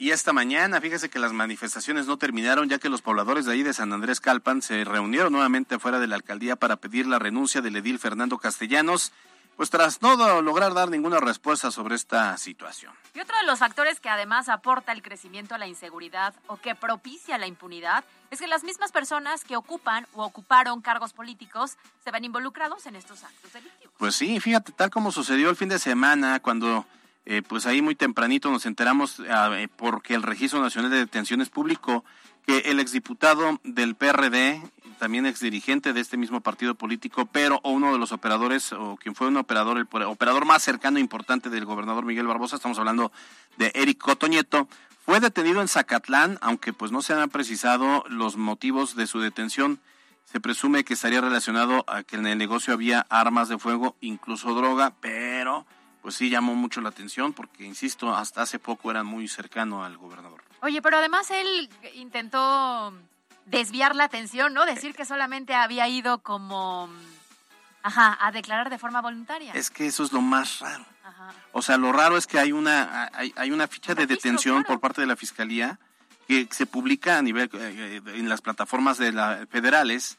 Y 0.00 0.12
esta 0.12 0.32
mañana, 0.32 0.80
fíjese 0.80 1.10
que 1.10 1.18
las 1.18 1.34
manifestaciones 1.34 2.06
no 2.06 2.16
terminaron 2.16 2.70
ya 2.70 2.78
que 2.78 2.88
los 2.88 3.02
pobladores 3.02 3.44
de 3.44 3.52
ahí 3.52 3.62
de 3.62 3.74
San 3.74 3.92
Andrés 3.92 4.18
Calpan 4.18 4.62
se 4.62 4.82
reunieron 4.82 5.30
nuevamente 5.30 5.78
fuera 5.78 5.98
de 5.98 6.06
la 6.06 6.16
alcaldía 6.16 6.56
para 6.56 6.76
pedir 6.76 7.06
la 7.06 7.18
renuncia 7.18 7.60
del 7.60 7.76
edil 7.76 7.98
Fernando 7.98 8.38
Castellanos, 8.38 9.12
pues 9.56 9.68
tras 9.68 10.00
no 10.00 10.40
lograr 10.40 10.72
dar 10.72 10.88
ninguna 10.88 11.20
respuesta 11.20 11.70
sobre 11.70 11.96
esta 11.96 12.34
situación. 12.38 12.94
Y 13.12 13.20
otro 13.20 13.36
de 13.36 13.44
los 13.44 13.58
factores 13.58 14.00
que 14.00 14.08
además 14.08 14.48
aporta 14.48 14.92
el 14.92 15.02
crecimiento 15.02 15.54
a 15.54 15.58
la 15.58 15.66
inseguridad 15.66 16.32
o 16.46 16.56
que 16.56 16.74
propicia 16.74 17.36
la 17.36 17.46
impunidad 17.46 18.02
es 18.30 18.40
que 18.40 18.46
las 18.46 18.64
mismas 18.64 18.92
personas 18.92 19.44
que 19.44 19.58
ocupan 19.58 20.06
o 20.14 20.24
ocuparon 20.24 20.80
cargos 20.80 21.12
políticos 21.12 21.76
se 22.02 22.10
ven 22.10 22.24
involucrados 22.24 22.86
en 22.86 22.96
estos 22.96 23.22
actos 23.22 23.52
delictivos. 23.52 23.94
Pues 23.98 24.14
sí, 24.14 24.40
fíjate, 24.40 24.72
tal 24.72 24.88
como 24.88 25.12
sucedió 25.12 25.50
el 25.50 25.56
fin 25.56 25.68
de 25.68 25.78
semana 25.78 26.40
cuando 26.40 26.86
eh, 27.30 27.42
pues 27.46 27.64
ahí 27.66 27.80
muy 27.80 27.94
tempranito 27.94 28.50
nos 28.50 28.66
enteramos 28.66 29.22
ah, 29.30 29.52
eh, 29.56 29.68
porque 29.76 30.14
el 30.14 30.24
Registro 30.24 30.60
Nacional 30.60 30.90
de 30.90 30.96
Detenciones 30.96 31.48
publicó 31.48 32.04
que 32.44 32.58
el 32.70 32.80
exdiputado 32.80 33.60
del 33.62 33.94
PRD, 33.94 34.60
también 34.98 35.26
exdirigente 35.26 35.92
de 35.92 36.00
este 36.00 36.16
mismo 36.16 36.40
partido 36.40 36.74
político, 36.74 37.26
pero 37.26 37.60
uno 37.62 37.92
de 37.92 38.00
los 38.00 38.10
operadores, 38.10 38.72
o 38.72 38.96
quien 38.96 39.14
fue 39.14 39.28
un 39.28 39.36
operador, 39.36 39.78
el 39.78 39.86
operador 40.02 40.44
más 40.44 40.64
cercano 40.64 40.98
e 40.98 41.00
importante 41.00 41.50
del 41.50 41.66
gobernador 41.66 42.04
Miguel 42.04 42.26
Barbosa, 42.26 42.56
estamos 42.56 42.80
hablando 42.80 43.12
de 43.58 43.70
Eric 43.76 43.98
Cotoñeto, 43.98 44.66
fue 45.06 45.20
detenido 45.20 45.60
en 45.60 45.68
Zacatlán, 45.68 46.36
aunque 46.40 46.72
pues 46.72 46.90
no 46.90 47.00
se 47.00 47.12
han 47.12 47.30
precisado 47.30 48.02
los 48.08 48.36
motivos 48.38 48.96
de 48.96 49.06
su 49.06 49.20
detención. 49.20 49.78
Se 50.24 50.40
presume 50.40 50.82
que 50.82 50.94
estaría 50.94 51.20
relacionado 51.20 51.84
a 51.86 52.02
que 52.02 52.16
en 52.16 52.26
el 52.26 52.38
negocio 52.38 52.74
había 52.74 53.06
armas 53.08 53.48
de 53.48 53.56
fuego, 53.56 53.94
incluso 54.00 54.52
droga, 54.52 54.94
pero 55.00 55.64
pues 56.02 56.14
sí 56.14 56.30
llamó 56.30 56.54
mucho 56.54 56.80
la 56.80 56.88
atención 56.88 57.32
porque, 57.32 57.64
insisto, 57.64 58.14
hasta 58.14 58.42
hace 58.42 58.58
poco 58.58 58.90
era 58.90 59.02
muy 59.02 59.28
cercano 59.28 59.84
al 59.84 59.96
gobernador. 59.96 60.42
Oye, 60.62 60.82
pero 60.82 60.98
además 60.98 61.30
él 61.30 61.68
intentó 61.94 62.92
desviar 63.46 63.94
la 63.96 64.04
atención, 64.04 64.54
¿no? 64.54 64.66
Decir 64.66 64.94
que 64.94 65.04
solamente 65.04 65.54
había 65.54 65.88
ido 65.88 66.18
como, 66.18 66.88
ajá, 67.82 68.18
a 68.20 68.32
declarar 68.32 68.70
de 68.70 68.78
forma 68.78 69.00
voluntaria. 69.00 69.52
Es 69.52 69.70
que 69.70 69.86
eso 69.86 70.04
es 70.04 70.12
lo 70.12 70.20
más 70.20 70.60
raro. 70.60 70.84
Ajá. 71.04 71.32
O 71.52 71.62
sea, 71.62 71.76
lo 71.76 71.92
raro 71.92 72.16
es 72.16 72.26
que 72.26 72.38
hay 72.38 72.52
una, 72.52 73.10
hay, 73.14 73.50
una 73.50 73.66
ficha 73.66 73.94
de 73.94 74.06
detención 74.06 74.64
por 74.64 74.80
parte 74.80 75.00
de 75.00 75.06
la 75.06 75.16
Fiscalía 75.16 75.78
que 76.28 76.46
se 76.50 76.66
publica 76.66 77.18
a 77.18 77.22
nivel, 77.22 77.50
eh, 77.54 78.00
en 78.06 78.28
las 78.28 78.40
plataformas 78.40 78.98
de 78.98 79.12
la, 79.12 79.46
federales. 79.50 80.18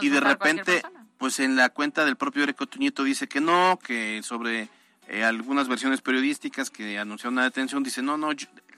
y, 0.00 0.08
de 0.08 0.20
repente, 0.20 0.82
pues 1.18 1.38
en 1.38 1.54
la 1.54 1.68
cuenta 1.68 2.04
del 2.04 2.16
propio 2.16 2.42
Ereco 2.42 2.66
Tuñeto 2.66 3.04
dice 3.04 3.28
que 3.28 3.40
no, 3.40 3.78
que 3.80 4.20
sobre 4.24 4.68
eh, 5.12 5.24
algunas 5.24 5.68
versiones 5.68 6.00
periodísticas 6.00 6.70
que 6.70 6.98
anunciaron 6.98 7.34
una 7.34 7.44
detención, 7.44 7.82
dice, 7.82 8.00
no, 8.00 8.16
no, 8.16 8.30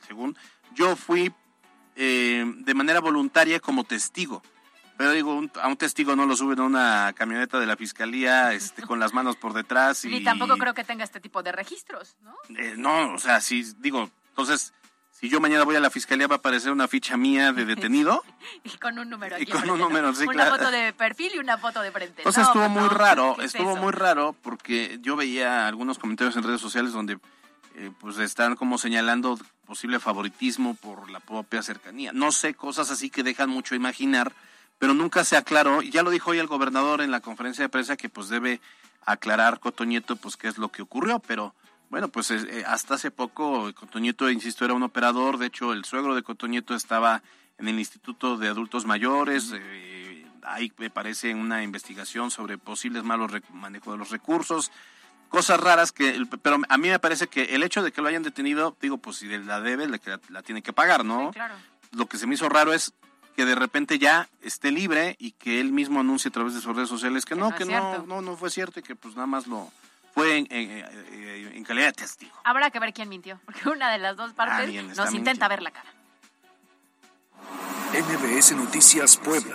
según 0.05 0.37
yo 0.75 0.97
fui 0.97 1.33
eh, 1.95 2.45
de 2.45 2.75
manera 2.75 3.01
voluntaria 3.01 3.61
como 3.61 3.85
testigo. 3.85 4.43
Pero 4.97 5.13
digo, 5.13 5.41
a 5.63 5.69
un 5.69 5.77
testigo 5.77 6.17
no 6.17 6.27
lo 6.27 6.35
suben 6.35 6.59
a 6.59 6.65
una 6.65 7.13
camioneta 7.15 7.61
de 7.61 7.67
la 7.67 7.77
fiscalía 7.77 8.53
este, 8.53 8.83
con 8.83 8.99
las 8.99 9.15
manos 9.15 9.37
por 9.37 9.53
detrás. 9.53 10.05
Y 10.05 10.09
Ni 10.09 10.25
tampoco 10.25 10.57
creo 10.57 10.75
que 10.75 10.83
tenga 10.83 11.05
este 11.05 11.21
tipo 11.21 11.41
de 11.45 11.53
registros, 11.53 12.17
¿no? 12.23 12.35
Eh, 12.59 12.75
no, 12.77 13.15
o 13.15 13.19
sea, 13.19 13.41
sí, 13.41 13.65
digo, 13.79 14.11
entonces 14.31 14.75
si 15.15 15.29
yo 15.29 15.41
mañana 15.41 15.65
voy 15.65 15.77
a 15.77 15.81
la 15.81 15.91
fiscalía 15.91 16.27
va 16.27 16.35
a 16.35 16.39
aparecer 16.39 16.73
una 16.73 16.89
ficha 16.89 17.17
mía 17.17 17.53
de 17.53 17.65
detenido. 17.65 18.23
y 18.65 18.71
con 18.79 18.99
un 18.99 19.09
número 19.09 19.37
aquí. 19.37 19.45
Y 19.45 19.47
con 19.47 19.71
un 19.71 19.79
número, 19.79 20.13
sí, 20.15 20.27
Una 20.27 20.47
foto 20.47 20.71
de 20.71 20.93
perfil 20.93 21.33
y 21.37 21.39
una 21.39 21.57
foto 21.57 21.81
de 21.81 21.93
frente. 21.93 22.23
Entonces 22.23 22.45
estuvo 22.45 22.69
muy 22.69 22.89
raro, 22.89 23.41
estuvo 23.41 23.77
muy 23.77 23.93
raro 23.93 24.35
porque 24.43 24.99
yo 25.01 25.17
veía 25.17 25.67
algunos 25.69 25.99
comentarios 25.99 26.37
en 26.37 26.43
redes 26.43 26.61
sociales 26.61 26.93
donde 26.93 27.19
eh, 27.77 27.91
pues 28.01 28.19
están 28.19 28.57
como 28.57 28.77
señalando 28.77 29.39
posible 29.67 29.99
favoritismo 29.99 30.75
por 30.75 31.11
la 31.11 31.21
propia 31.21 31.63
cercanía. 31.63 32.13
No 32.13 32.33
sé, 32.33 32.55
cosas 32.55 32.91
así 32.91 33.09
que 33.09 33.23
dejan 33.23 33.51
mucho 33.51 33.75
imaginar, 33.75 34.33
pero 34.79 34.95
nunca 34.95 35.25
se 35.25 35.37
aclaró. 35.37 35.81
Ya 35.81 36.03
lo 36.03 36.11
dijo 36.11 36.31
hoy 36.31 36.39
el 36.39 36.49
gobernador 36.49 37.01
en 37.01 37.11
la 37.11 37.21
conferencia 37.21 37.65
de 37.65 37.69
prensa 37.69 37.97
que 37.97 38.09
pues 38.09 38.29
debe 38.29 38.61
aclarar 39.07 39.61
Cotoñeto 39.61 40.17
pues 40.17 40.37
qué 40.37 40.49
es 40.49 40.59
lo 40.59 40.69
que 40.71 40.83
ocurrió, 40.83 41.21
pero 41.21 41.55
bueno, 41.95 42.09
pues 42.09 42.33
eh, 42.33 42.65
hasta 42.67 42.95
hace 42.95 43.13
poco 43.13 43.73
Cotoñeto, 43.73 44.29
insisto, 44.29 44.65
era 44.65 44.75
un 44.75 44.83
operador. 44.83 45.39
De 45.39 45.47
hecho, 45.47 45.73
el 45.73 45.85
suegro 45.85 46.17
de 46.17 46.25
Cotoñeto 46.25 46.75
estaba 46.75 47.23
en 47.57 47.69
el 47.69 47.79
Instituto 47.79 48.37
de 48.37 48.49
Adultos 48.49 48.85
Mayores. 48.85 49.53
Eh, 49.55 50.27
ahí 50.43 50.73
me 50.77 50.91
parece 50.91 51.33
una 51.37 51.63
investigación 51.63 52.33
sobre 52.33 52.59
posibles 52.59 53.05
malos 53.05 53.31
manejo 53.53 53.93
de 53.93 53.99
los 53.99 54.11
recursos. 54.11 54.73
Cosas 55.29 55.61
raras 55.61 55.93
que, 55.93 56.21
pero 56.43 56.59
a 56.69 56.79
mí 56.79 56.89
me 56.89 56.99
parece 56.99 57.29
que 57.29 57.55
el 57.55 57.63
hecho 57.63 57.81
de 57.81 57.93
que 57.93 58.03
lo 58.03 58.09
hayan 58.09 58.25
detenido, 58.25 58.77
digo, 58.81 58.99
pues 58.99 59.19
si 59.19 59.29
la 59.29 59.61
debe, 59.61 59.87
la, 59.87 60.01
la 60.31 60.43
tiene 60.43 60.63
que 60.63 60.73
pagar, 60.73 61.05
¿no? 61.05 61.31
claro. 61.31 61.55
Lo 61.93 62.07
que 62.07 62.19
se 62.19 62.27
me 62.27 62.35
hizo 62.35 62.49
raro 62.49 62.73
es 62.73 62.93
que 63.37 63.45
de 63.45 63.55
repente 63.55 64.01
ya 64.01 64.29
esté 64.43 64.73
libre 64.73 65.15
y 65.21 65.31
que 65.31 65.61
él 65.61 65.71
mismo 65.71 66.01
anuncie 66.01 66.31
a 66.31 66.33
través 66.33 66.55
de 66.55 66.61
sus 66.61 66.75
redes 66.75 66.89
sociales 66.89 67.25
que, 67.25 67.37
no, 67.37 67.55
que 67.55 67.65
no, 67.65 68.05
no, 68.05 68.21
no 68.21 68.37
fue 68.37 68.51
cierto 68.51 68.81
y 68.81 68.83
que 68.83 68.97
pues 68.97 69.15
nada 69.15 69.29
más 69.29 69.47
lo, 69.47 69.71
fue 70.15 70.47
en, 70.49 71.65
calidad 71.65 71.87
de 71.87 71.93
testigo. 71.93 72.33
Habrá 72.45 72.71
que 72.71 72.79
ver 72.79 72.93
quién 72.93 73.09
mintió, 73.09 73.41
porque 73.45 73.69
una 73.69 73.91
de 73.91 73.99
las 73.99 74.17
dos 74.17 74.33
partes 74.33 74.97
nos 74.97 75.13
intenta 75.13 75.49
ver 75.49 75.63
la 75.63 75.71
cara. 75.71 75.91
NBS 77.93 78.53
Noticias 78.53 79.17
Puebla. 79.17 79.55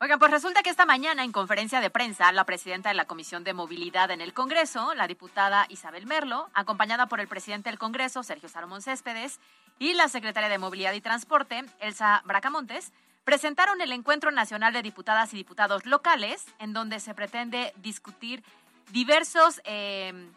Oigan, 0.00 0.20
pues 0.20 0.30
resulta 0.30 0.62
que 0.62 0.70
esta 0.70 0.86
mañana 0.86 1.24
en 1.24 1.32
conferencia 1.32 1.80
de 1.80 1.90
prensa, 1.90 2.30
la 2.30 2.44
presidenta 2.44 2.90
de 2.90 2.94
la 2.94 3.06
Comisión 3.06 3.42
de 3.42 3.52
Movilidad 3.52 4.12
en 4.12 4.20
el 4.20 4.32
Congreso, 4.32 4.94
la 4.94 5.08
diputada 5.08 5.66
Isabel 5.70 6.06
Merlo, 6.06 6.48
acompañada 6.54 7.06
por 7.06 7.18
el 7.18 7.26
presidente 7.26 7.68
del 7.68 7.80
Congreso, 7.80 8.22
Sergio 8.22 8.48
Salomón 8.48 8.80
Céspedes, 8.80 9.40
y 9.80 9.94
la 9.94 10.08
secretaria 10.08 10.48
de 10.48 10.58
Movilidad 10.58 10.92
y 10.92 11.00
Transporte, 11.00 11.64
Elsa 11.80 12.22
Bracamontes, 12.24 12.92
presentaron 13.28 13.82
el 13.82 13.92
Encuentro 13.92 14.30
Nacional 14.30 14.72
de 14.72 14.80
Diputadas 14.80 15.34
y 15.34 15.36
Diputados 15.36 15.84
Locales, 15.84 16.46
en 16.58 16.72
donde 16.72 16.98
se 16.98 17.12
pretende 17.12 17.74
discutir 17.76 18.42
diversos 18.90 19.60
eh, 19.64 20.30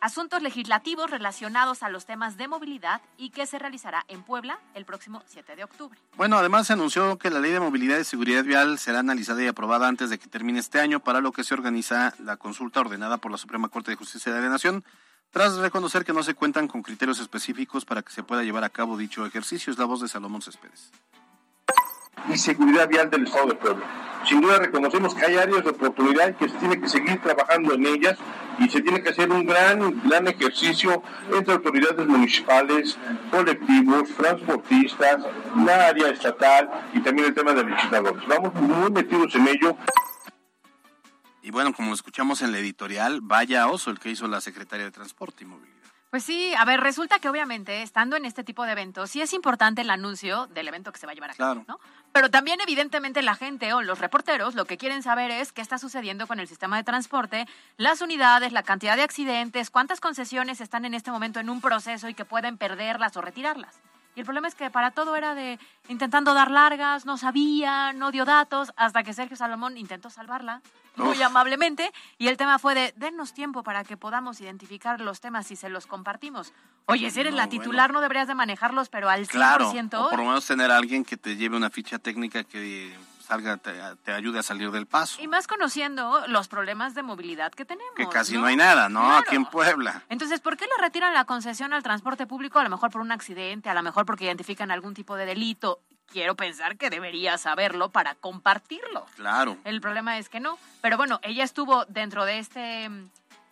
asuntos 0.00 0.42
legislativos 0.42 1.12
relacionados 1.12 1.84
a 1.84 1.90
los 1.90 2.06
temas 2.06 2.36
de 2.36 2.48
movilidad 2.48 3.00
y 3.18 3.30
que 3.30 3.46
se 3.46 3.60
realizará 3.60 4.04
en 4.08 4.24
Puebla 4.24 4.58
el 4.74 4.84
próximo 4.84 5.22
7 5.26 5.54
de 5.54 5.62
octubre. 5.62 5.96
Bueno, 6.16 6.36
además 6.36 6.66
se 6.66 6.72
anunció 6.72 7.18
que 7.18 7.30
la 7.30 7.38
Ley 7.38 7.52
de 7.52 7.60
Movilidad 7.60 8.00
y 8.00 8.04
Seguridad 8.04 8.42
Vial 8.42 8.80
será 8.80 8.98
analizada 8.98 9.40
y 9.44 9.46
aprobada 9.46 9.86
antes 9.86 10.10
de 10.10 10.18
que 10.18 10.26
termine 10.26 10.58
este 10.58 10.80
año, 10.80 10.98
para 10.98 11.20
lo 11.20 11.30
que 11.30 11.44
se 11.44 11.54
organiza 11.54 12.14
la 12.18 12.36
consulta 12.36 12.80
ordenada 12.80 13.18
por 13.18 13.30
la 13.30 13.38
Suprema 13.38 13.68
Corte 13.68 13.92
de 13.92 13.96
Justicia 13.96 14.34
de 14.34 14.40
la 14.40 14.48
Nación, 14.48 14.82
tras 15.30 15.54
reconocer 15.58 16.04
que 16.04 16.12
no 16.12 16.24
se 16.24 16.34
cuentan 16.34 16.66
con 16.66 16.82
criterios 16.82 17.20
específicos 17.20 17.84
para 17.84 18.02
que 18.02 18.10
se 18.10 18.24
pueda 18.24 18.42
llevar 18.42 18.64
a 18.64 18.70
cabo 18.70 18.96
dicho 18.96 19.24
ejercicio. 19.24 19.72
Es 19.72 19.78
la 19.78 19.84
voz 19.84 20.00
de 20.00 20.08
Salomón 20.08 20.42
Céspedes 20.42 20.90
y 22.28 22.36
seguridad 22.38 22.88
vial 22.88 23.10
del 23.10 23.24
Estado 23.24 23.48
de 23.48 23.54
Puebla. 23.54 23.84
Sin 24.26 24.40
duda 24.40 24.58
reconocemos 24.58 25.14
que 25.14 25.26
hay 25.26 25.36
áreas 25.36 25.62
de 25.62 25.70
oportunidad 25.70 26.30
y 26.30 26.34
que 26.34 26.48
se 26.48 26.56
tiene 26.56 26.80
que 26.80 26.88
seguir 26.88 27.20
trabajando 27.20 27.74
en 27.74 27.86
ellas 27.86 28.16
y 28.58 28.68
se 28.68 28.80
tiene 28.80 29.02
que 29.02 29.10
hacer 29.10 29.30
un 29.30 29.44
gran, 29.44 30.02
gran 30.02 30.26
ejercicio 30.28 31.02
entre 31.30 31.54
autoridades 31.54 32.06
municipales, 32.06 32.98
colectivos, 33.30 34.08
transportistas, 34.16 35.24
la 35.64 35.88
área 35.88 36.08
estatal 36.08 36.70
y 36.94 37.00
también 37.00 37.28
el 37.28 37.34
tema 37.34 37.52
de 37.52 37.64
licitadores. 37.64 38.26
Vamos 38.26 38.54
muy 38.54 38.90
metidos 38.90 39.34
en 39.34 39.48
ello. 39.48 39.76
Y 41.42 41.50
bueno, 41.50 41.74
como 41.74 41.88
lo 41.88 41.94
escuchamos 41.94 42.40
en 42.40 42.52
la 42.52 42.58
editorial, 42.58 43.20
vaya 43.20 43.66
oso 43.66 43.90
el 43.90 43.98
que 43.98 44.08
hizo 44.08 44.26
la 44.26 44.40
Secretaría 44.40 44.86
de 44.86 44.90
Transporte 44.90 45.44
y 45.44 45.46
Movilidad. 45.46 45.74
Pues 46.08 46.22
sí, 46.22 46.54
a 46.56 46.64
ver, 46.64 46.80
resulta 46.80 47.18
que 47.18 47.28
obviamente 47.28 47.82
estando 47.82 48.16
en 48.16 48.24
este 48.24 48.44
tipo 48.44 48.64
de 48.64 48.72
eventos, 48.72 49.10
sí 49.10 49.20
es 49.20 49.32
importante 49.32 49.82
el 49.82 49.90
anuncio 49.90 50.46
del 50.46 50.68
evento 50.68 50.92
que 50.92 51.00
se 51.00 51.06
va 51.06 51.12
a 51.12 51.14
llevar 51.14 51.32
a 51.32 51.34
cabo, 51.34 51.64
¿no? 51.66 51.80
Pero 52.14 52.30
también 52.30 52.60
evidentemente 52.60 53.22
la 53.22 53.34
gente 53.34 53.72
o 53.72 53.82
los 53.82 53.98
reporteros 53.98 54.54
lo 54.54 54.66
que 54.66 54.76
quieren 54.76 55.02
saber 55.02 55.32
es 55.32 55.50
qué 55.50 55.60
está 55.60 55.78
sucediendo 55.78 56.28
con 56.28 56.38
el 56.38 56.46
sistema 56.46 56.76
de 56.76 56.84
transporte, 56.84 57.48
las 57.76 58.02
unidades, 58.02 58.52
la 58.52 58.62
cantidad 58.62 58.94
de 58.94 59.02
accidentes, 59.02 59.68
cuántas 59.68 59.98
concesiones 59.98 60.60
están 60.60 60.84
en 60.84 60.94
este 60.94 61.10
momento 61.10 61.40
en 61.40 61.50
un 61.50 61.60
proceso 61.60 62.08
y 62.08 62.14
que 62.14 62.24
pueden 62.24 62.56
perderlas 62.56 63.16
o 63.16 63.20
retirarlas. 63.20 63.80
Y 64.16 64.20
el 64.20 64.26
problema 64.26 64.48
es 64.48 64.54
que 64.54 64.70
para 64.70 64.90
todo 64.90 65.16
era 65.16 65.34
de 65.34 65.58
intentando 65.88 66.34
dar 66.34 66.50
largas, 66.50 67.04
no 67.04 67.16
sabía, 67.16 67.92
no 67.92 68.10
dio 68.10 68.24
datos, 68.24 68.72
hasta 68.76 69.02
que 69.02 69.12
Sergio 69.12 69.36
Salomón 69.36 69.76
intentó 69.76 70.10
salvarla 70.10 70.62
muy 70.96 71.20
amablemente 71.22 71.92
y 72.18 72.28
el 72.28 72.36
tema 72.36 72.58
fue 72.58 72.74
de 72.74 72.94
denos 72.96 73.34
tiempo 73.34 73.62
para 73.62 73.84
que 73.84 73.96
podamos 73.96 74.40
identificar 74.40 75.00
los 75.00 75.20
temas 75.20 75.50
y 75.50 75.56
se 75.56 75.68
los 75.68 75.86
compartimos. 75.86 76.52
Oye, 76.86 77.10
si 77.10 77.20
eres 77.20 77.34
la 77.34 77.48
titular 77.48 77.92
no 77.92 78.00
deberías 78.00 78.28
de 78.28 78.34
manejarlos, 78.34 78.88
pero 78.88 79.08
al 79.08 79.26
100%. 79.26 79.30
Claro, 79.30 79.68
o 79.68 80.10
por 80.10 80.18
lo 80.18 80.26
menos 80.26 80.46
tener 80.46 80.70
a 80.70 80.76
alguien 80.76 81.04
que 81.04 81.16
te 81.16 81.36
lleve 81.36 81.56
una 81.56 81.70
ficha 81.70 81.98
técnica 81.98 82.44
que 82.44 82.94
salga, 83.24 83.56
te, 83.56 84.12
ayude 84.12 84.38
a 84.38 84.42
salir 84.42 84.70
del 84.70 84.86
paso. 84.86 85.20
Y 85.20 85.28
más 85.28 85.46
conociendo 85.46 86.26
los 86.28 86.48
problemas 86.48 86.94
de 86.94 87.02
movilidad 87.02 87.52
que 87.52 87.64
tenemos. 87.64 87.94
Que 87.96 88.08
casi 88.08 88.36
no, 88.36 88.46
hay 88.46 88.56
nada, 88.56 88.88
¿no? 88.88 89.16
Aquí 89.16 89.36
en 89.36 89.46
Puebla. 89.46 90.02
Entonces, 90.08 90.40
¿por 90.40 90.56
qué 90.56 90.66
le 90.66 90.82
retiran 90.82 91.14
la 91.14 91.24
concesión 91.24 91.72
al 91.72 91.82
transporte 91.82 92.26
público? 92.26 92.58
A 92.58 92.64
lo 92.64 92.70
mejor 92.70 92.90
por 92.90 93.00
un 93.00 93.12
accidente, 93.12 93.70
a 93.70 93.74
lo 93.74 93.82
mejor 93.82 94.06
porque 94.06 94.24
identifican 94.24 94.70
algún 94.70 94.94
tipo 94.94 95.16
de 95.16 95.26
delito. 95.26 95.80
Quiero 96.12 96.36
pensar 96.36 96.76
que 96.76 96.90
debería 96.90 97.38
saberlo 97.38 97.88
para 97.88 98.14
compartirlo. 98.14 99.06
Claro. 99.16 99.56
El 99.64 99.80
problema 99.80 100.18
es 100.18 100.28
que 100.28 100.38
no. 100.38 100.58
Pero 100.82 100.96
bueno, 100.96 101.18
ella 101.22 101.44
estuvo 101.44 101.86
dentro 101.86 102.24
de 102.24 102.38
este 102.38 102.90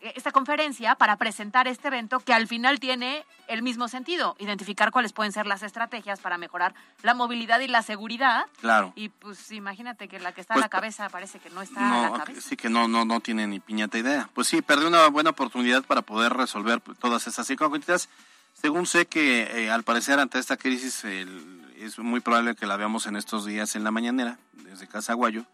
esta 0.03 0.33
conferencia 0.33 0.95
para 0.97 1.17
presentar 1.17 1.69
este 1.69 1.89
evento 1.89 2.21
que 2.21 2.35
al 2.35 2.49
final 2.49 2.81
tiene 2.81 3.25
el 3.49 3.63
mismo 3.63 3.89
sentido, 3.89 4.37
identificar 4.39 4.91
cuáles 4.91 5.13
pueden 5.13 5.33
ser 5.33 5.47
las 5.47 5.63
estrategias 5.63 6.21
para 6.21 6.39
mejorar 6.39 6.75
la 7.03 7.15
movilidad 7.15 7.61
y 7.61 7.69
la 7.69 7.83
seguridad. 7.83 8.47
Claro. 8.61 8.93
Y 8.97 9.11
pues 9.11 9.53
imagínate 9.53 10.09
que 10.09 10.19
la 10.19 10.33
que 10.33 10.41
está 10.41 10.55
a 10.55 10.59
la 10.59 10.63
pues, 10.69 10.71
cabeza 10.71 11.09
parece 11.09 11.39
que 11.39 11.51
no 11.51 11.63
está 11.63 12.07
a 12.07 12.11
la 12.11 12.19
cabeza. 12.19 12.41
Sí, 12.41 12.57
que 12.57 12.69
no, 12.69 12.89
no, 12.89 13.05
no 13.05 13.21
tiene 13.21 13.47
ni 13.47 13.61
piñata 13.61 13.99
idea. 13.99 14.29
Pues 14.35 14.49
sí, 14.49 14.63
perdió 14.63 14.89
una 14.89 15.07
buena 15.09 15.31
oportunidad 15.31 15.85
para 15.85 16.03
poder 16.03 16.33
resolver 16.33 16.81
todas 16.81 17.27
esas 17.27 17.49
incógnitas. 17.51 18.09
Según 18.55 18.87
sé 18.87 19.07
que 19.07 19.43
eh, 19.43 19.71
al 19.71 19.83
parecer 19.83 20.19
ante 20.19 20.39
esta 20.39 20.57
crisis 20.57 21.05
es 21.05 21.99
muy 21.99 22.21
probable 22.21 22.55
que 22.55 22.67
la 22.67 22.77
veamos 22.77 23.07
en 23.07 23.17
estos 23.17 23.45
días 23.45 23.77
en 23.77 23.85
la 23.85 23.91
mañanera, 23.91 24.39
desde 24.53 24.87
Casaguayo, 24.87 25.45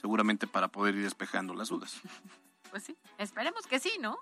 seguramente 0.00 0.46
para 0.46 0.68
poder 0.68 0.94
ir 0.94 1.04
despejando 1.04 1.54
las 1.54 1.68
dudas. 1.68 2.00
Pues 2.70 2.84
sí, 2.84 2.96
esperemos 3.18 3.66
que 3.66 3.78
sí, 3.78 3.92
¿no? 4.00 4.18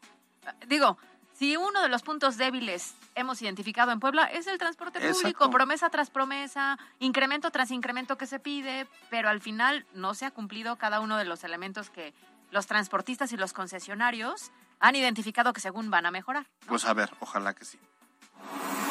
Digo, 0.67 0.99
si 1.39 1.57
uno 1.57 1.83
de 1.83 1.89
los 1.89 2.03
puntos 2.03 2.37
débiles 2.37 2.95
hemos 3.15 3.43
identificado 3.43 3.93
en 3.93 4.01
Puebla 4.01 4.25
es 4.25 4.47
el 4.47 4.59
transporte 4.59 5.01
público, 5.01 5.51
promesa 5.51 5.91
tras 5.91 6.09
promesa, 6.09 6.79
incremento 6.99 7.51
tras 7.51 7.71
incremento 7.71 8.17
que 8.17 8.27
se 8.27 8.39
pide, 8.39 8.87
pero 9.11 9.29
al 9.29 9.41
final 9.41 9.87
no 9.93 10.15
se 10.15 10.25
ha 10.25 10.31
cumplido 10.31 10.77
cada 10.77 11.01
uno 11.01 11.17
de 11.19 11.25
los 11.25 11.45
elementos 11.45 11.91
que 11.91 12.15
los 12.51 12.67
transportistas 12.67 13.33
y 13.33 13.37
los 13.37 13.53
concesionarios 13.53 14.51
han 14.81 14.97
identificado 14.97 15.53
que 15.53 15.61
según 15.61 15.91
van 15.91 16.07
a 16.07 16.11
mejorar. 16.11 16.47
Pues 16.67 16.85
a 16.85 16.95
ver, 16.95 17.11
ojalá 17.21 17.55
que 17.55 17.65
sí. 17.65 17.79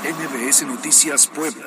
NBS 0.03 0.67
Noticias 0.67 1.27
Puebla. 1.27 1.65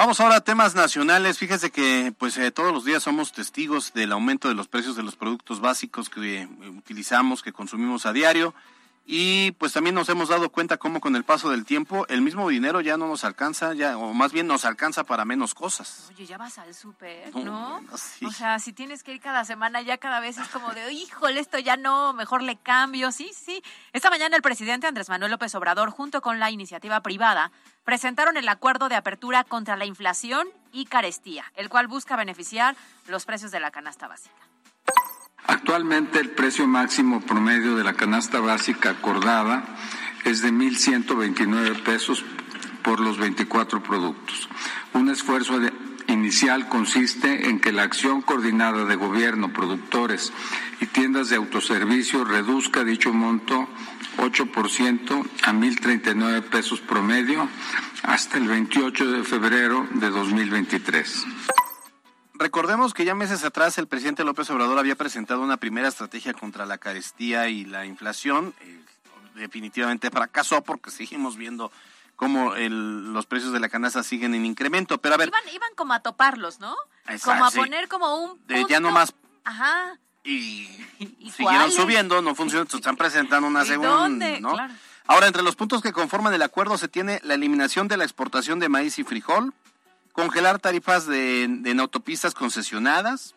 Vamos 0.00 0.18
ahora 0.18 0.36
a 0.36 0.40
temas 0.40 0.74
nacionales. 0.74 1.36
Fíjese 1.36 1.70
que 1.70 2.14
pues 2.16 2.38
eh, 2.38 2.50
todos 2.50 2.72
los 2.72 2.86
días 2.86 3.02
somos 3.02 3.32
testigos 3.32 3.92
del 3.92 4.12
aumento 4.12 4.48
de 4.48 4.54
los 4.54 4.66
precios 4.66 4.96
de 4.96 5.02
los 5.02 5.14
productos 5.14 5.60
básicos 5.60 6.08
que 6.08 6.40
eh, 6.40 6.48
utilizamos, 6.70 7.42
que 7.42 7.52
consumimos 7.52 8.06
a 8.06 8.14
diario. 8.14 8.54
Y 9.12 9.50
pues 9.58 9.72
también 9.72 9.96
nos 9.96 10.08
hemos 10.08 10.28
dado 10.28 10.50
cuenta 10.50 10.76
cómo 10.76 11.00
con 11.00 11.16
el 11.16 11.24
paso 11.24 11.50
del 11.50 11.64
tiempo 11.64 12.06
el 12.06 12.22
mismo 12.22 12.48
dinero 12.48 12.80
ya 12.80 12.96
no 12.96 13.08
nos 13.08 13.24
alcanza, 13.24 13.74
ya 13.74 13.98
o 13.98 14.14
más 14.14 14.30
bien 14.30 14.46
nos 14.46 14.64
alcanza 14.64 15.02
para 15.02 15.24
menos 15.24 15.52
cosas. 15.52 16.06
Oye, 16.10 16.26
ya 16.26 16.38
vas 16.38 16.58
al 16.58 16.72
súper, 16.72 17.34
¿no? 17.34 17.82
O 18.24 18.30
sea, 18.30 18.60
si 18.60 18.72
tienes 18.72 19.02
que 19.02 19.12
ir 19.12 19.20
cada 19.20 19.44
semana 19.44 19.82
ya 19.82 19.98
cada 19.98 20.20
vez 20.20 20.38
es 20.38 20.46
como 20.46 20.70
de, 20.74 20.92
híjole, 20.92 21.40
esto 21.40 21.58
ya 21.58 21.76
no, 21.76 22.12
mejor 22.12 22.44
le 22.44 22.54
cambio. 22.54 23.10
Sí, 23.10 23.32
sí. 23.34 23.64
Esta 23.92 24.10
mañana 24.10 24.36
el 24.36 24.42
presidente 24.42 24.86
Andrés 24.86 25.08
Manuel 25.08 25.32
López 25.32 25.52
Obrador 25.56 25.90
junto 25.90 26.20
con 26.20 26.38
la 26.38 26.52
iniciativa 26.52 27.00
privada 27.00 27.50
presentaron 27.82 28.36
el 28.36 28.48
acuerdo 28.48 28.88
de 28.88 28.94
apertura 28.94 29.42
contra 29.42 29.76
la 29.76 29.86
inflación 29.86 30.46
y 30.70 30.84
carestía, 30.84 31.46
el 31.56 31.68
cual 31.68 31.88
busca 31.88 32.14
beneficiar 32.14 32.76
los 33.08 33.24
precios 33.24 33.50
de 33.50 33.58
la 33.58 33.72
canasta 33.72 34.06
básica. 34.06 34.49
Actualmente 35.50 36.20
el 36.20 36.30
precio 36.30 36.68
máximo 36.68 37.20
promedio 37.22 37.74
de 37.74 37.82
la 37.82 37.94
canasta 37.94 38.38
básica 38.38 38.90
acordada 38.90 39.64
es 40.22 40.42
de 40.42 40.52
1.129 40.52 41.82
pesos 41.82 42.24
por 42.84 43.00
los 43.00 43.18
24 43.18 43.82
productos. 43.82 44.48
Un 44.94 45.10
esfuerzo 45.10 45.58
inicial 46.06 46.68
consiste 46.68 47.48
en 47.48 47.58
que 47.58 47.72
la 47.72 47.82
acción 47.82 48.22
coordinada 48.22 48.84
de 48.84 48.94
gobierno, 48.94 49.52
productores 49.52 50.32
y 50.80 50.86
tiendas 50.86 51.30
de 51.30 51.36
autoservicio 51.36 52.22
reduzca 52.24 52.84
dicho 52.84 53.12
monto 53.12 53.68
8% 54.18 55.26
a 55.42 55.52
1.039 55.52 56.42
pesos 56.42 56.80
promedio 56.80 57.48
hasta 58.04 58.38
el 58.38 58.46
28 58.46 59.10
de 59.10 59.24
febrero 59.24 59.88
de 59.94 60.10
2023. 60.10 61.26
Recordemos 62.40 62.94
que 62.94 63.04
ya 63.04 63.14
meses 63.14 63.44
atrás 63.44 63.76
el 63.76 63.86
presidente 63.86 64.24
López 64.24 64.48
Obrador 64.48 64.78
había 64.78 64.96
presentado 64.96 65.42
una 65.42 65.58
primera 65.58 65.88
estrategia 65.88 66.32
contra 66.32 66.64
la 66.64 66.78
carestía 66.78 67.48
y 67.48 67.66
la 67.66 67.84
inflación. 67.84 68.54
Eh, 68.62 68.80
definitivamente 69.34 70.10
fracasó 70.10 70.62
porque 70.62 70.90
seguimos 70.90 71.36
viendo 71.36 71.70
cómo 72.16 72.54
los 72.56 73.26
precios 73.26 73.52
de 73.52 73.60
la 73.60 73.68
canasta 73.68 74.02
siguen 74.02 74.34
en 74.34 74.46
incremento. 74.46 74.96
Pero 74.96 75.16
a 75.16 75.18
ver. 75.18 75.30
Iban, 75.52 75.74
como 75.76 75.92
a 75.92 76.00
toparlos, 76.00 76.60
¿no? 76.60 76.74
como 77.22 77.44
a 77.44 77.50
poner 77.50 77.88
como 77.88 78.16
un. 78.16 78.38
Punto. 78.38 78.68
ya 78.68 78.80
no 78.80 78.90
más. 78.90 79.12
Ajá. 79.44 79.98
Y, 80.24 80.66
siguieron 81.36 81.70
subiendo, 81.70 82.22
no 82.22 82.34
funcionó, 82.34 82.62
están 82.62 82.96
presentando 82.96 83.48
una 83.48 83.64
segunda. 83.66 84.40
¿no? 84.40 84.56
Ahora, 85.06 85.26
entre 85.26 85.42
los 85.42 85.56
puntos 85.56 85.82
que 85.82 85.92
conforman 85.92 86.32
el 86.32 86.40
acuerdo 86.40 86.78
se 86.78 86.88
tiene 86.88 87.20
la 87.22 87.34
eliminación 87.34 87.86
de 87.86 87.98
la 87.98 88.04
exportación 88.04 88.60
de 88.60 88.70
maíz 88.70 88.98
y 88.98 89.04
frijol, 89.04 89.52
congelar 90.12 90.58
tarifas 90.58 91.06
de, 91.06 91.44
en 91.44 91.80
autopistas 91.80 92.34
concesionadas. 92.34 93.34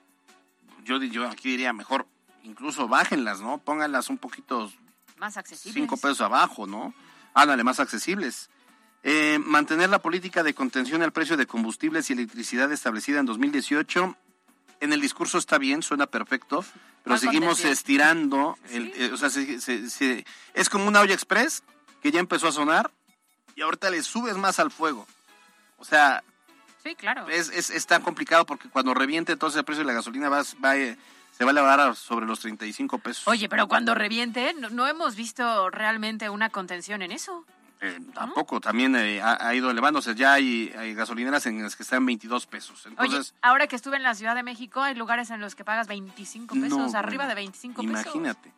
Yo, 0.84 1.02
yo 1.02 1.28
aquí 1.28 1.52
diría 1.52 1.74
mejor, 1.74 2.08
incluso 2.44 2.88
bájenlas, 2.88 3.42
¿no? 3.42 3.58
Pónganlas 3.58 4.10
un 4.10 4.18
poquito. 4.18 4.72
Más 5.18 5.38
accesibles. 5.38 5.74
Cinco 5.74 5.98
pesos 5.98 6.22
abajo, 6.22 6.68
¿no? 6.68 6.94
Ándale, 7.34 7.64
más 7.64 7.80
accesibles. 7.80 8.50
Eh, 9.04 9.40
mantener 9.40 9.90
la 9.90 10.00
política 10.00 10.44
de 10.44 10.54
contención 10.54 11.02
al 11.02 11.12
precio 11.12 11.36
de 11.36 11.46
combustibles 11.46 12.10
y 12.10 12.14
electricidad 12.14 12.72
establecida 12.72 13.20
en 13.20 13.26
2018. 13.26 14.16
En 14.80 14.94
el 14.94 15.02
discurso 15.02 15.38
está 15.38 15.58
bien, 15.58 15.82
suena 15.82 16.08
perfecto, 16.08 16.64
pero 17.04 17.18
seguimos 17.18 17.64
estirando. 17.66 18.58
El, 18.70 18.92
eh, 18.96 19.12
o 19.14 19.18
sea, 19.18 19.30
es 20.54 20.70
como 20.70 20.88
una 20.88 21.02
olla 21.02 21.14
express 21.14 21.64
que 22.02 22.12
ya 22.12 22.20
empezó 22.20 22.48
a 22.48 22.52
sonar 22.52 22.92
y 23.56 23.62
ahorita 23.62 23.90
le 23.90 24.04
subes 24.04 24.38
más 24.38 24.60
al 24.60 24.72
fuego. 24.72 25.08
O 25.78 25.86
sea, 25.86 26.24
Sí, 26.84 26.96
claro. 26.96 27.30
Es, 27.30 27.50
es, 27.50 27.88
tan 27.88 28.02
complicado 28.02 28.46
porque 28.46 28.68
cuando 28.68 28.94
reviente 28.94 29.32
entonces 29.32 29.58
el 29.58 29.64
precio 29.64 29.84
de 29.84 29.88
la 29.88 29.94
gasolina 29.94 30.28
va, 30.28 30.44
va, 30.64 30.76
eh, 30.76 30.98
se 31.32 31.46
va 31.46 31.52
a 31.52 31.54
elevar 31.54 31.96
sobre 31.96 32.26
los 32.26 32.42
35 32.42 33.00
pesos. 33.00 33.28
Oye, 33.28 33.48
pero 33.48 33.70
cuando 33.70 33.96
reviente, 33.96 34.54
no, 34.54 34.88
hemos 34.88 35.16
visto 35.16 35.70
realmente 35.70 36.30
una 36.30 36.50
contención 36.50 37.02
en 37.02 37.14
eso. 37.14 37.46
Eh, 37.80 38.00
tampoco, 38.14 38.60
también 38.60 38.96
eh, 38.96 39.22
ha, 39.22 39.54
ido 39.56 39.72
elevándose. 39.72 40.14
Ya 40.16 40.34
hay, 40.34 40.70
gasolineras 40.94 41.46
en 41.46 41.64
las 41.64 41.76
que 41.78 41.84
están 41.84 42.06
22 42.06 42.48
pesos. 42.48 42.86
Entonces, 42.86 43.32
Oye, 43.32 43.40
ahora 43.42 43.68
que 43.68 43.78
estuve 43.78 43.96
en 43.96 44.04
la 44.04 44.16
Ciudad 44.16 44.36
de 44.36 44.44
México, 44.44 44.82
hay 44.82 44.96
lugares 44.96 45.30
en 45.32 45.40
los 45.40 45.56
que 45.56 45.64
pagas 45.64 45.88
25 45.88 46.56
pesos, 46.56 46.96
arriba 46.96 47.28
de 47.28 47.36
25 47.36 47.82
pesos. 47.82 48.16
Imagínate. 48.16 48.52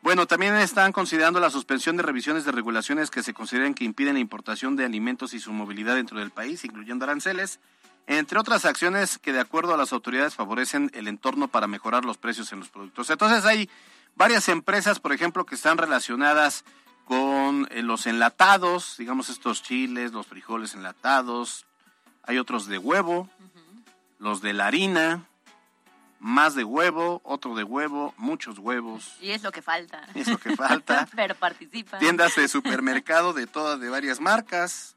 Bueno, 0.00 0.26
también 0.26 0.54
están 0.56 0.92
considerando 0.92 1.40
la 1.40 1.50
suspensión 1.50 1.96
de 1.96 2.04
revisiones 2.04 2.44
de 2.44 2.52
regulaciones 2.52 3.10
que 3.10 3.22
se 3.22 3.34
consideren 3.34 3.74
que 3.74 3.84
impiden 3.84 4.14
la 4.14 4.20
importación 4.20 4.76
de 4.76 4.84
alimentos 4.84 5.34
y 5.34 5.40
su 5.40 5.52
movilidad 5.52 5.96
dentro 5.96 6.20
del 6.20 6.30
país, 6.30 6.64
incluyendo 6.64 7.04
aranceles, 7.04 7.58
entre 8.06 8.38
otras 8.38 8.64
acciones 8.64 9.18
que 9.18 9.32
de 9.32 9.40
acuerdo 9.40 9.74
a 9.74 9.76
las 9.76 9.92
autoridades 9.92 10.34
favorecen 10.34 10.90
el 10.94 11.08
entorno 11.08 11.48
para 11.48 11.66
mejorar 11.66 12.04
los 12.04 12.16
precios 12.16 12.52
en 12.52 12.60
los 12.60 12.68
productos. 12.68 13.10
Entonces 13.10 13.44
hay 13.44 13.68
varias 14.14 14.48
empresas, 14.48 15.00
por 15.00 15.12
ejemplo, 15.12 15.44
que 15.44 15.56
están 15.56 15.78
relacionadas 15.78 16.64
con 17.04 17.66
eh, 17.70 17.82
los 17.82 18.06
enlatados, 18.06 18.96
digamos 18.98 19.28
estos 19.30 19.62
chiles, 19.62 20.12
los 20.12 20.26
frijoles 20.26 20.74
enlatados, 20.74 21.66
hay 22.22 22.38
otros 22.38 22.66
de 22.66 22.78
huevo, 22.78 23.28
los 24.18 24.42
de 24.42 24.52
la 24.52 24.66
harina, 24.66 25.27
más 26.20 26.54
de 26.54 26.64
huevo, 26.64 27.20
otro 27.24 27.54
de 27.54 27.64
huevo, 27.64 28.14
muchos 28.16 28.58
huevos. 28.58 29.16
Y 29.20 29.30
es 29.30 29.42
lo 29.42 29.52
que 29.52 29.62
falta. 29.62 30.02
Es 30.14 30.28
lo 30.28 30.38
que 30.38 30.56
falta. 30.56 31.08
Pero 31.16 31.34
participa. 31.34 31.98
Tiendas 31.98 32.34
de 32.36 32.48
supermercado 32.48 33.32
de 33.32 33.46
todas, 33.46 33.80
de 33.80 33.88
varias 33.88 34.20
marcas. 34.20 34.96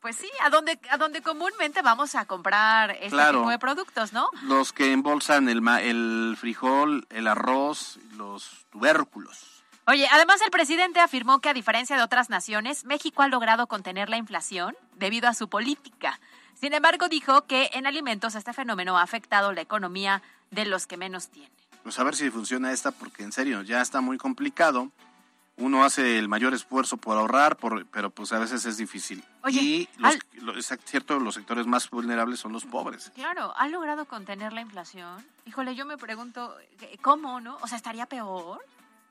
Pues 0.00 0.16
sí, 0.16 0.30
a 0.42 0.50
donde, 0.50 0.78
a 0.90 0.98
donde 0.98 1.22
comúnmente 1.22 1.80
vamos 1.80 2.14
a 2.14 2.26
comprar 2.26 2.90
este 3.00 3.16
tipo 3.16 3.48
de 3.48 3.58
productos, 3.58 4.12
¿no? 4.12 4.28
Los 4.42 4.74
que 4.74 4.92
embolsan 4.92 5.48
el, 5.48 5.66
el 5.66 6.36
frijol, 6.38 7.06
el 7.08 7.26
arroz, 7.26 7.98
los 8.16 8.66
tubérculos. 8.70 9.64
Oye, 9.86 10.06
además 10.10 10.40
el 10.42 10.50
presidente 10.50 11.00
afirmó 11.00 11.40
que 11.40 11.50
a 11.50 11.54
diferencia 11.54 11.96
de 11.96 12.02
otras 12.02 12.30
naciones, 12.30 12.84
México 12.84 13.22
ha 13.22 13.28
logrado 13.28 13.66
contener 13.66 14.08
la 14.10 14.16
inflación 14.16 14.76
debido 14.94 15.28
a 15.28 15.34
su 15.34 15.48
política. 15.48 16.20
Sin 16.64 16.72
embargo, 16.72 17.10
dijo 17.10 17.42
que 17.46 17.68
en 17.74 17.86
alimentos 17.86 18.34
este 18.34 18.54
fenómeno 18.54 18.96
ha 18.96 19.02
afectado 19.02 19.52
la 19.52 19.60
economía 19.60 20.22
de 20.50 20.64
los 20.64 20.86
que 20.86 20.96
menos 20.96 21.28
tienen. 21.28 21.52
Pues 21.82 21.98
a 21.98 22.04
ver 22.04 22.16
si 22.16 22.30
funciona 22.30 22.72
esta, 22.72 22.90
porque 22.90 23.22
en 23.22 23.32
serio, 23.32 23.60
ya 23.60 23.82
está 23.82 24.00
muy 24.00 24.16
complicado. 24.16 24.90
Uno 25.58 25.84
hace 25.84 26.18
el 26.18 26.26
mayor 26.26 26.54
esfuerzo 26.54 26.96
por 26.96 27.18
ahorrar, 27.18 27.58
por, 27.58 27.84
pero 27.88 28.08
pues 28.08 28.32
a 28.32 28.38
veces 28.38 28.64
es 28.64 28.78
difícil. 28.78 29.22
Oye, 29.42 29.60
y 29.60 29.88
los, 29.98 30.16
lo- 30.40 30.56
es 30.58 30.74
cierto, 30.86 31.18
los 31.20 31.34
sectores 31.34 31.66
más 31.66 31.90
vulnerables 31.90 32.40
son 32.40 32.54
los 32.54 32.64
pobres. 32.64 33.12
Claro, 33.14 33.52
¿ha 33.58 33.68
logrado 33.68 34.06
contener 34.06 34.54
la 34.54 34.62
inflación? 34.62 35.22
Híjole, 35.44 35.74
yo 35.74 35.84
me 35.84 35.98
pregunto, 35.98 36.56
¿qué- 36.78 36.96
¿cómo, 37.02 37.42
no? 37.42 37.58
O 37.60 37.66
sea, 37.68 37.76
¿estaría 37.76 38.06
peor? 38.06 38.64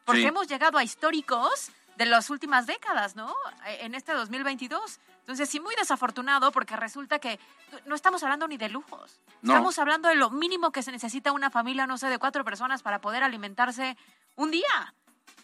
Porque 0.05 0.21
Sí. 0.21 0.27
hemos 0.27 0.47
llegado 0.47 0.79
a 0.79 0.83
históricos 0.83 1.69
de 1.97 2.07
las 2.07 2.31
últimas 2.31 2.65
décadas, 2.65 3.15
¿no? 3.15 3.31
E- 3.67 3.85
En 3.85 3.93
este 3.93 4.11
2022. 4.13 4.99
Entonces, 5.23 5.47
sí, 5.47 5.61
muy 5.61 5.73
desafortunado 5.75 6.51
porque 6.51 6.75
resulta 6.75 7.17
que 7.17 7.39
no 7.85 7.95
estamos 7.95 8.21
hablando 8.23 8.45
ni 8.45 8.57
de 8.57 8.67
lujos. 8.67 9.21
No. 9.41 9.53
Estamos 9.53 9.79
hablando 9.79 10.09
de 10.09 10.15
lo 10.15 10.29
mínimo 10.29 10.73
que 10.73 10.83
se 10.83 10.91
necesita 10.91 11.31
una 11.31 11.49
familia, 11.49 11.87
no 11.87 11.97
sé, 11.97 12.07
de 12.07 12.19
cuatro 12.19 12.43
personas 12.43 12.83
para 12.83 12.99
poder 12.99 13.23
alimentarse 13.23 13.95
un 14.35 14.51
día. 14.51 14.93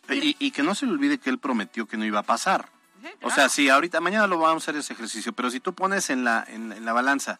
Y, 0.09 0.35
y 0.37 0.51
que 0.51 0.63
no 0.63 0.75
se 0.75 0.85
le 0.85 0.91
olvide 0.91 1.17
que 1.17 1.29
él 1.29 1.39
prometió 1.39 1.87
que 1.87 1.95
no 1.95 2.03
iba 2.03 2.19
a 2.19 2.23
pasar. 2.23 2.67
Sí, 3.01 3.07
O 3.21 3.31
sea, 3.31 3.47
sí, 3.47 3.69
ahorita, 3.69 4.01
mañana 4.01 4.27
lo 4.27 4.37
vamos 4.37 4.63
a 4.63 4.65
hacer 4.65 4.75
ese 4.81 4.91
ejercicio, 4.91 5.31
pero 5.31 5.49
si 5.49 5.61
tú 5.61 5.73
pones 5.73 6.09
en 6.09 6.25
la, 6.25 6.43
en, 6.45 6.73
en 6.73 6.83
la 6.83 6.91
balanza, 6.91 7.39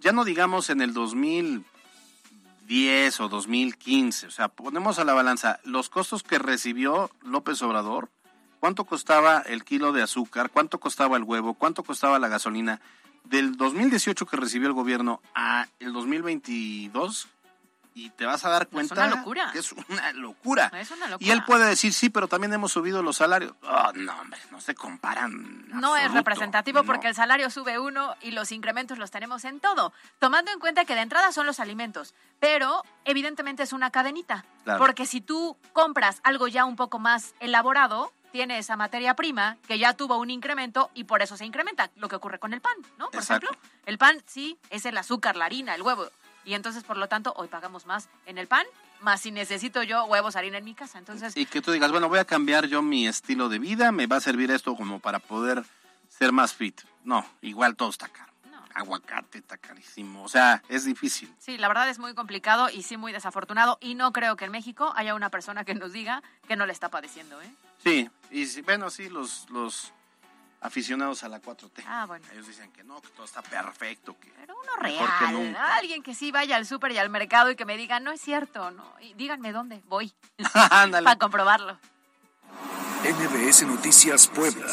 ya 0.00 0.12
no 0.12 0.26
digamos 0.26 0.68
en 0.68 0.82
el 0.82 0.92
2010 0.92 3.20
o 3.20 3.28
2015, 3.30 4.26
o 4.26 4.30
sea, 4.30 4.48
ponemos 4.48 4.98
a 4.98 5.04
la 5.04 5.14
balanza 5.14 5.60
los 5.64 5.88
costos 5.88 6.22
que 6.22 6.38
recibió 6.38 7.10
López 7.22 7.62
Obrador, 7.62 8.10
cuánto 8.60 8.84
costaba 8.84 9.38
el 9.40 9.64
kilo 9.64 9.92
de 9.92 10.02
azúcar, 10.02 10.50
cuánto 10.50 10.78
costaba 10.78 11.16
el 11.16 11.24
huevo, 11.24 11.54
cuánto 11.54 11.82
costaba 11.82 12.18
la 12.18 12.28
gasolina, 12.28 12.80
del 13.24 13.56
2018 13.56 14.26
que 14.26 14.36
recibió 14.36 14.68
el 14.68 14.74
gobierno 14.74 15.20
a 15.34 15.66
el 15.78 15.92
2022, 15.92 17.28
y 17.92 18.10
te 18.10 18.24
vas 18.24 18.44
a 18.44 18.50
dar 18.50 18.68
cuenta 18.68 18.94
una 18.94 19.08
locura. 19.16 19.50
que 19.52 19.58
es 19.58 19.72
una 19.72 20.12
locura. 20.12 20.70
Es 20.78 20.90
una 20.92 21.08
locura. 21.08 21.26
Y 21.26 21.32
él 21.32 21.42
puede 21.44 21.66
decir, 21.66 21.92
sí, 21.92 22.08
pero 22.08 22.28
también 22.28 22.52
hemos 22.52 22.70
subido 22.72 23.02
los 23.02 23.16
salarios. 23.16 23.52
Ah, 23.64 23.90
no, 23.94 24.12
hombre, 24.20 24.38
no 24.52 24.60
se 24.60 24.74
comparan. 24.76 25.68
No 25.68 25.96
es 25.96 26.10
representativo 26.12 26.78
No. 26.80 26.84
porque 26.86 27.08
el 27.08 27.14
salario 27.16 27.50
sube 27.50 27.78
uno 27.80 28.14
y 28.22 28.30
los 28.30 28.52
incrementos 28.52 28.96
los 28.98 29.10
tenemos 29.10 29.44
en 29.44 29.58
todo, 29.58 29.92
tomando 30.20 30.52
en 30.52 30.60
cuenta 30.60 30.84
que 30.84 30.94
de 30.94 31.00
entrada 31.00 31.32
son 31.32 31.46
los 31.46 31.58
alimentos, 31.58 32.14
pero 32.38 32.84
evidentemente 33.04 33.64
es 33.64 33.72
una 33.72 33.90
cadenita, 33.90 34.44
Claro. 34.64 34.78
porque 34.78 35.04
si 35.04 35.20
tú 35.20 35.56
compras 35.72 36.20
algo 36.22 36.46
ya 36.46 36.64
un 36.64 36.76
poco 36.76 37.00
más 37.00 37.34
elaborado, 37.40 38.12
tiene 38.32 38.58
esa 38.58 38.76
materia 38.76 39.14
prima 39.14 39.56
que 39.66 39.78
ya 39.78 39.94
tuvo 39.94 40.18
un 40.18 40.30
incremento 40.30 40.90
y 40.94 41.04
por 41.04 41.22
eso 41.22 41.36
se 41.36 41.44
incrementa, 41.44 41.90
lo 41.96 42.08
que 42.08 42.16
ocurre 42.16 42.38
con 42.38 42.52
el 42.52 42.60
pan, 42.60 42.74
¿no? 42.98 43.10
Por 43.10 43.20
Exacto. 43.20 43.46
ejemplo, 43.46 43.70
el 43.86 43.98
pan 43.98 44.22
sí 44.26 44.58
es 44.70 44.86
el 44.86 44.96
azúcar, 44.96 45.36
la 45.36 45.46
harina, 45.46 45.74
el 45.74 45.82
huevo, 45.82 46.08
y 46.44 46.54
entonces 46.54 46.84
por 46.84 46.96
lo 46.96 47.08
tanto 47.08 47.32
hoy 47.36 47.48
pagamos 47.48 47.86
más 47.86 48.08
en 48.26 48.38
el 48.38 48.46
pan, 48.46 48.64
más 49.00 49.20
si 49.20 49.30
necesito 49.30 49.82
yo 49.82 50.04
huevos, 50.04 50.36
harina 50.36 50.58
en 50.58 50.64
mi 50.64 50.74
casa, 50.74 50.98
entonces 50.98 51.36
Y 51.36 51.46
que 51.46 51.62
tú 51.62 51.72
digas, 51.72 51.90
bueno, 51.90 52.08
voy 52.08 52.18
a 52.18 52.24
cambiar 52.24 52.66
yo 52.66 52.82
mi 52.82 53.06
estilo 53.06 53.48
de 53.48 53.58
vida, 53.58 53.92
me 53.92 54.06
va 54.06 54.16
a 54.16 54.20
servir 54.20 54.50
esto 54.50 54.76
como 54.76 55.00
para 55.00 55.18
poder 55.18 55.64
ser 56.08 56.32
más 56.32 56.52
fit. 56.54 56.80
No, 57.04 57.24
igual 57.40 57.76
todo 57.76 57.88
está 57.90 58.08
caro. 58.08 58.30
Aguacate 58.72 59.38
está 59.38 59.56
carísimo. 59.56 60.22
O 60.22 60.28
sea, 60.28 60.62
es 60.68 60.84
difícil. 60.84 61.32
Sí, 61.38 61.58
la 61.58 61.66
verdad 61.68 61.88
es 61.88 61.98
muy 61.98 62.14
complicado 62.14 62.70
y 62.70 62.82
sí 62.82 62.96
muy 62.96 63.12
desafortunado 63.12 63.78
y 63.80 63.94
no 63.94 64.12
creo 64.12 64.36
que 64.36 64.44
en 64.44 64.52
México 64.52 64.92
haya 64.96 65.14
una 65.14 65.28
persona 65.28 65.64
que 65.64 65.74
nos 65.74 65.92
diga 65.92 66.22
que 66.46 66.56
no 66.56 66.66
le 66.66 66.72
está 66.72 66.88
padeciendo, 66.88 67.40
¿eh? 67.42 67.50
Sí, 67.82 68.08
y 68.30 68.60
bueno, 68.62 68.90
sí, 68.90 69.08
los, 69.08 69.48
los 69.50 69.92
aficionados 70.60 71.24
a 71.24 71.28
la 71.28 71.40
4T. 71.40 71.82
Ah, 71.86 72.04
bueno. 72.06 72.24
Ellos 72.32 72.46
dicen 72.46 72.70
que 72.72 72.84
no, 72.84 73.00
que 73.00 73.08
todo 73.08 73.24
está 73.24 73.42
perfecto, 73.42 74.16
que 74.20 74.30
Pero 74.36 74.54
uno 74.54 74.72
que 74.76 74.82
real, 74.82 75.32
nunca. 75.32 75.76
alguien 75.76 76.02
que 76.02 76.14
sí 76.14 76.30
vaya 76.30 76.56
al 76.56 76.66
súper 76.66 76.92
y 76.92 76.98
al 76.98 77.08
mercado 77.10 77.50
y 77.50 77.56
que 77.56 77.64
me 77.64 77.76
diga, 77.76 77.98
no 78.00 78.10
es 78.12 78.20
cierto, 78.20 78.70
no, 78.70 78.94
y 79.00 79.14
díganme 79.14 79.52
dónde 79.52 79.82
voy 79.88 80.12
Ándale. 80.70 81.04
para 81.06 81.18
comprobarlo. 81.18 81.78
NBS 83.02 83.62
Noticias 83.66 84.26
Puebla. 84.26 84.66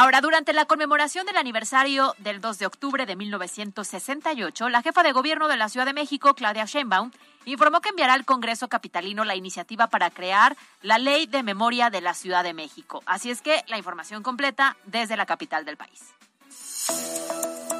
Ahora, 0.00 0.20
durante 0.20 0.52
la 0.52 0.64
conmemoración 0.64 1.26
del 1.26 1.38
aniversario 1.38 2.14
del 2.18 2.40
2 2.40 2.60
de 2.60 2.66
octubre 2.66 3.04
de 3.04 3.16
1968, 3.16 4.68
la 4.68 4.80
jefa 4.80 5.02
de 5.02 5.10
gobierno 5.10 5.48
de 5.48 5.56
la 5.56 5.68
Ciudad 5.68 5.86
de 5.86 5.92
México, 5.92 6.34
Claudia 6.34 6.66
Sheinbaum, 6.66 7.10
informó 7.46 7.80
que 7.80 7.88
enviará 7.88 8.12
al 8.12 8.24
Congreso 8.24 8.68
capitalino 8.68 9.24
la 9.24 9.34
iniciativa 9.34 9.88
para 9.88 10.10
crear 10.10 10.56
la 10.82 10.98
Ley 10.98 11.26
de 11.26 11.42
Memoria 11.42 11.90
de 11.90 12.00
la 12.00 12.14
Ciudad 12.14 12.44
de 12.44 12.54
México. 12.54 13.02
Así 13.06 13.32
es 13.32 13.42
que 13.42 13.64
la 13.66 13.76
información 13.76 14.22
completa 14.22 14.76
desde 14.84 15.16
la 15.16 15.26
capital 15.26 15.64
del 15.64 15.76
país. 15.76 16.14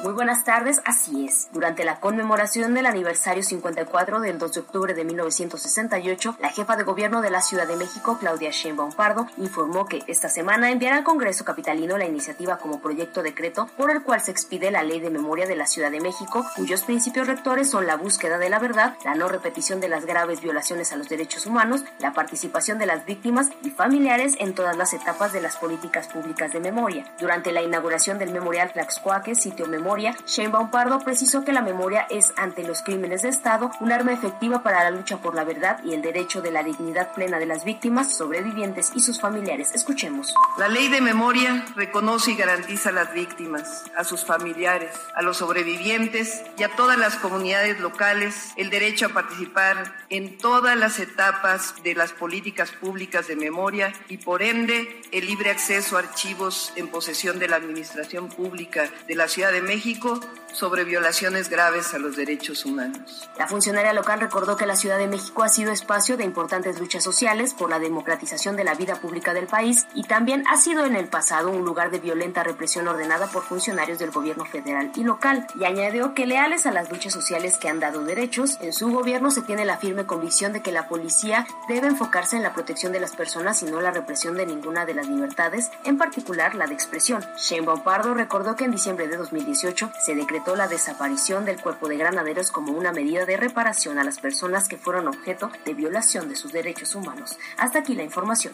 Muy 0.03 0.13
buenas 0.13 0.45
tardes, 0.45 0.81
así 0.85 1.25
es. 1.25 1.49
Durante 1.51 1.83
la 1.83 1.99
conmemoración 1.99 2.73
del 2.73 2.85
aniversario 2.85 3.43
54 3.43 4.21
del 4.21 4.39
2 4.39 4.53
de 4.53 4.59
octubre 4.61 4.93
de 4.93 5.03
1968, 5.03 6.37
la 6.39 6.51
jefa 6.51 6.77
de 6.77 6.83
gobierno 6.83 7.21
de 7.21 7.29
la 7.29 7.41
Ciudad 7.41 7.67
de 7.67 7.75
México, 7.75 8.17
Claudia 8.17 8.49
Sheinbaum 8.49 8.93
Pardo, 8.93 9.27
informó 9.37 9.87
que 9.87 10.01
esta 10.07 10.29
semana 10.29 10.71
enviará 10.71 10.95
al 10.95 11.03
Congreso 11.03 11.43
capitalino 11.43 11.97
la 11.97 12.05
iniciativa 12.05 12.59
como 12.59 12.79
proyecto 12.79 13.23
decreto 13.23 13.67
por 13.75 13.91
el 13.91 14.01
cual 14.01 14.21
se 14.21 14.31
expide 14.31 14.71
la 14.71 14.83
Ley 14.83 15.01
de 15.01 15.09
Memoria 15.09 15.47
de 15.47 15.57
la 15.57 15.67
Ciudad 15.67 15.91
de 15.91 15.99
México, 15.99 16.45
cuyos 16.55 16.83
principios 16.83 17.27
rectores 17.27 17.69
son 17.69 17.85
la 17.85 17.97
búsqueda 17.97 18.37
de 18.37 18.49
la 18.49 18.59
verdad, 18.59 18.95
la 19.03 19.15
no 19.15 19.27
repetición 19.27 19.81
de 19.81 19.89
las 19.89 20.05
graves 20.05 20.39
violaciones 20.39 20.93
a 20.93 20.95
los 20.95 21.09
derechos 21.09 21.45
humanos, 21.45 21.83
la 21.99 22.13
participación 22.13 22.77
de 22.79 22.85
las 22.85 23.05
víctimas 23.05 23.49
y 23.63 23.69
familiares 23.69 24.37
en 24.39 24.55
todas 24.55 24.77
las 24.77 24.93
etapas 24.93 25.33
de 25.33 25.41
las 25.41 25.57
políticas 25.57 26.07
públicas 26.07 26.53
de 26.53 26.61
memoria. 26.61 27.03
Durante 27.19 27.51
la 27.51 27.61
inauguración 27.61 28.17
del 28.17 28.31
Memorial 28.31 28.71
Tlaxcuaque, 28.99 29.35
sitio 29.35 29.65
Memoria, 29.67 30.15
Sheinbaum 30.25 30.71
Pardo 30.71 30.99
precisó 30.99 31.45
que 31.45 31.53
la 31.53 31.61
memoria 31.61 32.05
es, 32.09 32.33
ante 32.35 32.63
los 32.63 32.81
crímenes 32.81 33.21
de 33.21 33.29
Estado, 33.29 33.71
un 33.79 33.91
arma 33.91 34.11
efectiva 34.11 34.61
para 34.61 34.83
la 34.83 34.91
lucha 34.91 35.17
por 35.17 35.35
la 35.35 35.45
verdad 35.45 35.81
y 35.85 35.93
el 35.93 36.01
derecho 36.01 36.41
de 36.41 36.51
la 36.51 36.63
dignidad 36.63 37.13
plena 37.13 37.39
de 37.39 37.45
las 37.45 37.63
víctimas, 37.63 38.13
sobrevivientes 38.13 38.91
y 38.95 38.99
sus 38.99 39.21
familiares. 39.21 39.71
Escuchemos. 39.73 40.33
La 40.57 40.67
ley 40.67 40.89
de 40.89 40.99
memoria 40.99 41.65
reconoce 41.75 42.31
y 42.31 42.35
garantiza 42.35 42.89
a 42.89 42.93
las 42.93 43.13
víctimas, 43.13 43.85
a 43.95 44.03
sus 44.03 44.25
familiares, 44.25 44.91
a 45.15 45.21
los 45.21 45.37
sobrevivientes 45.37 46.43
y 46.57 46.63
a 46.63 46.75
todas 46.75 46.97
las 46.97 47.15
comunidades 47.15 47.79
locales 47.79 48.51
el 48.57 48.69
derecho 48.69 49.05
a 49.05 49.09
participar 49.09 49.95
en 50.09 50.37
todas 50.37 50.75
las 50.75 50.99
etapas 50.99 51.75
de 51.83 51.95
las 51.95 52.11
políticas 52.11 52.71
públicas 52.71 53.27
de 53.27 53.37
memoria 53.37 53.93
y 54.09 54.17
por 54.17 54.41
ende 54.41 55.01
el 55.11 55.25
libre 55.25 55.51
acceso 55.51 55.95
a 55.95 55.99
archivos 55.99 56.73
en 56.75 56.89
posesión 56.89 57.39
de 57.39 57.47
la 57.47 57.55
Administración 57.55 58.27
Pública 58.27 58.88
de 59.07 59.15
la 59.15 59.27
Ciudad 59.27 59.51
de 59.51 59.61
México 59.61 60.19
sobre 60.53 60.83
violaciones 60.83 61.49
graves 61.49 61.93
a 61.93 61.99
los 61.99 62.15
derechos 62.15 62.65
humanos. 62.65 63.29
La 63.37 63.47
funcionaria 63.47 63.93
local 63.93 64.19
recordó 64.19 64.57
que 64.57 64.65
la 64.65 64.75
Ciudad 64.75 64.97
de 64.97 65.07
México 65.07 65.43
ha 65.43 65.49
sido 65.49 65.71
espacio 65.71 66.17
de 66.17 66.23
importantes 66.23 66.79
luchas 66.79 67.03
sociales 67.03 67.53
por 67.53 67.69
la 67.69 67.79
democratización 67.79 68.55
de 68.55 68.63
la 68.63 68.73
vida 68.73 68.95
pública 68.95 69.33
del 69.33 69.47
país 69.47 69.87
y 69.93 70.03
también 70.03 70.43
ha 70.47 70.57
sido 70.57 70.85
en 70.85 70.95
el 70.95 71.07
pasado 71.07 71.49
un 71.49 71.65
lugar 71.65 71.91
de 71.91 71.99
violenta 71.99 72.43
represión 72.43 72.87
ordenada 72.87 73.27
por 73.27 73.43
funcionarios 73.43 73.99
del 73.99 74.11
gobierno 74.11 74.45
federal 74.45 74.91
y 74.95 75.03
local. 75.03 75.47
Y 75.59 75.65
añadió 75.65 76.13
que 76.13 76.25
leales 76.25 76.65
a 76.65 76.71
las 76.71 76.89
luchas 76.89 77.13
sociales 77.13 77.57
que 77.57 77.69
han 77.69 77.79
dado 77.79 78.03
derechos, 78.03 78.57
en 78.61 78.73
su 78.73 78.91
gobierno 78.91 79.31
se 79.31 79.41
tiene 79.41 79.65
la 79.65 79.77
firme 79.77 80.05
convicción 80.05 80.53
de 80.53 80.61
que 80.61 80.71
la 80.71 80.87
policía 80.87 81.47
debe 81.67 81.87
enfocarse 81.87 82.37
en 82.37 82.43
la 82.43 82.53
protección 82.53 82.91
de 82.91 82.99
las 82.99 83.15
personas 83.15 83.61
y 83.61 83.65
no 83.65 83.81
la 83.81 83.91
represión 83.91 84.35
de 84.35 84.45
ninguna 84.45 84.85
de 84.85 84.93
las 84.93 85.07
libertades, 85.07 85.69
en 85.83 85.97
particular 85.97 86.55
la 86.55 86.67
de 86.67 86.73
expresión. 86.73 87.23
Sheinbaum 87.37 87.83
Pardo 87.83 88.13
recordó 88.13 88.55
que 88.55 88.67
en 88.69 88.73
diciembre 88.73 89.07
de 89.07 89.17
2018 89.17 89.91
se 90.05 90.13
decretó 90.13 90.55
la 90.55 90.67
desaparición 90.67 91.43
del 91.43 91.59
cuerpo 91.59 91.87
de 91.87 91.97
granaderos 91.97 92.51
como 92.51 92.71
una 92.71 92.91
medida 92.91 93.25
de 93.25 93.35
reparación 93.35 93.97
a 93.97 94.03
las 94.03 94.19
personas 94.19 94.67
que 94.67 94.77
fueron 94.77 95.07
objeto 95.07 95.51
de 95.65 95.73
violación 95.73 96.29
de 96.29 96.35
sus 96.35 96.51
derechos 96.51 96.93
humanos. 96.93 97.39
Hasta 97.57 97.79
aquí 97.79 97.95
la 97.95 98.03
información. 98.03 98.53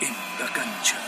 En 0.00 0.14
la 0.38 0.52
cancha. 0.52 1.07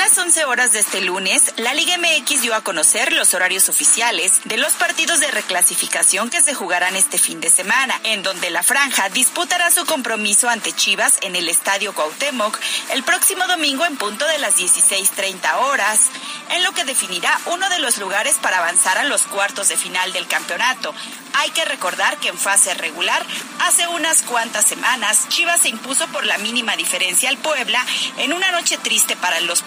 Las 0.00 0.16
11 0.16 0.46
horas 0.46 0.72
de 0.72 0.78
este 0.78 1.02
lunes, 1.02 1.52
la 1.58 1.74
Liga 1.74 1.98
MX 1.98 2.40
dio 2.40 2.54
a 2.54 2.62
conocer 2.62 3.12
los 3.12 3.34
horarios 3.34 3.68
oficiales 3.68 4.40
de 4.44 4.56
los 4.56 4.72
partidos 4.72 5.20
de 5.20 5.30
reclasificación 5.30 6.30
que 6.30 6.40
se 6.40 6.54
jugarán 6.54 6.96
este 6.96 7.18
fin 7.18 7.38
de 7.42 7.50
semana, 7.50 8.00
en 8.04 8.22
donde 8.22 8.48
la 8.48 8.62
franja 8.62 9.10
disputará 9.10 9.70
su 9.70 9.84
compromiso 9.84 10.48
ante 10.48 10.72
Chivas 10.72 11.18
en 11.20 11.36
el 11.36 11.50
Estadio 11.50 11.92
Cuauhtémoc 11.92 12.58
el 12.94 13.02
próximo 13.02 13.46
domingo 13.46 13.84
en 13.84 13.98
punto 13.98 14.26
de 14.26 14.38
las 14.38 14.56
16:30 14.56 15.58
horas, 15.58 16.00
en 16.48 16.64
lo 16.64 16.72
que 16.72 16.84
definirá 16.84 17.38
uno 17.44 17.68
de 17.68 17.80
los 17.80 17.98
lugares 17.98 18.36
para 18.40 18.56
avanzar 18.56 18.96
a 18.96 19.04
los 19.04 19.24
cuartos 19.24 19.68
de 19.68 19.76
final 19.76 20.14
del 20.14 20.26
campeonato. 20.26 20.94
Hay 21.34 21.50
que 21.50 21.64
recordar 21.64 22.16
que 22.18 22.28
en 22.28 22.38
fase 22.38 22.74
regular, 22.74 23.24
hace 23.60 23.86
unas 23.86 24.22
cuantas 24.22 24.64
semanas, 24.64 25.28
Chivas 25.28 25.60
se 25.60 25.68
impuso 25.68 26.06
por 26.08 26.24
la 26.24 26.38
mínima 26.38 26.74
diferencia 26.76 27.28
al 27.28 27.38
Puebla 27.38 27.84
en 28.16 28.32
una 28.32 28.50
noche 28.50 28.78
triste 28.78 29.14
para 29.14 29.40
los 29.40 29.62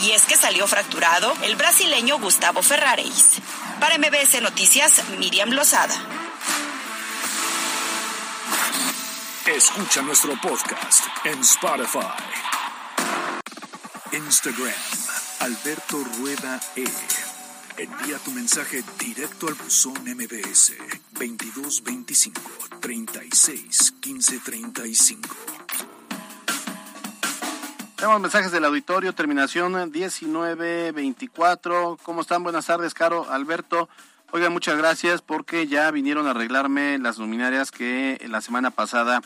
y 0.00 0.12
es 0.12 0.26
que 0.26 0.36
salió 0.36 0.66
fracturado 0.66 1.34
el 1.42 1.56
brasileño 1.56 2.18
Gustavo 2.18 2.62
Ferrareis. 2.62 3.40
Para 3.80 3.98
MBS 3.98 4.40
Noticias, 4.42 4.92
Miriam 5.18 5.50
Lozada. 5.50 5.94
Escucha 9.46 10.02
nuestro 10.02 10.38
podcast 10.40 11.04
en 11.24 11.40
Spotify. 11.40 12.00
Instagram, 14.12 14.72
Alberto 15.40 16.04
Rueda 16.18 16.60
E. 16.76 16.84
Envía 17.78 18.18
tu 18.18 18.30
mensaje 18.30 18.84
directo 18.98 19.48
al 19.48 19.54
buzón 19.54 19.94
MBS 20.04 20.74
2225 21.12 22.40
36 22.80 23.94
15 24.00 24.38
35. 24.38 25.53
Tenemos 28.04 28.20
mensajes 28.20 28.52
del 28.52 28.66
auditorio, 28.66 29.14
terminación 29.14 29.72
1924. 29.72 31.98
¿Cómo 32.02 32.20
están? 32.20 32.42
Buenas 32.42 32.66
tardes, 32.66 32.92
Caro, 32.92 33.30
Alberto. 33.30 33.88
Oigan, 34.30 34.52
muchas 34.52 34.76
gracias 34.76 35.22
porque 35.22 35.66
ya 35.68 35.90
vinieron 35.90 36.26
a 36.26 36.32
arreglarme 36.32 36.98
las 36.98 37.16
luminarias 37.16 37.70
que 37.70 38.22
la 38.28 38.42
semana 38.42 38.70
pasada 38.70 39.22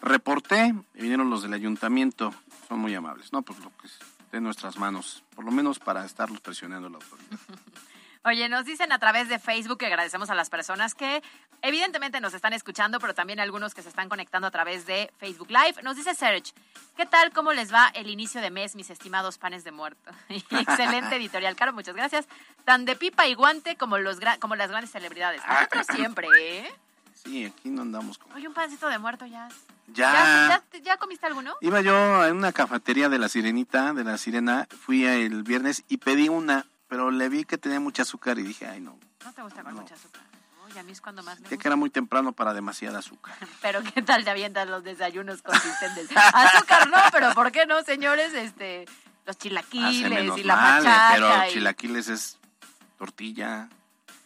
reporté. 0.00 0.74
Vinieron 0.94 1.28
los 1.28 1.42
del 1.42 1.52
ayuntamiento. 1.52 2.32
Son 2.70 2.78
muy 2.78 2.94
amables, 2.94 3.34
¿no? 3.34 3.42
Pues 3.42 3.58
lo 3.58 3.70
que 3.78 3.88
es 3.88 3.98
de 4.32 4.40
nuestras 4.40 4.78
manos, 4.78 5.22
por 5.34 5.44
lo 5.44 5.50
menos 5.50 5.78
para 5.78 6.06
estarlos 6.06 6.40
presionando 6.40 6.88
la 6.88 6.96
autoridad. 6.96 7.38
Oye, 8.24 8.48
nos 8.48 8.64
dicen 8.64 8.92
a 8.92 9.00
través 9.00 9.28
de 9.28 9.40
Facebook 9.40 9.78
que 9.78 9.86
agradecemos 9.86 10.30
a 10.30 10.36
las 10.36 10.48
personas 10.48 10.94
que 10.94 11.24
evidentemente 11.60 12.20
nos 12.20 12.34
están 12.34 12.52
escuchando, 12.52 13.00
pero 13.00 13.14
también 13.14 13.40
algunos 13.40 13.74
que 13.74 13.82
se 13.82 13.88
están 13.88 14.08
conectando 14.08 14.46
a 14.46 14.50
través 14.52 14.86
de 14.86 15.12
Facebook 15.18 15.50
Live. 15.50 15.82
Nos 15.82 15.96
dice 15.96 16.14
Serge, 16.14 16.52
¿qué 16.96 17.04
tal? 17.04 17.32
¿Cómo 17.32 17.52
les 17.52 17.74
va 17.74 17.88
el 17.94 18.08
inicio 18.08 18.40
de 18.40 18.50
mes, 18.50 18.76
mis 18.76 18.90
estimados 18.90 19.38
panes 19.38 19.64
de 19.64 19.72
muerto? 19.72 20.12
Excelente 20.28 21.16
editorial, 21.16 21.56
Caro, 21.56 21.72
muchas 21.72 21.96
gracias. 21.96 22.28
Tan 22.64 22.84
de 22.84 22.94
pipa 22.94 23.26
y 23.26 23.34
guante 23.34 23.76
como, 23.76 23.98
los 23.98 24.18
como 24.38 24.54
las 24.54 24.70
grandes 24.70 24.92
celebridades. 24.92 25.42
Nosotros 25.48 25.86
siempre, 25.92 26.28
¿eh? 26.38 26.72
Sí, 27.14 27.44
aquí 27.44 27.70
no 27.70 27.82
andamos 27.82 28.18
con... 28.18 28.32
Oye, 28.34 28.46
un 28.46 28.54
pancito 28.54 28.88
de 28.88 28.98
muerto 28.98 29.26
ya. 29.26 29.48
Ya. 29.88 30.62
¿Ya, 30.72 30.78
ya, 30.80 30.96
comiste 30.96 31.26
alguno? 31.26 31.54
Iba 31.60 31.80
yo 31.80 32.24
en 32.24 32.36
una 32.36 32.52
cafetería 32.52 33.08
de 33.08 33.18
la 33.18 33.28
Sirenita, 33.28 33.92
de 33.92 34.04
la 34.04 34.16
Sirena, 34.16 34.68
fui 34.80 35.04
el 35.04 35.42
viernes 35.42 35.84
y 35.88 35.98
pedí 35.98 36.28
una 36.28 36.66
pero 36.92 37.10
le 37.10 37.30
vi 37.30 37.46
que 37.46 37.56
tenía 37.56 37.80
mucha 37.80 38.02
azúcar 38.02 38.38
y 38.38 38.42
dije, 38.42 38.66
ay 38.66 38.78
no. 38.78 38.98
¿No 39.24 39.32
te 39.32 39.40
gusta 39.40 39.62
con 39.62 39.72
mucha 39.76 39.94
azúcar? 39.94 40.20
Uy, 40.66 40.78
a 40.78 40.82
mí 40.82 40.92
es 40.92 41.00
cuando 41.00 41.22
más 41.22 41.36
me 41.36 41.44
gusta. 41.44 41.56
que 41.56 41.66
era 41.66 41.74
muy 41.74 41.88
temprano 41.88 42.32
para 42.32 42.52
demasiada 42.52 42.98
azúcar. 42.98 43.34
pero 43.62 43.82
¿qué 43.82 44.02
tal 44.02 44.24
te 44.24 44.28
avientan 44.30 44.70
los 44.70 44.84
desayunos 44.84 45.40
consistentes? 45.40 46.10
azúcar 46.14 46.90
no, 46.90 46.98
pero 47.10 47.32
¿por 47.32 47.50
qué 47.50 47.64
no, 47.64 47.82
señores? 47.82 48.34
Este, 48.34 48.84
los 49.24 49.38
chilaquiles 49.38 50.36
y 50.36 50.42
la 50.42 50.54
machaca. 50.54 51.10
Pero 51.14 51.30
chilaquiles 51.48 52.08
es 52.08 52.38
tortilla 52.98 53.70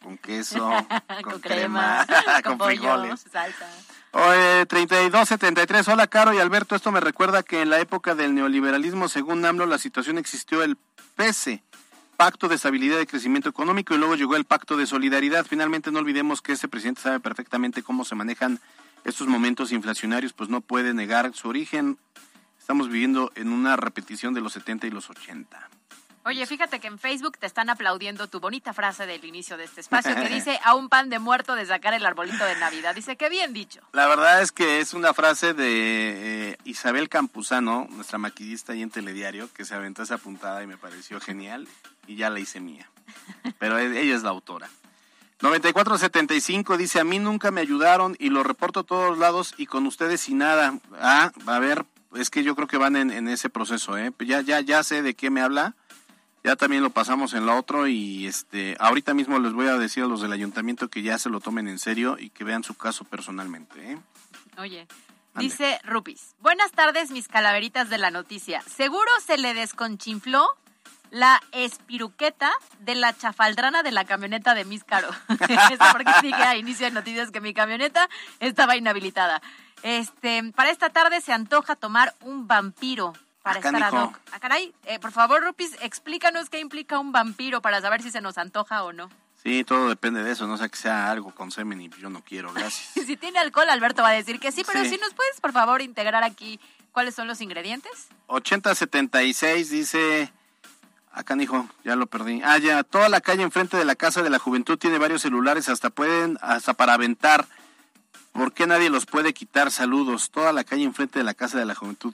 con 0.03 0.19
queso, 0.19 0.69
con, 1.23 1.39
crema, 1.39 2.05
con, 2.43 2.59
frijoles. 2.59 3.27
Salsa. 3.31 3.71
Oye, 4.11 4.67
3273. 4.67 5.87
Hola, 5.87 6.09
Caro 6.09 6.35
y 6.35 6.41
Alberto. 6.41 6.75
Esto 6.75 6.91
me 6.91 6.99
recuerda 6.99 7.45
que 7.45 7.63
en 7.63 7.71
la 7.71 7.79
época 7.79 8.17
del 8.17 8.35
neoliberalismo, 8.35 9.09
según 9.09 9.45
AMLO, 9.45 9.67
la 9.67 9.79
situación 9.79 10.19
existió 10.19 10.65
el 10.65 10.77
pese 11.15 11.63
Pacto 12.17 12.49
de 12.49 12.55
Estabilidad 12.55 12.99
y 13.01 13.07
Crecimiento 13.07 13.51
Económico 13.51 13.95
y 13.95 13.99
luego 13.99 14.15
llegó 14.15 14.37
el 14.37 14.47
Pacto 14.47 14.79
de 14.79 14.87
Solidaridad. 14.87 15.45
Finalmente 15.45 15.93
no 15.93 15.99
olvidemos 15.99 16.41
que 16.41 16.53
este 16.53 16.67
presidente 16.67 17.03
sabe 17.03 17.21
perfectamente 17.21 17.83
cómo 17.83 18.07
se 18.07 18.15
manejan 18.15 18.59
estos 19.05 19.29
momentos 19.29 19.71
inflacionarios, 19.71 20.33
pues 20.33 20.49
no 20.49 20.63
puede 20.63 20.95
negar 20.95 21.35
su 21.35 21.49
origen. 21.49 21.99
Estamos 22.59 22.89
viviendo 22.89 23.33
en 23.35 23.53
una 23.53 23.77
repetición 23.77 24.33
de 24.33 24.41
los 24.41 24.55
70 24.55 24.87
y 24.87 24.91
los 24.91 25.11
80. 25.11 25.69
Oye, 26.27 26.45
fíjate 26.45 26.81
que 26.81 26.89
en 26.89 26.99
Facebook 26.99 27.39
te 27.39 27.47
están 27.47 27.71
aplaudiendo 27.71 28.27
tu 28.27 28.41
bonita 28.41 28.73
frase 28.73 29.07
del 29.07 29.25
inicio 29.25 29.57
de 29.57 29.63
este 29.63 29.81
espacio 29.81 30.13
que 30.17 30.29
dice 30.29 30.59
a 30.65 30.75
un 30.75 30.89
pan 30.89 31.09
de 31.09 31.21
muerto 31.21 31.55
de 31.55 31.65
sacar 31.65 31.95
el 31.95 32.05
arbolito 32.05 32.45
de 32.45 32.57
Navidad. 32.57 32.97
Dice, 32.97 33.15
qué 33.15 33.29
bien 33.29 33.53
dicho. 33.53 33.81
La 33.93 34.09
verdad 34.09 34.43
es 34.43 34.51
que 34.51 34.81
es 34.81 34.93
una 34.93 35.15
frase 35.15 35.55
de 35.55 36.51
eh, 36.51 36.59
Isabel 36.65 37.09
Campuzano, 37.09 37.87
nuestra 37.91 38.19
maquillista 38.19 38.73
ahí 38.73 38.83
en 38.83 38.91
Telediario, 38.91 39.49
que 39.55 39.65
se 39.65 39.77
aventó 39.77 40.03
esa 40.03 40.19
puntada 40.19 40.65
y 40.65 40.67
me 40.67 40.77
pareció 40.77 41.21
genial 41.21 41.69
y 42.09 42.17
ya 42.17 42.29
la 42.29 42.41
hice 42.41 42.59
mía. 42.59 42.91
Pero 43.61 43.79
e, 43.79 43.85
ella 44.03 44.17
es 44.17 44.25
la 44.25 44.31
autora. 44.31 44.69
9475 45.43 46.77
dice, 46.77 46.99
a 46.99 47.05
mí 47.05 47.21
nunca 47.21 47.53
me 47.53 47.61
ayudaron 47.61 48.17
y 48.19 48.31
lo 48.31 48.43
reporto 48.43 48.81
a 48.81 48.85
todos 48.85 49.17
lados 49.17 49.55
y 49.59 49.67
con 49.67 49.87
ustedes 49.87 50.29
y 50.29 50.35
nada. 50.35 50.77
Ah, 50.99 51.31
a 51.47 51.59
ver, 51.61 51.85
es 52.17 52.31
que 52.31 52.43
yo 52.43 52.57
creo 52.57 52.67
que 52.67 52.79
van 52.79 52.97
en, 52.97 53.13
en 53.13 53.29
ese 53.29 53.49
proceso, 53.49 53.97
¿eh? 53.97 54.13
Ya, 54.27 54.41
ya, 54.41 54.59
ya 54.61 54.83
sé 54.83 55.03
de 55.03 55.15
qué 55.15 55.31
me 55.31 55.41
habla 55.41 55.77
ya 56.47 56.55
también 56.55 56.85
lo 56.85 56.91
pasamos 56.91 57.35
en 57.35 57.45
la 57.45 57.57
otro 57.57 57.89
y 57.89 58.29
este 58.29 58.77
ahorita 58.79 59.15
mismo 59.15 59.37
les 59.41 59.53
voy 59.53 59.67
a 59.67 59.79
decir 59.79 60.05
a 60.05 60.07
los 60.07 60.21
del 60.21 60.31
ayuntamiento 60.31 60.87
que 60.87 61.03
ya 61.03 61.19
se 61.19 61.29
lo 61.29 61.41
tomen 61.41 61.67
en 61.67 61.81
serio 61.81 62.19
y 62.21 62.31
que 62.31 62.45
vean 62.45 62.63
su 62.63 62.75
caso 62.75 63.05
personalmente. 63.05 63.93
¿eh? 63.93 63.99
Oye, 64.57 64.87
dice 65.35 65.81
Rupis, 65.83 66.37
buenas 66.39 66.71
tardes 66.71 67.11
mis 67.11 67.27
calaveritas 67.27 67.91
de 67.91 67.99
la 67.99 68.13
noticia. 68.13 68.63
Seguro 68.63 69.11
se 69.27 69.39
le 69.39 69.55
desconchinfló 69.55 70.47
la 71.11 71.43
espiruqueta 71.51 72.53
de 72.79 72.95
la 72.95 73.13
chafaldrana 73.13 73.83
de 73.83 73.91
la 73.91 74.05
camioneta 74.05 74.55
de 74.55 74.65
Miss 74.65 74.85
Caro. 74.85 75.09
Eso 75.29 75.85
porque 75.91 76.13
dije 76.23 76.45
a 76.45 76.57
inicio 76.57 76.87
de 76.87 76.93
noticias 76.93 77.33
que 77.33 77.41
mi 77.41 77.55
camioneta 77.55 78.09
estaba 78.39 78.77
inhabilitada. 78.77 79.43
Este, 79.83 80.45
para 80.55 80.71
esta 80.71 80.91
tarde 80.91 81.21
se 81.21 81.33
antoja 81.33 81.75
tomar 81.75 82.15
un 82.21 82.47
vampiro 82.47 83.15
para 83.47 83.61
estar 83.61 83.81
ad 83.81 83.93
hoc. 83.93 84.19
Ah, 84.33 84.41
caray, 84.41 84.75
eh, 84.87 84.99
por 84.99 85.13
favor, 85.13 85.41
Rupis, 85.41 85.77
explícanos 85.81 86.51
qué 86.51 86.59
implica 86.59 86.99
un 86.99 87.13
vampiro 87.13 87.63
para 87.63 87.81
saber 87.81 88.03
si 88.03 88.11
se 88.11 88.21
nos 88.21 88.39
antoja 88.39 88.83
o 88.83 88.93
no. 88.93 89.09
Sí, 89.41 89.63
todo 89.63 89.89
depende 89.89 90.25
de 90.25 90.33
eso, 90.33 90.49
no 90.49 90.57
sé 90.57 90.69
que 90.69 90.77
sea 90.77 91.13
algo 91.13 91.33
con 91.33 91.53
semen 91.53 91.81
y 91.81 91.89
yo 91.91 92.11
no 92.11 92.25
quiero, 92.25 92.53
gracias. 92.53 92.89
si 93.07 93.17
tiene 93.17 93.39
alcohol, 93.39 93.71
Alberto 93.71 94.03
va 94.03 94.09
a 94.09 94.13
decir 94.15 94.41
que 94.41 94.51
sí, 94.51 94.65
pero 94.67 94.85
si 94.85 94.97
nos 94.97 95.15
puedes, 95.15 95.41
por 95.41 95.53
favor, 95.53 95.81
integrar 95.81 96.25
aquí 96.25 96.59
cuáles 96.91 97.15
son 97.15 97.29
los 97.29 97.41
ingredientes. 97.41 98.09
8076 98.27 99.71
dice, 99.71 100.33
acá 101.13 101.37
hijo, 101.41 101.69
ya 101.85 101.95
lo 101.95 102.09
perdí. 102.09 102.43
Ah, 102.43 102.59
ya, 102.59 102.83
toda 102.83 103.09
la 103.09 103.21
calle 103.21 103.45
enfrente 103.45 103.77
de 103.77 103.85
la 103.85 103.95
Casa 103.95 104.25
de 104.25 104.31
la 104.31 104.41
Juventud 104.41 104.77
tiene 104.77 104.99
varios 104.99 105.23
celulares, 105.23 105.69
hasta 105.69 105.91
pueden, 105.91 106.37
hasta 106.41 106.75
para 106.75 106.95
aventar. 106.95 107.47
¿Por 108.33 108.53
qué 108.53 108.67
nadie 108.67 108.91
los 108.91 109.07
puede 109.07 109.33
quitar? 109.33 109.71
Saludos. 109.71 110.31
Toda 110.31 110.53
la 110.53 110.65
calle 110.65 110.83
enfrente 110.83 111.21
de 111.21 111.25
la 111.25 111.35
Casa 111.35 111.59
de 111.59 111.65
la 111.65 111.77
Juventud. 111.77 112.13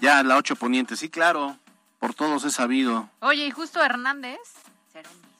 Ya, 0.00 0.22
la 0.22 0.36
8 0.36 0.56
Poniente, 0.56 0.96
sí, 0.96 1.08
claro, 1.08 1.56
por 1.98 2.14
todos 2.14 2.44
he 2.44 2.50
sabido. 2.50 3.08
Oye, 3.20 3.46
y 3.46 3.50
justo 3.50 3.82
Hernández, 3.82 4.38
será 4.92 5.08
el 5.08 5.16
mismo. 5.16 5.30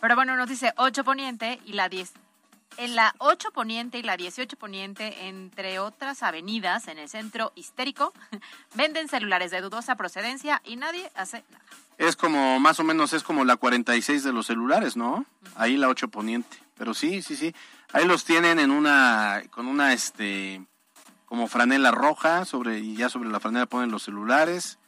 Pero 0.00 0.14
bueno, 0.14 0.36
nos 0.36 0.48
dice 0.48 0.72
8 0.76 1.04
Poniente 1.04 1.60
y 1.64 1.72
la 1.72 1.88
10. 1.88 2.12
En 2.76 2.94
la 2.94 3.12
8 3.18 3.50
Poniente 3.50 3.98
y 3.98 4.02
la 4.02 4.16
18 4.16 4.56
Poniente, 4.56 5.26
entre 5.26 5.80
otras 5.80 6.22
avenidas 6.22 6.86
en 6.86 6.98
el 6.98 7.08
centro 7.08 7.52
histérico, 7.56 8.12
venden 8.74 9.08
celulares 9.08 9.50
de 9.50 9.60
dudosa 9.60 9.96
procedencia 9.96 10.62
y 10.64 10.76
nadie 10.76 11.10
hace 11.14 11.42
nada. 11.50 11.64
Es 11.96 12.14
como, 12.14 12.60
más 12.60 12.78
o 12.78 12.84
menos, 12.84 13.12
es 13.12 13.24
como 13.24 13.44
la 13.44 13.56
46 13.56 14.22
de 14.22 14.32
los 14.32 14.46
celulares, 14.46 14.96
¿no? 14.96 15.26
Ahí 15.56 15.76
la 15.76 15.88
8 15.88 16.08
Poniente. 16.08 16.56
Pero 16.76 16.94
sí, 16.94 17.22
sí, 17.22 17.34
sí. 17.34 17.52
Ahí 17.92 18.04
los 18.04 18.24
tienen 18.24 18.60
en 18.60 18.70
una, 18.70 19.42
con 19.50 19.66
una, 19.66 19.92
este, 19.92 20.64
como 21.28 21.46
franela 21.46 21.90
roja 21.90 22.44
sobre 22.44 22.80
y 22.80 22.96
ya 22.96 23.08
sobre 23.08 23.28
la 23.28 23.38
franela 23.38 23.66
ponen 23.66 23.90
los 23.90 24.02
celulares. 24.02 24.78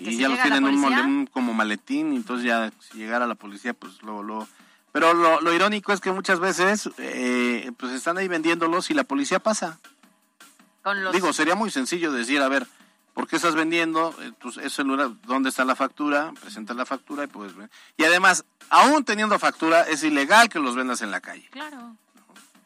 Y 0.00 0.18
ya 0.18 0.28
los 0.28 0.40
tienen 0.42 0.64
un, 0.64 0.84
un, 0.84 1.26
como 1.26 1.54
maletín 1.54 2.12
y 2.12 2.16
entonces 2.16 2.44
ya 2.44 2.70
si 2.78 2.98
llegara 2.98 3.26
la 3.26 3.34
policía 3.34 3.72
pues 3.72 4.02
luego 4.02 4.22
lo 4.22 4.48
pero 4.92 5.14
lo, 5.14 5.52
irónico 5.54 5.94
es 5.94 6.00
que 6.00 6.12
muchas 6.12 6.40
veces 6.40 6.90
eh, 6.98 7.72
pues 7.78 7.92
están 7.92 8.18
ahí 8.18 8.28
vendiéndolos 8.28 8.90
y 8.90 8.94
la 8.94 9.04
policía 9.04 9.38
pasa. 9.38 9.78
Digo 11.12 11.32
sería 11.32 11.54
muy 11.54 11.70
sencillo 11.70 12.12
decir 12.12 12.42
a 12.42 12.48
ver 12.48 12.66
¿por 13.14 13.26
qué 13.28 13.36
estás 13.36 13.54
vendiendo 13.54 14.14
eh, 14.20 14.32
pues, 14.38 14.58
ese 14.58 14.76
celular 14.76 15.10
dónde 15.26 15.48
está 15.48 15.64
la 15.64 15.74
factura 15.74 16.32
presenta 16.38 16.74
la 16.74 16.84
factura 16.84 17.24
y 17.24 17.28
pues 17.28 17.54
y 17.96 18.04
además 18.04 18.44
aún 18.68 19.04
teniendo 19.04 19.38
factura 19.38 19.82
es 19.84 20.02
ilegal 20.02 20.50
que 20.50 20.58
los 20.58 20.76
vendas 20.76 21.00
en 21.00 21.10
la 21.10 21.20
calle. 21.20 21.48
Claro 21.50 21.96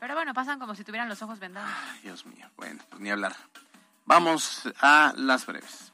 pero 0.03 0.17
bueno, 0.17 0.35
pasan 0.35 0.59
como 0.59 0.75
si 0.75 0.83
tuvieran 0.83 1.09
los 1.09 1.23
ojos 1.23 1.39
vendados. 1.39 1.71
Dios 2.03 2.27
mío, 2.27 2.51
bueno, 2.57 2.83
pues 2.91 3.01
ni 3.01 3.09
hablar. 3.09 3.37
Vamos 4.05 4.69
a 4.81 5.13
las 5.17 5.47
breves. 5.47 5.93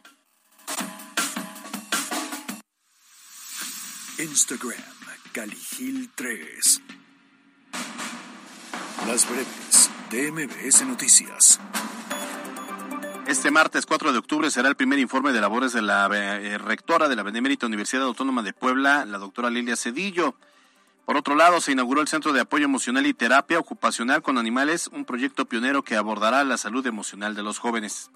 Instagram, 4.19 4.83
Caligil 5.33 6.11
3. 6.15 6.83
Las 9.07 9.29
breves 9.29 9.91
de 10.09 10.33
MBS 10.33 10.87
Noticias. 10.87 11.61
Este 13.27 13.51
martes 13.51 13.85
4 13.85 14.13
de 14.13 14.19
octubre 14.21 14.51
será 14.51 14.71
el 14.71 14.77
primer 14.77 15.01
informe 15.01 15.33
de 15.33 15.43
labores 15.43 15.75
de 15.75 15.83
la 15.83 16.09
eh, 16.15 16.57
rectora 16.57 17.11
de 17.11 17.17
la 17.17 17.25
Benemérita 17.25 17.67
Universidad 17.67 18.05
Autónoma 18.05 18.43
de 18.43 18.55
Puebla, 18.55 19.05
la 19.05 19.19
doctora 19.19 19.51
Lilia 19.51 19.77
Cedillo. 19.77 20.35
Por 21.09 21.17
otro 21.17 21.37
lado, 21.37 21.59
se 21.63 21.73
inauguró 21.73 22.03
el 22.03 22.07
Centro 22.07 22.35
de 22.35 22.43
Apoyo 22.43 22.67
Emocional 22.67 23.07
y 23.07 23.15
Terapia 23.15 23.59
Ocupacional 23.59 24.21
con 24.21 24.37
Animales, 24.37 24.89
un 24.89 25.07
proyecto 25.07 25.47
pionero 25.47 25.83
que 25.83 25.97
abordará 25.97 26.45
la 26.45 26.59
salud 26.59 26.87
emocional 26.87 27.35
de 27.35 27.43
los 27.43 27.59
jóvenes. 27.59 28.11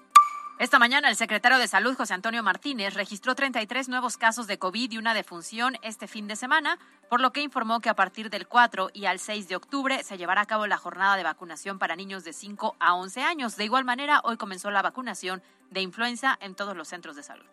Esta 0.59 0.77
mañana 0.77 1.09
el 1.09 1.15
secretario 1.15 1.57
de 1.57 1.67
Salud, 1.67 1.95
José 1.95 2.13
Antonio 2.13 2.43
Martínez, 2.43 2.93
registró 2.93 3.33
33 3.33 3.89
nuevos 3.89 4.17
casos 4.17 4.45
de 4.45 4.59
COVID 4.59 4.91
y 4.91 4.99
una 4.99 5.15
defunción 5.15 5.75
este 5.81 6.07
fin 6.07 6.27
de 6.27 6.35
semana, 6.35 6.77
por 7.09 7.19
lo 7.19 7.31
que 7.31 7.41
informó 7.41 7.79
que 7.79 7.89
a 7.89 7.95
partir 7.95 8.29
del 8.29 8.45
4 8.45 8.91
y 8.93 9.05
al 9.05 9.17
6 9.17 9.47
de 9.47 9.55
octubre 9.55 10.03
se 10.03 10.19
llevará 10.19 10.41
a 10.41 10.45
cabo 10.45 10.67
la 10.67 10.77
jornada 10.77 11.17
de 11.17 11.23
vacunación 11.23 11.79
para 11.79 11.95
niños 11.95 12.23
de 12.23 12.33
5 12.33 12.75
a 12.79 12.93
11 12.93 13.23
años. 13.23 13.55
De 13.55 13.65
igual 13.65 13.85
manera, 13.85 14.21
hoy 14.23 14.37
comenzó 14.37 14.69
la 14.69 14.83
vacunación 14.83 15.41
de 15.71 15.81
influenza 15.81 16.37
en 16.39 16.53
todos 16.53 16.77
los 16.77 16.89
centros 16.89 17.15
de 17.15 17.23
salud. 17.23 17.45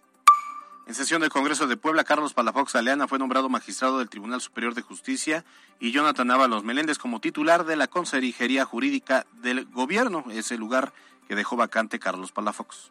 En 0.86 0.94
sesión 0.94 1.20
del 1.20 1.30
Congreso 1.30 1.66
de 1.66 1.76
Puebla, 1.76 2.04
Carlos 2.04 2.34
Palafox 2.34 2.74
Aleana 2.74 3.06
fue 3.06 3.18
nombrado 3.18 3.48
magistrado 3.48 3.98
del 3.98 4.08
Tribunal 4.08 4.40
Superior 4.40 4.74
de 4.74 4.82
Justicia 4.82 5.44
y 5.78 5.92
Jonathan 5.92 6.30
Ábalos 6.30 6.64
Meléndez 6.64 6.98
como 6.98 7.20
titular 7.20 7.64
de 7.64 7.76
la 7.76 7.86
Consejería 7.86 8.64
Jurídica 8.64 9.26
del 9.34 9.66
Gobierno, 9.66 10.24
ese 10.30 10.56
lugar 10.56 10.92
que 11.28 11.36
dejó 11.36 11.56
vacante 11.56 12.00
Carlos 12.00 12.32
Palafox. 12.32 12.90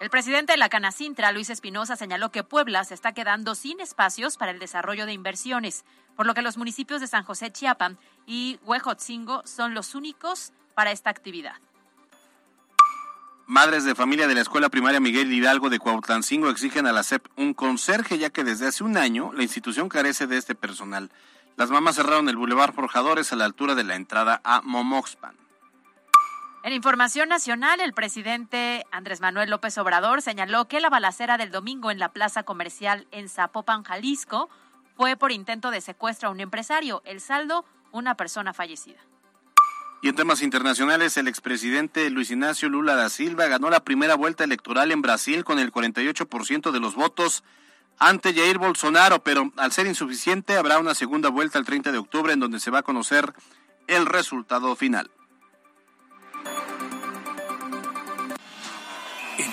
El 0.00 0.10
presidente 0.10 0.52
de 0.52 0.58
la 0.58 0.68
Canacintra, 0.68 1.32
Luis 1.32 1.48
Espinosa, 1.48 1.96
señaló 1.96 2.30
que 2.30 2.42
Puebla 2.42 2.84
se 2.84 2.94
está 2.94 3.12
quedando 3.12 3.54
sin 3.54 3.80
espacios 3.80 4.36
para 4.36 4.50
el 4.50 4.58
desarrollo 4.58 5.06
de 5.06 5.12
inversiones, 5.12 5.84
por 6.16 6.26
lo 6.26 6.34
que 6.34 6.42
los 6.42 6.58
municipios 6.58 7.00
de 7.00 7.06
San 7.06 7.24
José 7.24 7.50
Chiapan 7.50 7.96
y 8.26 8.58
Huejotzingo 8.64 9.42
son 9.46 9.72
los 9.72 9.94
únicos 9.94 10.52
para 10.74 10.90
esta 10.90 11.10
actividad. 11.10 11.56
Madres 13.48 13.84
de 13.84 13.94
familia 13.94 14.26
de 14.26 14.34
la 14.34 14.40
Escuela 14.40 14.70
Primaria 14.70 14.98
Miguel 14.98 15.32
Hidalgo 15.32 15.70
de 15.70 15.78
Cuautlancingo 15.78 16.50
exigen 16.50 16.88
a 16.88 16.92
la 16.92 17.04
SEP 17.04 17.24
un 17.36 17.54
conserje, 17.54 18.18
ya 18.18 18.30
que 18.30 18.42
desde 18.42 18.66
hace 18.66 18.82
un 18.82 18.96
año 18.96 19.32
la 19.34 19.44
institución 19.44 19.88
carece 19.88 20.26
de 20.26 20.36
este 20.36 20.56
personal. 20.56 21.12
Las 21.56 21.70
mamás 21.70 21.94
cerraron 21.94 22.28
el 22.28 22.36
Boulevard 22.36 22.74
Forjadores 22.74 23.32
a 23.32 23.36
la 23.36 23.44
altura 23.44 23.76
de 23.76 23.84
la 23.84 23.94
entrada 23.94 24.40
a 24.42 24.62
Momoxpan. 24.62 25.36
En 26.64 26.72
información 26.72 27.28
nacional, 27.28 27.80
el 27.80 27.92
presidente 27.92 28.84
Andrés 28.90 29.20
Manuel 29.20 29.48
López 29.48 29.78
Obrador 29.78 30.22
señaló 30.22 30.66
que 30.66 30.80
la 30.80 30.90
balacera 30.90 31.38
del 31.38 31.52
domingo 31.52 31.92
en 31.92 32.00
la 32.00 32.08
plaza 32.08 32.42
comercial 32.42 33.06
en 33.12 33.28
Zapopan, 33.28 33.84
Jalisco, 33.84 34.50
fue 34.96 35.16
por 35.16 35.30
intento 35.30 35.70
de 35.70 35.80
secuestro 35.80 36.30
a 36.30 36.32
un 36.32 36.40
empresario. 36.40 37.00
El 37.04 37.20
saldo, 37.20 37.64
una 37.92 38.16
persona 38.16 38.52
fallecida. 38.52 38.98
Y 40.02 40.08
en 40.08 40.14
temas 40.14 40.42
internacionales, 40.42 41.16
el 41.16 41.26
expresidente 41.26 42.10
Luis 42.10 42.30
Ignacio 42.30 42.68
Lula 42.68 42.94
da 42.94 43.08
Silva 43.08 43.46
ganó 43.46 43.70
la 43.70 43.80
primera 43.80 44.14
vuelta 44.14 44.44
electoral 44.44 44.92
en 44.92 45.02
Brasil 45.02 45.44
con 45.44 45.58
el 45.58 45.72
48% 45.72 46.70
de 46.70 46.80
los 46.80 46.94
votos 46.94 47.42
ante 47.98 48.34
Jair 48.34 48.58
Bolsonaro, 48.58 49.22
pero 49.22 49.52
al 49.56 49.72
ser 49.72 49.86
insuficiente 49.86 50.56
habrá 50.56 50.78
una 50.78 50.94
segunda 50.94 51.30
vuelta 51.30 51.58
el 51.58 51.64
30 51.64 51.92
de 51.92 51.98
octubre 51.98 52.32
en 52.32 52.40
donde 52.40 52.60
se 52.60 52.70
va 52.70 52.80
a 52.80 52.82
conocer 52.82 53.32
el 53.86 54.06
resultado 54.06 54.76
final. 54.76 55.10
En 59.38 59.50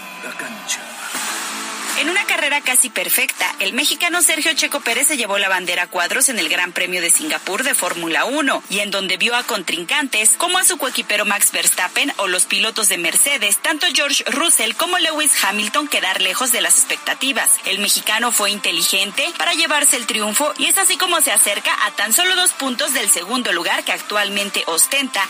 una 2.10 2.26
carrera 2.26 2.62
casi 2.62 2.90
perfecta, 2.90 3.56
el 3.60 3.74
mexicano 3.74 4.22
Sergio 4.22 4.54
Checo 4.54 4.82
Pérez 4.82 5.08
se 5.08 5.18
llevó 5.18 5.38
la 5.38 5.48
bandera 5.48 5.84
a 5.84 5.88
cuadros 5.88 6.28
en 6.30 6.40
el 6.40 6.50
Gran 6.50 6.72
Premio 6.72 7.02
de 7.02 7.12
Singapur 7.12 7.64
de 7.64 7.76
Fórmula 7.76 8.26
1 8.26 8.64
y 8.70 8.80
en 8.80 8.90
donde 8.90 9.18
vio 9.18 9.36
a 9.36 9.44
contrincantes 9.44 10.32
como 10.38 10.58
a 10.58 10.66
su 10.66 10.78
coequipero 10.78 11.26
Max 11.26 11.52
Verstappen 11.52 12.12
o 12.18 12.28
los 12.28 12.46
pilotos 12.46 12.90
de 12.90 12.98
Mercedes, 12.98 13.58
tanto 13.58 13.86
George 13.94 14.24
Russell 14.28 14.74
como 14.74 14.98
Lewis 14.98 15.32
Hamilton 15.44 15.88
quedar 15.88 16.22
lejos 16.22 16.52
de 16.52 16.62
las 16.62 16.80
expectativas. 16.80 17.52
El 17.66 17.80
mexicano 17.80 18.32
fue 18.32 18.50
inteligente 18.50 19.32
para 19.38 19.54
llevarse 19.54 19.96
el 19.96 20.08
triunfo 20.08 20.54
y 20.58 20.66
es 20.66 20.78
así 20.78 20.98
como 20.98 21.22
se 21.22 21.32
acerca 21.32 21.74
a 21.86 21.92
tan 21.92 22.12
solo 22.12 22.36
dos 22.36 22.54
puntos 22.54 22.94
del 22.94 23.10
segundo 23.10 23.54
lugar 23.54 23.84
que 23.84 23.92
actualmente 23.92 24.64
ostenta 24.66 25.22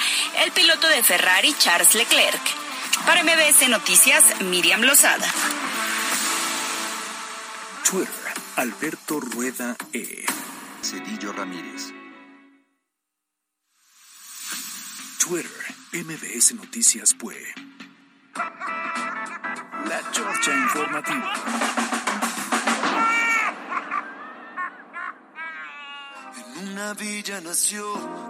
el 0.43 0.51
piloto 0.51 0.88
de 0.88 1.03
Ferrari 1.03 1.53
Charles 1.59 1.93
Leclerc. 1.93 2.41
Para 3.05 3.24
MBS 3.24 3.68
Noticias, 3.70 4.24
Miriam 4.41 4.82
Lozada. 4.82 5.28
Twitter, 7.94 8.34
Alberto 8.56 9.20
Rueda 9.20 9.78
E. 9.91 10.26
Cedillo 10.82 11.32
Ramírez. 11.32 11.94
Twitter, 15.20 15.52
MBS 15.91 16.56
Noticias 16.56 17.14
Pue. 17.14 17.38
La 19.86 20.02
Chorcha 20.12 20.56
Informativa. 20.56 21.93
Una 26.62 26.93
villa 26.93 27.41
nació, 27.41 27.86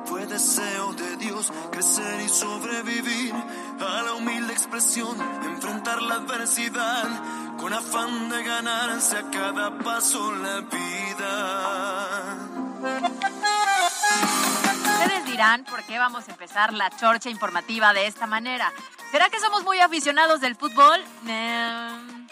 fue 0.06 0.26
deseo 0.26 0.94
de 0.94 1.18
Dios 1.18 1.52
crecer 1.72 2.22
y 2.22 2.30
sobrevivir 2.30 3.34
a 3.34 4.02
la 4.04 4.14
humilde 4.14 4.54
expresión, 4.54 5.20
enfrentar 5.44 6.02
la 6.02 6.16
adversidad 6.16 7.08
con 7.58 7.74
afán 7.74 8.30
de 8.30 8.44
ganarse 8.44 9.18
a 9.18 9.30
cada 9.30 9.78
paso 9.80 10.34
la 10.34 10.62
vida. 10.62 11.34
Ustedes 14.74 15.26
dirán 15.26 15.64
por 15.66 15.84
qué 15.84 15.98
vamos 15.98 16.28
a 16.28 16.32
empezar 16.32 16.74
la 16.74 16.90
chorcha 16.92 17.30
informativa 17.30 17.94
de 17.94 18.08
esta 18.08 18.28
manera. 18.28 18.72
¿Será 19.12 19.30
que 19.30 19.40
somos 19.40 19.64
muy 19.64 19.80
aficionados 19.80 20.42
del 20.42 20.56
fútbol? 20.56 21.04
Em, 21.28 22.28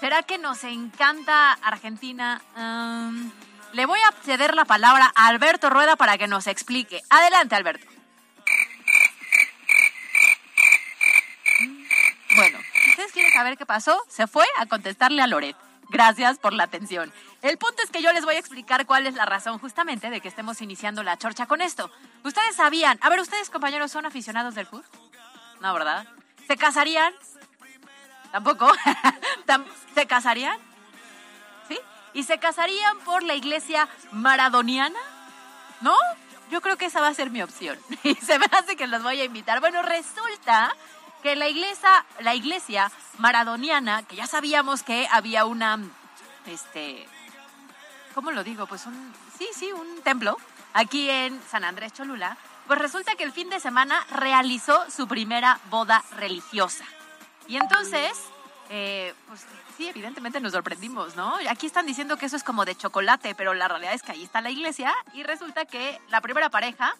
¿Será 0.00 0.22
que 0.22 0.38
nos 0.38 0.64
encanta 0.64 1.52
Argentina? 1.52 2.40
Em, 2.56 3.30
le 3.72 3.86
voy 3.86 3.98
a 4.00 4.12
ceder 4.22 4.54
la 4.54 4.64
palabra 4.64 5.12
a 5.14 5.26
Alberto 5.28 5.70
Rueda 5.70 5.96
para 5.96 6.18
que 6.18 6.26
nos 6.26 6.46
explique. 6.46 7.02
Adelante, 7.10 7.54
Alberto. 7.54 7.86
Bueno, 12.34 12.58
¿ustedes 12.88 13.12
quieren 13.12 13.32
saber 13.32 13.58
qué 13.58 13.66
pasó? 13.66 14.02
Se 14.08 14.26
fue 14.26 14.46
a 14.58 14.66
contestarle 14.66 15.22
a 15.22 15.26
Loret. 15.26 15.56
Gracias 15.90 16.38
por 16.38 16.54
la 16.54 16.64
atención. 16.64 17.12
El 17.42 17.58
punto 17.58 17.82
es 17.82 17.90
que 17.90 18.00
yo 18.00 18.12
les 18.12 18.24
voy 18.24 18.36
a 18.36 18.38
explicar 18.38 18.86
cuál 18.86 19.06
es 19.06 19.14
la 19.14 19.26
razón 19.26 19.58
justamente 19.58 20.08
de 20.08 20.20
que 20.22 20.28
estemos 20.28 20.62
iniciando 20.62 21.02
la 21.02 21.18
chorcha 21.18 21.46
con 21.46 21.60
esto. 21.60 21.90
Ustedes 22.24 22.56
sabían, 22.56 22.98
a 23.02 23.10
ver, 23.10 23.20
ustedes 23.20 23.50
compañeros 23.50 23.90
son 23.90 24.06
aficionados 24.06 24.54
del 24.54 24.66
fútbol? 24.66 24.86
No, 25.60 25.74
¿verdad? 25.74 26.06
¿Se 26.46 26.56
casarían? 26.56 27.12
Tampoco. 28.30 28.72
¿Se 29.94 30.06
casarían? 30.06 30.58
¿Y 32.14 32.24
se 32.24 32.38
casarían 32.38 32.98
por 33.00 33.22
la 33.22 33.34
iglesia 33.34 33.88
maradoniana? 34.10 34.98
¿No? 35.80 35.96
Yo 36.50 36.60
creo 36.60 36.76
que 36.76 36.86
esa 36.86 37.00
va 37.00 37.08
a 37.08 37.14
ser 37.14 37.30
mi 37.30 37.42
opción. 37.42 37.78
Y 38.04 38.14
se 38.16 38.38
me 38.38 38.46
hace 38.52 38.76
que 38.76 38.86
los 38.86 39.02
voy 39.02 39.20
a 39.20 39.24
invitar. 39.24 39.60
Bueno, 39.60 39.82
resulta 39.82 40.74
que 41.22 41.36
la 41.36 41.48
iglesia, 41.48 42.04
la 42.20 42.34
iglesia 42.34 42.90
maradoniana, 43.18 44.02
que 44.02 44.16
ya 44.16 44.26
sabíamos 44.26 44.82
que 44.82 45.08
había 45.10 45.44
una, 45.44 45.78
este, 46.46 47.06
¿cómo 48.14 48.32
lo 48.32 48.44
digo? 48.44 48.66
Pues 48.66 48.86
un, 48.86 49.14
sí, 49.38 49.48
sí, 49.54 49.72
un 49.72 50.02
templo 50.02 50.36
aquí 50.74 51.08
en 51.08 51.40
San 51.48 51.64
Andrés 51.64 51.92
Cholula, 51.92 52.36
pues 52.66 52.78
resulta 52.78 53.14
que 53.14 53.24
el 53.24 53.32
fin 53.32 53.50
de 53.50 53.60
semana 53.60 54.04
realizó 54.10 54.90
su 54.90 55.06
primera 55.06 55.60
boda 55.70 56.02
religiosa. 56.16 56.84
Y 57.46 57.56
entonces, 57.56 58.12
eh, 58.70 59.14
pues 59.28 59.46
sí, 59.76 59.88
evidentemente 59.88 60.40
nos 60.40 60.52
sorprendimos, 60.52 61.16
¿no? 61.16 61.36
Aquí 61.48 61.66
están 61.66 61.86
diciendo 61.86 62.16
que 62.16 62.26
eso 62.26 62.36
es 62.36 62.44
como 62.44 62.64
de 62.64 62.74
chocolate, 62.74 63.34
pero 63.34 63.54
la 63.54 63.68
realidad 63.68 63.94
es 63.94 64.02
que 64.02 64.12
ahí 64.12 64.22
está 64.22 64.40
la 64.40 64.50
iglesia 64.50 64.94
y 65.12 65.22
resulta 65.22 65.64
que 65.64 66.00
la 66.08 66.20
primera 66.20 66.50
pareja 66.50 66.94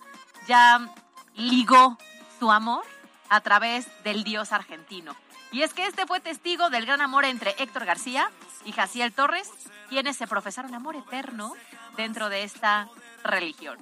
ya 0.47 0.89
ligó 1.35 1.99
su 2.39 2.51
amor 2.51 2.85
a 3.29 3.41
través 3.41 3.87
del 4.05 4.25
dios 4.25 4.53
argentino. 4.53 5.15
Y 5.53 5.63
es 5.63 5.75
que 5.75 5.87
este 5.87 6.07
fue 6.07 6.21
testigo 6.21 6.71
del 6.71 6.87
gran 6.87 7.01
amor 7.01 7.25
entre 7.25 7.55
Héctor 7.59 7.85
García 7.85 8.31
y 8.65 8.73
Jaciel 8.73 9.13
Torres, 9.13 9.51
quienes 9.89 10.17
se 10.17 10.27
profesaron 10.27 10.75
amor 10.75 10.97
eterno 10.97 11.55
dentro 11.97 12.29
de 12.29 12.43
esta 12.43 12.89
religión. 13.23 13.79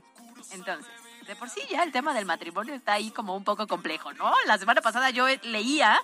Entonces, 0.50 0.90
de 1.26 1.36
por 1.36 1.48
sí 1.48 1.60
ya 1.70 1.84
el 1.84 1.92
tema 1.92 2.12
del 2.12 2.26
matrimonio 2.26 2.74
está 2.74 2.94
ahí 2.94 3.12
como 3.12 3.36
un 3.36 3.44
poco 3.44 3.68
complejo, 3.68 4.12
¿no? 4.14 4.32
La 4.46 4.58
semana 4.58 4.80
pasada 4.80 5.10
yo 5.10 5.26
leía 5.42 6.00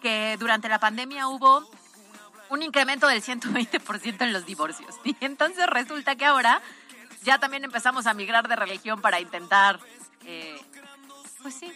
que 0.00 0.36
durante 0.38 0.68
la 0.68 0.78
pandemia 0.78 1.26
hubo 1.26 1.68
un 2.50 2.62
incremento 2.62 3.06
del 3.06 3.22
120% 3.22 4.22
en 4.22 4.32
los 4.32 4.46
divorcios. 4.46 4.94
Y 5.04 5.16
entonces 5.20 5.66
resulta 5.66 6.16
que 6.16 6.24
ahora 6.24 6.60
ya 7.22 7.38
también 7.38 7.64
empezamos 7.64 8.06
a 8.06 8.14
migrar 8.14 8.48
de 8.48 8.56
religión 8.56 9.00
para 9.00 9.20
intentar, 9.20 9.80
eh, 10.24 10.60
pues 11.42 11.54
sí, 11.54 11.72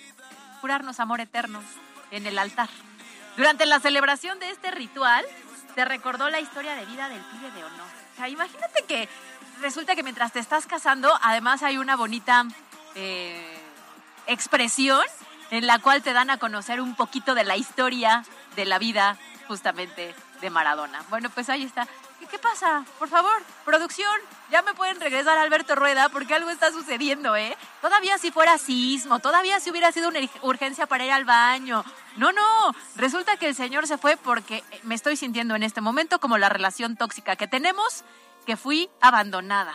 jurarnos 0.60 1.00
amor 1.00 1.20
eterno 1.20 1.62
en 2.10 2.26
el 2.26 2.38
altar. 2.38 2.68
Durante 3.36 3.66
la 3.66 3.80
celebración 3.80 4.38
de 4.38 4.50
este 4.50 4.70
ritual, 4.70 5.24
se 5.74 5.84
recordó 5.84 6.28
la 6.30 6.40
historia 6.40 6.74
de 6.74 6.84
vida 6.86 7.08
del 7.08 7.20
pibe 7.20 7.50
de 7.50 7.64
honor. 7.64 7.88
O 8.12 8.16
sea, 8.16 8.28
imagínate 8.28 8.84
que 8.84 9.08
resulta 9.60 9.94
que 9.94 10.02
mientras 10.02 10.32
te 10.32 10.38
estás 10.38 10.66
casando, 10.66 11.12
además 11.22 11.62
hay 11.62 11.78
una 11.78 11.96
bonita 11.96 12.44
eh, 12.94 13.58
expresión 14.26 15.02
en 15.50 15.66
la 15.66 15.78
cual 15.78 16.02
te 16.02 16.12
dan 16.12 16.30
a 16.30 16.38
conocer 16.38 16.80
un 16.80 16.94
poquito 16.94 17.34
de 17.34 17.44
la 17.44 17.56
historia 17.56 18.24
de 18.56 18.66
la 18.66 18.78
vida 18.78 19.18
justamente 19.48 20.14
de 20.42 20.50
Maradona. 20.50 21.02
Bueno, 21.08 21.30
pues 21.30 21.48
ahí 21.48 21.62
está. 21.62 21.86
¿Qué, 22.20 22.26
qué 22.26 22.38
pasa? 22.38 22.84
Por 22.98 23.08
favor, 23.08 23.42
producción, 23.64 24.14
ya 24.50 24.60
me 24.60 24.74
pueden 24.74 25.00
regresar 25.00 25.38
a 25.38 25.42
Alberto 25.42 25.74
Rueda 25.74 26.08
porque 26.10 26.34
algo 26.34 26.50
está 26.50 26.70
sucediendo, 26.70 27.34
¿eh? 27.36 27.56
Todavía 27.80 28.18
si 28.18 28.30
fuera 28.30 28.58
sismo, 28.58 29.20
todavía 29.20 29.58
si 29.60 29.70
hubiera 29.70 29.90
sido 29.92 30.08
una 30.08 30.18
urgencia 30.42 30.86
para 30.86 31.06
ir 31.06 31.12
al 31.12 31.24
baño. 31.24 31.82
No, 32.16 32.30
no, 32.32 32.74
resulta 32.96 33.38
que 33.38 33.48
el 33.48 33.54
señor 33.54 33.86
se 33.86 33.96
fue 33.96 34.16
porque 34.18 34.62
me 34.82 34.94
estoy 34.94 35.16
sintiendo 35.16 35.54
en 35.54 35.62
este 35.62 35.80
momento 35.80 36.18
como 36.20 36.36
la 36.36 36.50
relación 36.50 36.96
tóxica 36.96 37.36
que 37.36 37.48
tenemos, 37.48 38.04
que 38.44 38.56
fui 38.58 38.90
abandonada. 39.00 39.74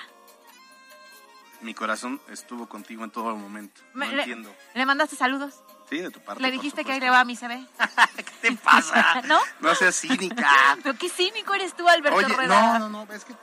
Mi 1.61 1.74
corazón 1.74 2.22
estuvo 2.30 2.68
contigo 2.70 3.03
en 3.03 3.09
todo 3.09 3.32
el 3.32 3.38
momento. 3.38 3.82
No 3.93 3.99
Me- 4.05 4.11
le- 4.11 4.20
entiendo. 4.20 4.53
¿Le 4.76 4.86
mandaste 4.86 5.15
saludos? 5.15 5.55
Sí, 5.90 6.00
de 6.00 6.12
tu 6.12 6.20
parte. 6.20 6.42
¿Le 6.42 6.52
dijiste 6.52 6.84
que 6.84 6.92
ahí 6.92 7.00
le 7.00 7.10
va 7.10 7.22
a 7.22 7.26
mi 7.26 7.36
CB? 7.38 7.66
¿Qué 8.18 8.24
te 8.42 8.52
pasa? 8.58 9.22
¿No? 9.26 9.40
No 9.60 9.74
seas 9.76 9.96
cínica. 9.96 10.50
Pero 10.84 10.98
qué 10.98 11.10
cínico 11.10 11.54
eres 11.54 11.76
tú, 11.76 11.88
Alberto 11.88 12.18
Oye, 12.18 12.28
Rueda. 12.28 12.80
no, 12.80 12.90
no, 12.90 13.06
no, 13.06 13.14
es 13.14 13.24
que 13.24 13.34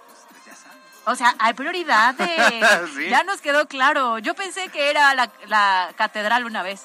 O 1.06 1.14
sea, 1.14 1.34
hay 1.38 1.54
prioridades. 1.54 2.30
Sí. 2.94 3.08
Ya 3.08 3.22
nos 3.24 3.40
quedó 3.40 3.66
claro. 3.66 4.18
Yo 4.18 4.34
pensé 4.34 4.68
que 4.68 4.90
era 4.90 5.14
la, 5.14 5.30
la 5.46 5.92
catedral 5.96 6.44
una 6.44 6.62
vez, 6.62 6.82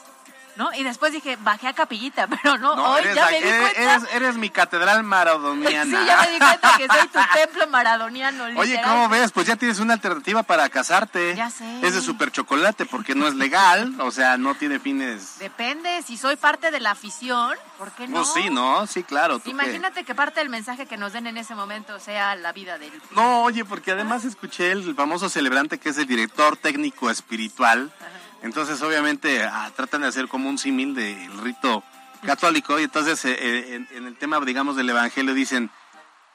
¿no? 0.60 0.72
Y 0.74 0.84
después 0.84 1.14
dije, 1.14 1.38
bajé 1.42 1.68
a 1.70 1.74
capillita, 1.74 2.28
pero 2.44 2.58
no, 2.58 2.76
no, 2.76 2.92
hoy 2.92 3.02
eres, 3.02 3.16
ya 3.16 3.26
me 3.26 3.32
di 3.32 3.38
eres, 3.48 3.62
cuenta. 3.74 3.82
eres- 3.96 4.14
eres 4.14 4.36
mi 4.36 4.50
catedral 4.52 5.04
maradoniana. 5.04 6.00
Sí, 6.02 6.06
ya 6.06 6.22
me 6.22 6.30
di 6.32 6.38
cuenta 6.38 6.74
que 6.78 6.86
soy 6.88 7.08
tu 7.08 7.20
templo 7.34 7.68
maradoniano. 7.68 8.44
Oye. 8.60 8.80
¿cómo 8.84 9.08
ves? 9.10 9.32
Pues 9.32 9.48
ya 9.48 9.56
tienes 9.56 9.80
una 9.80 9.94
alternativa 9.94 10.44
para 10.44 10.68
casarte. 10.70 11.34
Ya 11.36 11.50
sé. 11.50 11.80
Es 11.82 11.96
de 11.96 12.02
super 12.02 12.32
chocolate 12.32 12.86
porque 12.86 13.16
no 13.16 13.28
es 13.28 13.34
legal, 13.36 13.96
o 14.02 14.12
sea, 14.12 14.38
no 14.38 14.54
tiene 14.54 14.80
fines. 14.80 15.40
Depende, 15.40 16.02
si 16.04 16.18
soy 16.18 16.36
parte 16.36 16.72
de 16.72 16.80
la 16.82 16.92
afición, 16.92 17.56
¿por 17.78 17.92
qué 17.94 18.08
no? 18.08 18.18
Pues 18.18 18.34
sí, 18.34 18.50
¿no? 18.50 18.86
Sí, 18.86 19.04
claro. 19.04 19.38
¿tú 19.40 19.46
qué? 19.46 19.50
Imagínate 19.52 20.04
que 20.04 20.14
parte 20.14 20.42
del 20.42 20.50
mensaje 20.50 20.86
que 20.86 20.98
nos 20.98 21.14
den 21.14 21.26
en 21.28 21.38
ese 21.38 21.56
momento 21.56 22.00
sea 22.00 22.36
la 22.36 22.52
vida 22.52 22.78
del... 22.78 22.92
No, 23.12 23.44
oye, 23.44 23.64
porque 23.64 23.92
además 23.94 24.26
escuché 24.26 24.72
el 24.74 24.94
famoso 24.94 25.30
celebrante 25.30 25.80
que 25.80 25.90
es 25.90 25.98
el 25.98 26.06
director 26.06 26.58
técnico 26.58 27.10
espiritual. 27.10 27.92
Entonces, 28.42 28.82
obviamente, 28.82 29.44
ah, 29.44 29.72
tratan 29.76 30.02
de 30.02 30.08
hacer 30.08 30.28
como 30.28 30.50
un 30.50 30.58
símil 30.58 30.96
del 30.96 31.38
rito 31.40 31.84
católico. 32.26 32.80
Y 32.80 32.84
entonces, 32.84 33.24
eh, 33.26 33.38
eh, 33.40 33.76
en, 33.76 33.88
en 33.98 34.08
el 34.08 34.18
tema, 34.18 34.40
digamos, 34.42 34.76
del 34.76 34.90
evangelio, 34.90 35.34
dicen: 35.34 35.72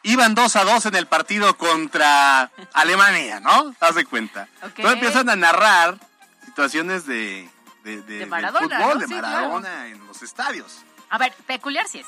iban 0.04 0.34
dos 0.34 0.54
a 0.54 0.64
dos 0.64 0.86
en 0.86 0.94
el 0.94 1.06
partido 1.06 1.56
contra 1.56 2.50
Alemania, 2.72 3.40
¿no? 3.40 3.74
Haz 3.80 3.96
de 3.96 4.04
cuenta. 4.04 4.48
Entonces 4.62 4.92
empiezan 4.92 5.28
a 5.30 5.36
narrar 5.36 5.98
situaciones 6.44 7.06
de, 7.06 7.50
de, 7.82 8.26
Maradona, 8.26 8.78
fútbol, 8.78 8.94
¿no? 8.94 9.00
de 9.00 9.06
Sí, 9.08 9.14
Maradona 9.14 9.86
en 9.88 10.06
los 10.06 10.22
estadios. 10.22 10.84
A 11.10 11.18
ver, 11.18 11.32
peculiar 11.46 11.88
sí 11.88 12.00
es. 12.00 12.06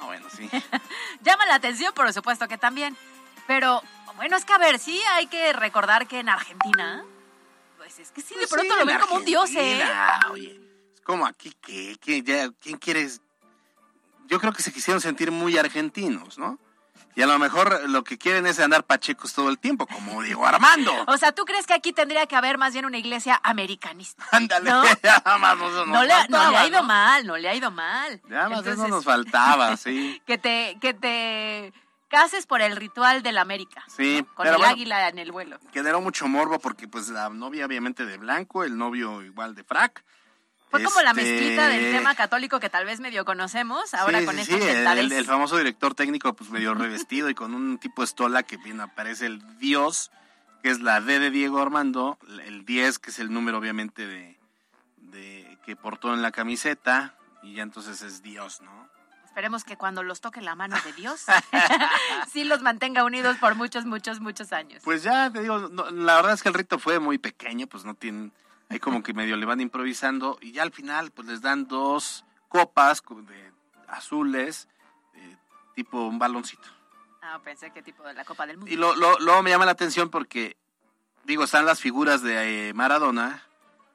Ah, 0.00 0.06
bueno, 0.06 0.26
sí. 0.34 0.48
Llama 1.22 1.44
la 1.46 1.56
atención, 1.56 1.92
por 1.94 2.10
supuesto 2.12 2.48
que 2.48 2.58
también. 2.58 2.96
Pero, 3.46 3.82
bueno, 4.16 4.36
es 4.36 4.44
que 4.44 4.52
a 4.52 4.58
ver, 4.58 4.78
sí 4.78 5.00
hay 5.10 5.26
que 5.26 5.52
recordar 5.52 6.06
que 6.06 6.20
en 6.20 6.28
Argentina, 6.28 7.04
pues 7.94 8.08
es 8.08 8.12
que 8.12 8.22
sí, 8.22 8.34
de 8.34 8.40
Pues 8.40 8.50
pronto 8.50 8.72
sí, 8.72 8.76
lo 8.76 8.80
en 8.82 8.86
ven 8.86 9.00
como 9.00 9.16
un 9.16 9.24
dios, 9.24 9.50
¿eh? 9.54 9.82
Oye, 10.30 10.60
es 10.94 11.00
como 11.02 11.26
aquí 11.26 11.52
que, 11.60 11.96
que 12.00 12.22
ya, 12.22 12.50
¿quién 12.60 12.78
quieres? 12.78 13.20
Yo 14.26 14.40
creo 14.40 14.52
que 14.52 14.62
se 14.62 14.72
quisieron 14.72 15.00
sentir 15.00 15.30
muy 15.30 15.58
argentinos, 15.58 16.38
¿no? 16.38 16.58
Y 17.14 17.20
a 17.20 17.26
lo 17.26 17.38
mejor 17.38 17.90
lo 17.90 18.04
que 18.04 18.16
quieren 18.16 18.46
es 18.46 18.58
andar 18.58 18.84
pachecos 18.84 19.34
todo 19.34 19.50
el 19.50 19.58
tiempo, 19.58 19.86
como 19.86 20.22
Diego 20.22 20.46
Armando. 20.46 20.92
O 21.06 21.18
sea, 21.18 21.32
¿tú 21.32 21.44
crees 21.44 21.66
que 21.66 21.74
aquí 21.74 21.92
tendría 21.92 22.26
que 22.26 22.36
haber 22.36 22.56
más 22.56 22.72
bien 22.72 22.86
una 22.86 22.96
iglesia 22.96 23.38
americanista? 23.42 24.24
Ándale, 24.30 24.70
¿No? 24.70 24.82
ya 25.02 25.22
más 25.38 25.56
eso 25.56 25.84
nos 25.84 25.88
No 25.88 26.02
le, 26.04 26.14
no 26.28 26.50
le 26.50 26.56
ha 26.56 26.66
ido 26.66 26.80
¿no? 26.80 26.86
mal, 26.86 27.26
no 27.26 27.36
le 27.36 27.48
ha 27.48 27.54
ido 27.54 27.70
mal. 27.70 28.22
Ya 28.30 28.48
más 28.48 28.60
eso 28.60 28.70
Entonces, 28.70 28.88
nos 28.88 29.04
faltaba, 29.04 29.76
sí. 29.76 30.22
Que 30.26 30.38
te, 30.38 30.78
que 30.80 30.94
te 30.94 31.74
cases 32.12 32.46
por 32.46 32.60
el 32.60 32.76
ritual 32.76 33.22
de 33.22 33.32
la 33.32 33.40
América. 33.40 33.82
Sí, 33.88 34.22
Con 34.34 34.44
pero 34.44 34.56
el 34.56 34.58
bueno, 34.58 34.72
águila 34.74 35.08
en 35.08 35.18
el 35.18 35.32
vuelo. 35.32 35.58
generó 35.72 36.00
mucho 36.02 36.28
morbo 36.28 36.58
porque 36.58 36.86
pues 36.86 37.08
la 37.08 37.28
novia 37.30 37.64
obviamente 37.66 38.04
de 38.04 38.18
blanco, 38.18 38.62
el 38.64 38.76
novio 38.76 39.22
igual 39.22 39.54
de 39.54 39.64
frac. 39.64 40.04
Fue 40.70 40.82
como 40.82 41.00
la 41.02 41.10
Este, 41.10 41.22
mezclita 41.22 41.68
del 41.68 41.90
tema 41.92 42.14
católico 42.14 42.60
que 42.60 42.68
tal 42.70 42.84
vez 42.86 43.00
medio 43.00 43.24
conocemos, 43.24 43.92
ahora 43.94 44.20
sí, 44.20 44.26
con 44.26 44.36
sí, 44.38 44.44
sí, 44.44 44.52
el, 44.54 45.12
el- 45.12 45.24
famoso 45.26 45.56
director 45.58 45.94
técnico, 45.94 46.32
pues 46.34 46.50
medio 46.50 46.72
revestido 46.74 47.28
y 47.30 47.34
con 47.34 47.54
un 47.54 47.78
tipo 47.78 48.00
de 48.02 48.06
estola 48.06 48.42
que 48.42 48.56
bien 48.58 48.80
aparece 48.80 49.26
el 49.26 49.58
Dios, 49.58 50.10
que 50.62 50.70
es 50.70 50.80
la 50.80 51.00
D 51.00 51.18
de 51.18 51.30
Diego 51.30 51.60
Armando, 51.60 52.18
el 52.46 52.64
10, 52.64 52.98
que 52.98 53.10
es 53.10 53.18
el 53.18 53.32
número 53.32 53.58
obviamente 53.58 54.06
de, 54.06 54.38
de 54.96 55.58
que 55.66 55.76
portó 55.76 56.14
en 56.14 56.22
la 56.22 56.30
camiseta, 56.30 57.14
y 57.42 57.54
ya 57.54 57.62
entonces 57.64 58.00
es 58.02 58.22
Dios, 58.22 58.60
¿no? 58.62 58.88
Esperemos 59.32 59.64
que 59.64 59.78
cuando 59.78 60.02
los 60.02 60.20
toque 60.20 60.42
la 60.42 60.54
mano 60.54 60.76
de 60.84 60.92
Dios, 60.92 61.24
sí 62.30 62.44
los 62.44 62.60
mantenga 62.60 63.02
unidos 63.02 63.38
por 63.38 63.54
muchos, 63.54 63.86
muchos, 63.86 64.20
muchos 64.20 64.52
años. 64.52 64.82
Pues 64.84 65.02
ya 65.02 65.30
te 65.30 65.40
digo, 65.40 65.58
no, 65.70 65.90
la 65.90 66.16
verdad 66.16 66.34
es 66.34 66.42
que 66.42 66.50
el 66.50 66.54
rito 66.54 66.78
fue 66.78 66.98
muy 66.98 67.16
pequeño, 67.16 67.66
pues 67.66 67.86
no 67.86 67.94
tienen, 67.94 68.30
ahí 68.68 68.78
como 68.78 69.02
que 69.02 69.14
medio 69.14 69.36
le 69.38 69.46
van 69.46 69.62
improvisando, 69.62 70.36
y 70.42 70.52
ya 70.52 70.62
al 70.62 70.70
final 70.70 71.12
pues 71.12 71.26
les 71.28 71.40
dan 71.40 71.66
dos 71.66 72.26
copas 72.50 73.02
de 73.26 73.52
azules, 73.88 74.68
eh, 75.14 75.36
tipo 75.74 76.06
un 76.06 76.18
baloncito. 76.18 76.68
Ah, 77.22 77.40
pensé 77.42 77.70
que 77.70 77.82
tipo 77.82 78.02
de 78.02 78.12
la 78.12 78.26
Copa 78.26 78.46
del 78.46 78.58
Mundo. 78.58 78.70
Y 78.70 78.76
lo, 78.76 78.94
lo- 78.94 79.18
luego 79.18 79.42
me 79.42 79.48
llama 79.48 79.64
la 79.64 79.72
atención 79.72 80.10
porque, 80.10 80.58
digo, 81.24 81.44
están 81.44 81.64
las 81.64 81.80
figuras 81.80 82.20
de 82.20 82.68
eh, 82.68 82.74
Maradona 82.74 83.42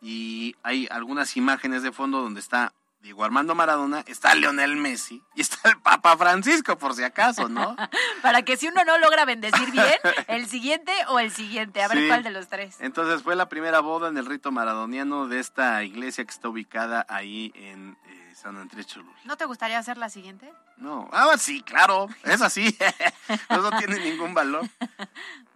y 0.02 0.56
hay 0.64 0.88
algunas 0.90 1.38
imágenes 1.38 1.84
de 1.84 1.92
fondo 1.92 2.24
donde 2.24 2.40
está 2.40 2.74
Diego 3.08 3.24
Armando 3.24 3.56
Maradona, 3.56 4.04
está 4.06 4.36
Leonel 4.36 4.76
Messi 4.76 5.24
y 5.34 5.40
está 5.40 5.70
el 5.70 5.80
Papa 5.80 6.18
Francisco, 6.18 6.78
por 6.78 6.94
si 6.94 7.04
acaso, 7.06 7.48
¿no? 7.48 7.74
Para 8.22 8.42
que 8.42 8.58
si 8.58 8.68
uno 8.68 8.84
no 8.84 8.98
logra 8.98 9.24
bendecir 9.24 9.72
bien, 9.72 9.88
el 10.28 10.46
siguiente 10.50 10.92
o 11.08 11.18
el 11.18 11.32
siguiente, 11.32 11.82
a 11.82 11.88
ver 11.88 12.00
Sí. 12.00 12.08
cuál 12.10 12.24
de 12.24 12.32
los 12.32 12.50
tres. 12.50 12.76
Entonces 12.82 13.24
fue 13.24 13.38
la 13.38 13.48
primera 13.48 13.80
boda 13.80 14.10
en 14.10 14.18
el 14.18 14.26
rito 14.26 14.52
maradoniano 14.52 15.30
de 15.30 15.40
esta 15.40 15.86
iglesia 15.86 16.26
que 16.26 16.32
está 16.32 16.50
ubicada 16.50 17.06
ahí 17.08 17.54
en 17.56 17.98
eh, 18.08 18.34
San 18.36 18.58
Andrés 18.58 18.88
Cholula. 18.88 19.16
¿No 19.24 19.38
te 19.38 19.46
gustaría 19.46 19.80
hacer 19.80 19.98
la 19.98 20.10
siguiente? 20.10 20.52
No, 20.76 21.08
ah, 21.14 21.34
sí, 21.38 21.62
claro, 21.62 22.10
es 22.24 22.42
así. 22.42 22.78
No 23.50 23.72
tiene 23.78 24.00
ningún 24.02 24.34
valor. 24.34 24.68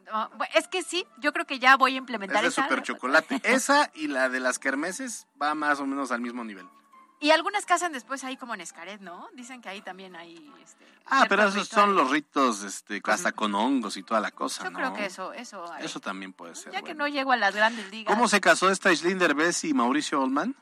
No, 0.05 0.29
es 0.55 0.69
que 0.69 0.83
sí, 0.83 1.05
yo 1.17 1.33
creo 1.33 1.45
que 1.45 1.59
ya 1.59 1.75
voy 1.75 1.95
a 1.95 1.97
implementar 1.97 2.37
Es 2.37 2.43
de 2.43 2.47
esa. 2.47 2.63
super 2.63 2.81
chocolate. 2.81 3.41
Esa 3.43 3.91
y 3.93 4.07
la 4.07 4.29
de 4.29 4.39
las 4.39 4.57
kermeses 4.57 5.27
va 5.41 5.53
más 5.53 5.81
o 5.81 5.85
menos 5.85 6.13
al 6.13 6.21
mismo 6.21 6.45
nivel. 6.45 6.65
Y 7.21 7.31
algunas 7.31 7.69
hacen 7.69 7.93
después 7.93 8.23
ahí 8.23 8.35
como 8.35 8.53
en 8.55 8.61
Escaret, 8.61 8.99
¿no? 8.99 9.29
Dicen 9.33 9.61
que 9.61 9.69
ahí 9.69 9.81
también 9.81 10.15
hay... 10.15 10.51
Este, 10.61 10.85
Ah, 11.05 11.25
pero 11.29 11.43
esos 11.47 11.67
son 11.67 11.95
los 11.95 12.09
ritos, 12.09 12.63
este, 12.63 13.01
hasta 13.05 13.31
con 13.31 13.53
hongos 13.55 13.95
y 13.97 14.03
toda 14.03 14.19
la 14.19 14.31
cosa, 14.31 14.63
Yo 14.63 14.69
¿no? 14.71 14.77
creo 14.77 14.93
que 14.93 15.05
eso, 15.05 15.33
eso 15.33 15.71
hay. 15.71 15.83
Eso 15.85 15.99
también 15.99 16.33
puede 16.33 16.55
ser. 16.55 16.71
ya 16.73 16.81
que 16.81 16.93
no 16.93 17.07
llego 17.07 17.31
a 17.31 17.37
las 17.37 17.55
grandes 17.55 17.89
ligas. 17.91 18.13
¿Cómo 18.13 18.27
se 18.27 18.39
casó 18.41 18.69
esta 18.69 18.93
Schlinder 18.95 19.33
Bess 19.35 19.63
y 19.65 19.73
Mauricio 19.73 20.21
Oldman? 20.21 20.55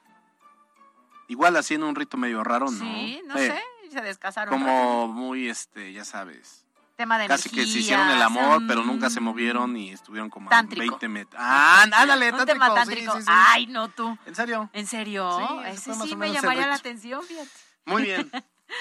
Igual 1.27 1.55
haciendo 1.57 1.87
un 1.87 1.95
rito 1.95 2.17
medio 2.17 2.43
raro, 2.43 2.71
¿no? 2.71 2.79
Sí, 2.79 3.21
no 3.25 3.37
Sí. 3.37 3.47
sé, 3.47 3.61
se 3.91 4.01
descasaron. 4.01 4.53
Como 4.53 5.07
muy, 5.07 5.47
este, 5.49 5.93
ya 5.93 6.03
sabes. 6.03 6.65
Tema 6.99 7.17
de 7.17 7.29
Casi 7.29 7.49
que 7.49 7.65
se 7.65 7.79
hicieron 7.79 8.09
el 8.09 8.21
amor, 8.21 8.59
mm, 8.59 8.67
pero 8.67 8.83
nunca 8.83 9.09
se 9.09 9.21
movieron 9.21 9.77
y 9.77 9.91
estuvieron 9.91 10.29
como 10.29 10.49
Tántrico. 10.49 10.81
20 10.81 11.07
metros. 11.07 11.41
Ah, 11.41 11.83
ándale, 11.83 12.33
Un 12.33 12.45
tema 12.45 12.73
tántrico, 12.73 13.13
sí, 13.13 13.19
sí, 13.19 13.23
sí. 13.23 13.31
Ay, 13.33 13.67
no 13.67 13.87
tú. 13.87 14.17
¿En 14.25 14.35
serio? 14.35 14.69
¿En 14.73 14.85
serio? 14.85 15.63
Ese 15.63 15.93
sí 15.93 16.17
me 16.17 16.29
llamaría 16.29 16.67
la 16.67 16.75
atención, 16.75 17.23
fíjate. 17.23 17.49
Muy 17.85 18.03
bien. 18.03 18.29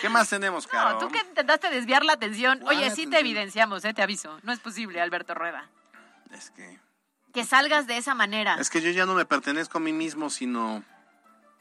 ¿Qué 0.01 0.09
más 0.09 0.29
tenemos, 0.29 0.67
Caro? 0.67 0.95
No, 0.95 0.99
tú 0.99 1.11
que 1.11 1.21
intentaste 1.21 1.71
desviar 1.71 2.05
la 2.05 2.15
atención. 2.15 2.59
¿Cuál 2.59 2.79
Oye, 2.79 2.91
sí 2.91 3.07
te 3.07 3.21
evidenciamos, 3.21 3.85
eh, 3.85 3.95
te 3.95 4.03
aviso. 4.03 4.41
No 4.43 4.53
es 4.53 4.59
posible, 4.59 5.01
Alberto 5.01 5.35
Rueda. 5.35 5.71
Es 6.33 6.51
que... 6.51 6.81
Que 7.33 7.45
salgas 7.45 7.87
de 7.87 7.99
esa 7.99 8.17
manera. 8.17 8.57
Es 8.59 8.69
que 8.69 8.81
yo 8.81 8.91
ya 8.91 9.07
no 9.07 9.15
me 9.15 9.27
pertenezco 9.27 9.79
a 9.79 9.81
mí 9.81 9.93
mismo, 9.93 10.29
sino 10.29 10.83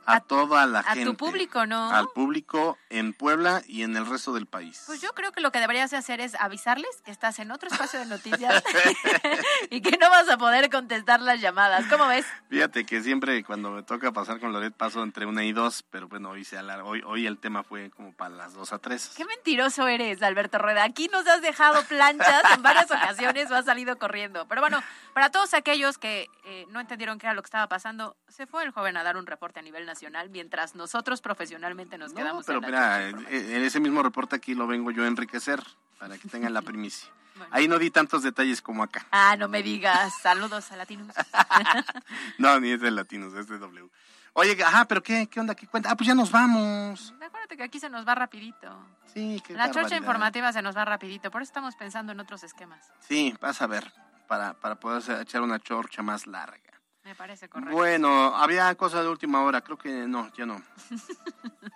a, 0.08 0.22
toda 0.22 0.66
la 0.66 0.80
a 0.80 0.84
tu 0.84 1.00
gente. 1.00 1.14
público, 1.14 1.66
¿no? 1.66 1.92
Al 1.92 2.08
público 2.08 2.78
en 2.90 3.14
Puebla 3.14 3.62
y 3.68 3.84
en 3.84 3.96
el 3.98 4.06
resto 4.06 4.34
del 4.34 4.46
país. 4.46 4.84
Pues 4.88 5.02
yo 5.02 5.10
creo 5.14 5.34
que 5.34 5.42
lo 5.42 5.52
que 5.52 5.60
deberías 5.60 5.92
de 5.92 5.98
hacer 5.98 6.22
es 6.22 6.34
avisarles 6.36 7.02
que 7.04 7.12
estás 7.12 7.40
en 7.40 7.52
otro 7.52 7.70
espacio 7.70 8.00
de 8.00 8.06
noticias 8.06 8.64
y 9.70 9.82
que 9.82 9.98
no 9.98 10.10
vas 10.10 10.30
a 10.30 10.38
poder 10.38 10.70
contestar 10.70 11.22
las 11.22 11.42
llamadas. 11.42 11.86
¿Cómo 11.88 12.08
ves? 12.08 12.26
Fíjate 12.50 12.86
que 12.86 13.02
siempre 13.04 13.44
cuando 13.44 13.72
me 13.72 13.84
toca 13.84 14.14
pasar 14.14 14.40
con 14.40 14.54
Loret 14.54 14.74
paso 14.74 15.04
entre 15.04 15.26
una 15.26 15.44
y 15.44 15.52
dos, 15.52 15.84
pero 15.90 16.08
bueno, 16.08 16.30
hoy, 16.30 16.46
se 16.46 16.58
hoy, 16.58 17.04
hoy 17.06 17.28
el 17.28 17.38
tema 17.38 17.64
fue 17.64 17.90
como 17.92 18.14
para 18.14 18.34
las 18.34 18.54
dos 18.54 18.72
a 18.72 18.80
tres. 18.80 19.12
Qué 19.18 19.26
mentiroso 19.26 19.88
eres, 19.88 20.24
Alberto 20.24 20.58
Rueda. 20.58 20.86
Aquí 20.86 21.10
nos 21.10 21.28
has 21.28 21.42
dejado 21.42 21.84
planchas 21.84 22.44
en 22.56 22.64
varias 22.64 22.90
ocasiones 22.90 23.52
o 23.52 23.56
has 23.56 23.66
salido 23.66 23.98
corriendo. 24.00 24.48
Pero 24.48 24.62
bueno, 24.62 24.82
para 25.14 25.32
todos 25.32 25.54
aquellos 25.54 25.98
que 25.98 26.28
eh, 26.46 26.66
no 26.70 26.80
entendieron 26.80 27.20
qué 27.20 27.26
era 27.26 27.34
lo 27.34 27.42
que 27.42 27.48
estaba 27.48 27.68
pasando, 27.68 28.16
se 28.30 28.48
fue 28.48 28.64
el 28.64 28.72
joven 28.72 28.96
a 28.96 29.04
dar 29.04 29.18
un 29.18 29.26
reporte 29.26 29.60
a 29.60 29.64
nivel 29.64 29.86
nacional 29.86 29.97
mientras 30.30 30.76
nosotros 30.76 31.22
profesionalmente 31.22 31.98
nos 31.98 32.12
No, 32.14 32.18
quedamos 32.18 32.46
pero 32.46 32.60
en 32.60 32.66
mira, 32.66 33.10
en 33.10 33.64
ese 33.64 33.80
mismo 33.80 34.04
reporte 34.04 34.36
aquí 34.36 34.54
lo 34.56 34.68
vengo 34.68 34.92
yo 34.92 35.04
a 35.04 35.08
enriquecer 35.08 35.64
para 36.00 36.18
que 36.18 36.28
tengan 36.28 36.54
la 36.54 36.62
primicia. 36.62 37.10
Ahí 37.52 37.68
no 37.68 37.78
di 37.78 37.92
tantos 37.92 38.24
detalles 38.24 38.62
como 38.62 38.84
acá. 38.84 39.06
Ah, 39.12 39.36
no 39.38 39.48
me 39.48 39.64
digas. 39.64 40.14
Saludos 40.22 40.72
a 40.72 40.78
Latinos. 40.78 41.16
No, 42.38 42.60
ni 42.60 42.72
es 42.72 42.82
de 42.82 42.92
Latinos, 42.92 43.34
es 43.34 43.48
de 43.48 43.58
W. 43.58 43.90
Oye, 44.34 44.64
ajá, 44.64 44.86
pero 44.86 45.02
¿qué, 45.02 45.28
qué 45.28 45.40
onda? 45.40 45.56
¿Qué 45.56 45.66
cuenta? 45.66 45.90
Ah, 45.90 45.96
pues 45.96 46.08
ya 46.08 46.14
nos 46.14 46.32
vamos. 46.32 47.14
Acuérdate 47.20 47.58
que 47.58 47.64
aquí 47.64 47.80
se 47.80 47.90
nos 47.90 48.08
va 48.08 48.14
rapidito. 48.14 48.86
Sí, 49.12 49.42
qué 49.46 49.54
La 49.54 49.72
chocha 49.72 49.98
informativa 49.98 50.54
se 50.54 50.62
nos 50.62 50.78
va 50.78 50.86
rapidito, 50.86 51.32
por 51.32 51.42
eso 51.42 51.50
estamos 51.50 51.76
pensando 51.76 52.12
en 52.12 52.20
otros 52.20 52.44
esquemas. 52.44 52.92
Sí, 53.00 53.34
vas 53.42 53.62
a 53.64 53.68
ver, 53.68 53.92
para, 54.28 54.54
para 54.54 54.76
poder 54.76 55.22
echar 55.22 55.42
una 55.42 55.60
chorcha 55.60 56.04
más 56.04 56.28
larga. 56.28 56.77
Me 57.08 57.16
parece 57.16 57.48
correcto. 57.48 57.74
Bueno, 57.74 58.36
había 58.36 58.76
cosas 58.76 59.04
de 59.04 59.10
última 59.10 59.42
hora, 59.42 59.62
creo 59.62 59.78
que 59.78 59.90
no, 59.90 60.30
ya 60.34 60.46
no. 60.46 60.62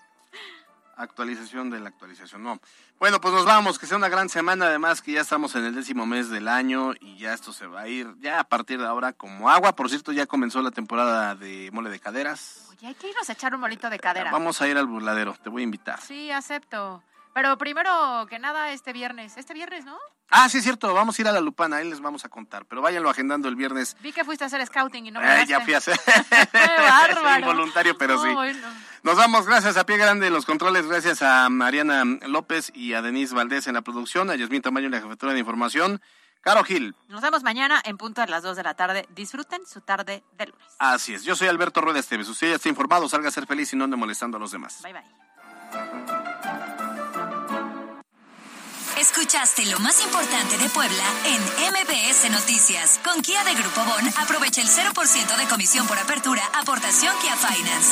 Actualización 0.97 1.69
de 1.69 1.79
la 1.79 1.87
actualización, 1.87 2.43
no. 2.43 2.59
Bueno, 2.99 3.21
pues 3.21 3.33
nos 3.33 3.45
vamos, 3.45 3.79
que 3.79 3.87
sea 3.87 3.95
una 3.95 4.09
gran 4.09 4.27
semana, 4.27 4.65
además 4.65 5.01
que 5.01 5.13
ya 5.13 5.21
estamos 5.21 5.55
en 5.55 5.63
el 5.63 5.73
décimo 5.73 6.05
mes 6.05 6.29
del 6.29 6.49
año 6.49 6.91
y 6.99 7.17
ya 7.17 7.33
esto 7.33 7.53
se 7.53 7.65
va 7.65 7.83
a 7.83 7.87
ir 7.87 8.13
ya 8.19 8.41
a 8.41 8.43
partir 8.43 8.77
de 8.79 8.85
ahora 8.85 9.13
como 9.13 9.49
agua. 9.49 9.73
Por 9.73 9.89
cierto, 9.89 10.11
ya 10.11 10.25
comenzó 10.25 10.61
la 10.61 10.71
temporada 10.71 11.33
de 11.33 11.69
mole 11.71 11.89
de 11.89 12.01
caderas. 12.01 12.67
Oye, 12.71 12.87
hay 12.87 12.95
que 12.95 13.07
irnos 13.07 13.29
a 13.29 13.31
echar 13.31 13.55
un 13.55 13.61
molito 13.61 13.89
de 13.89 13.99
cadera. 13.99 14.31
Vamos 14.31 14.61
a 14.61 14.67
ir 14.67 14.77
al 14.77 14.87
burladero, 14.87 15.37
te 15.41 15.49
voy 15.49 15.61
a 15.61 15.63
invitar. 15.63 16.01
Sí, 16.01 16.29
acepto. 16.29 17.01
Pero 17.33 17.57
primero 17.57 18.25
que 18.29 18.39
nada, 18.39 18.71
este 18.71 18.93
viernes. 18.93 19.37
Este 19.37 19.53
viernes, 19.53 19.85
¿no? 19.85 19.97
Ah, 20.29 20.47
sí, 20.49 20.59
es 20.59 20.63
cierto, 20.63 20.93
vamos 20.93 21.17
a 21.17 21.21
ir 21.21 21.27
a 21.27 21.31
la 21.33 21.41
Lupana, 21.41 21.77
ahí 21.77 21.89
les 21.89 21.99
vamos 21.99 22.23
a 22.23 22.29
contar, 22.29 22.65
pero 22.65 22.81
váyanlo 22.81 23.09
agendando 23.09 23.49
el 23.49 23.55
viernes. 23.57 23.97
Vi 24.01 24.13
que 24.13 24.23
fuiste 24.23 24.45
a 24.45 24.47
hacer 24.47 24.65
scouting 24.65 25.05
y 25.07 25.11
no 25.11 25.19
me 25.19 25.41
Eh, 25.41 25.45
ya 25.45 25.59
fui 25.59 25.73
a 25.73 25.79
hacer. 25.79 25.99
¡Qué 26.51 26.57
bárbaro! 26.79 27.39
Involuntario, 27.39 27.97
pero 27.97 28.15
No, 28.15 28.23
sí. 28.23 28.33
bueno. 28.33 28.67
Nos 29.03 29.17
vamos, 29.17 29.45
gracias 29.45 29.75
a 29.75 29.85
Pie 29.85 29.97
Grande 29.97 30.27
en 30.27 30.33
los 30.33 30.45
controles, 30.45 30.87
gracias 30.87 31.21
a 31.21 31.49
Mariana 31.49 32.03
López 32.27 32.71
y 32.73 32.93
a 32.93 33.01
Denise 33.01 33.35
Valdés 33.35 33.67
en 33.67 33.73
la 33.73 33.81
producción, 33.81 34.29
a 34.29 34.35
Yasmín 34.35 34.61
Tamayo 34.61 34.85
en 34.85 34.93
la 34.93 35.01
jefatura 35.01 35.33
de 35.33 35.39
información. 35.39 36.01
Caro 36.41 36.63
Gil, 36.63 36.95
Nos 37.07 37.21
vemos 37.21 37.43
mañana 37.43 37.81
en 37.83 37.97
punto 37.97 38.21
a 38.21 38.25
las 38.25 38.41
2 38.41 38.55
de 38.57 38.63
la 38.63 38.73
tarde. 38.73 39.05
Disfruten 39.13 39.65
su 39.67 39.81
tarde 39.81 40.23
de 40.37 40.47
lunes. 40.47 40.65
así 40.79 41.13
es. 41.13 41.23
Yo 41.23 41.35
soy 41.35 41.49
Alberto 41.49 41.81
Rueda 41.81 41.99
Esteves. 41.99 42.27
Usted 42.29 42.49
ya 42.49 42.55
está 42.55 42.67
informado, 42.69 43.07
salga 43.09 43.27
a 43.27 43.31
ser 43.31 43.45
feliz 43.45 43.71
y 43.73 43.75
no 43.75 43.83
ande 43.83 43.95
molestando 43.97 44.37
a 44.37 44.39
los 44.39 44.51
demás. 44.51 44.81
Bye 44.81 44.93
bye. 44.93 46.20
Escuchaste 49.01 49.65
lo 49.65 49.79
más 49.79 49.99
importante 50.03 50.59
de 50.59 50.69
Puebla 50.69 51.03
en 51.25 51.41
MBS 51.71 52.29
Noticias. 52.29 52.99
Con 53.03 53.23
Kia 53.23 53.43
de 53.43 53.55
Grupo 53.55 53.83
Bon, 53.83 54.07
aprovecha 54.21 54.61
el 54.61 54.67
0% 54.67 55.37
de 55.37 55.47
comisión 55.47 55.87
por 55.87 55.97
apertura, 55.97 56.43
aportación 56.53 57.11
Kia 57.19 57.35
Finance. 57.35 57.91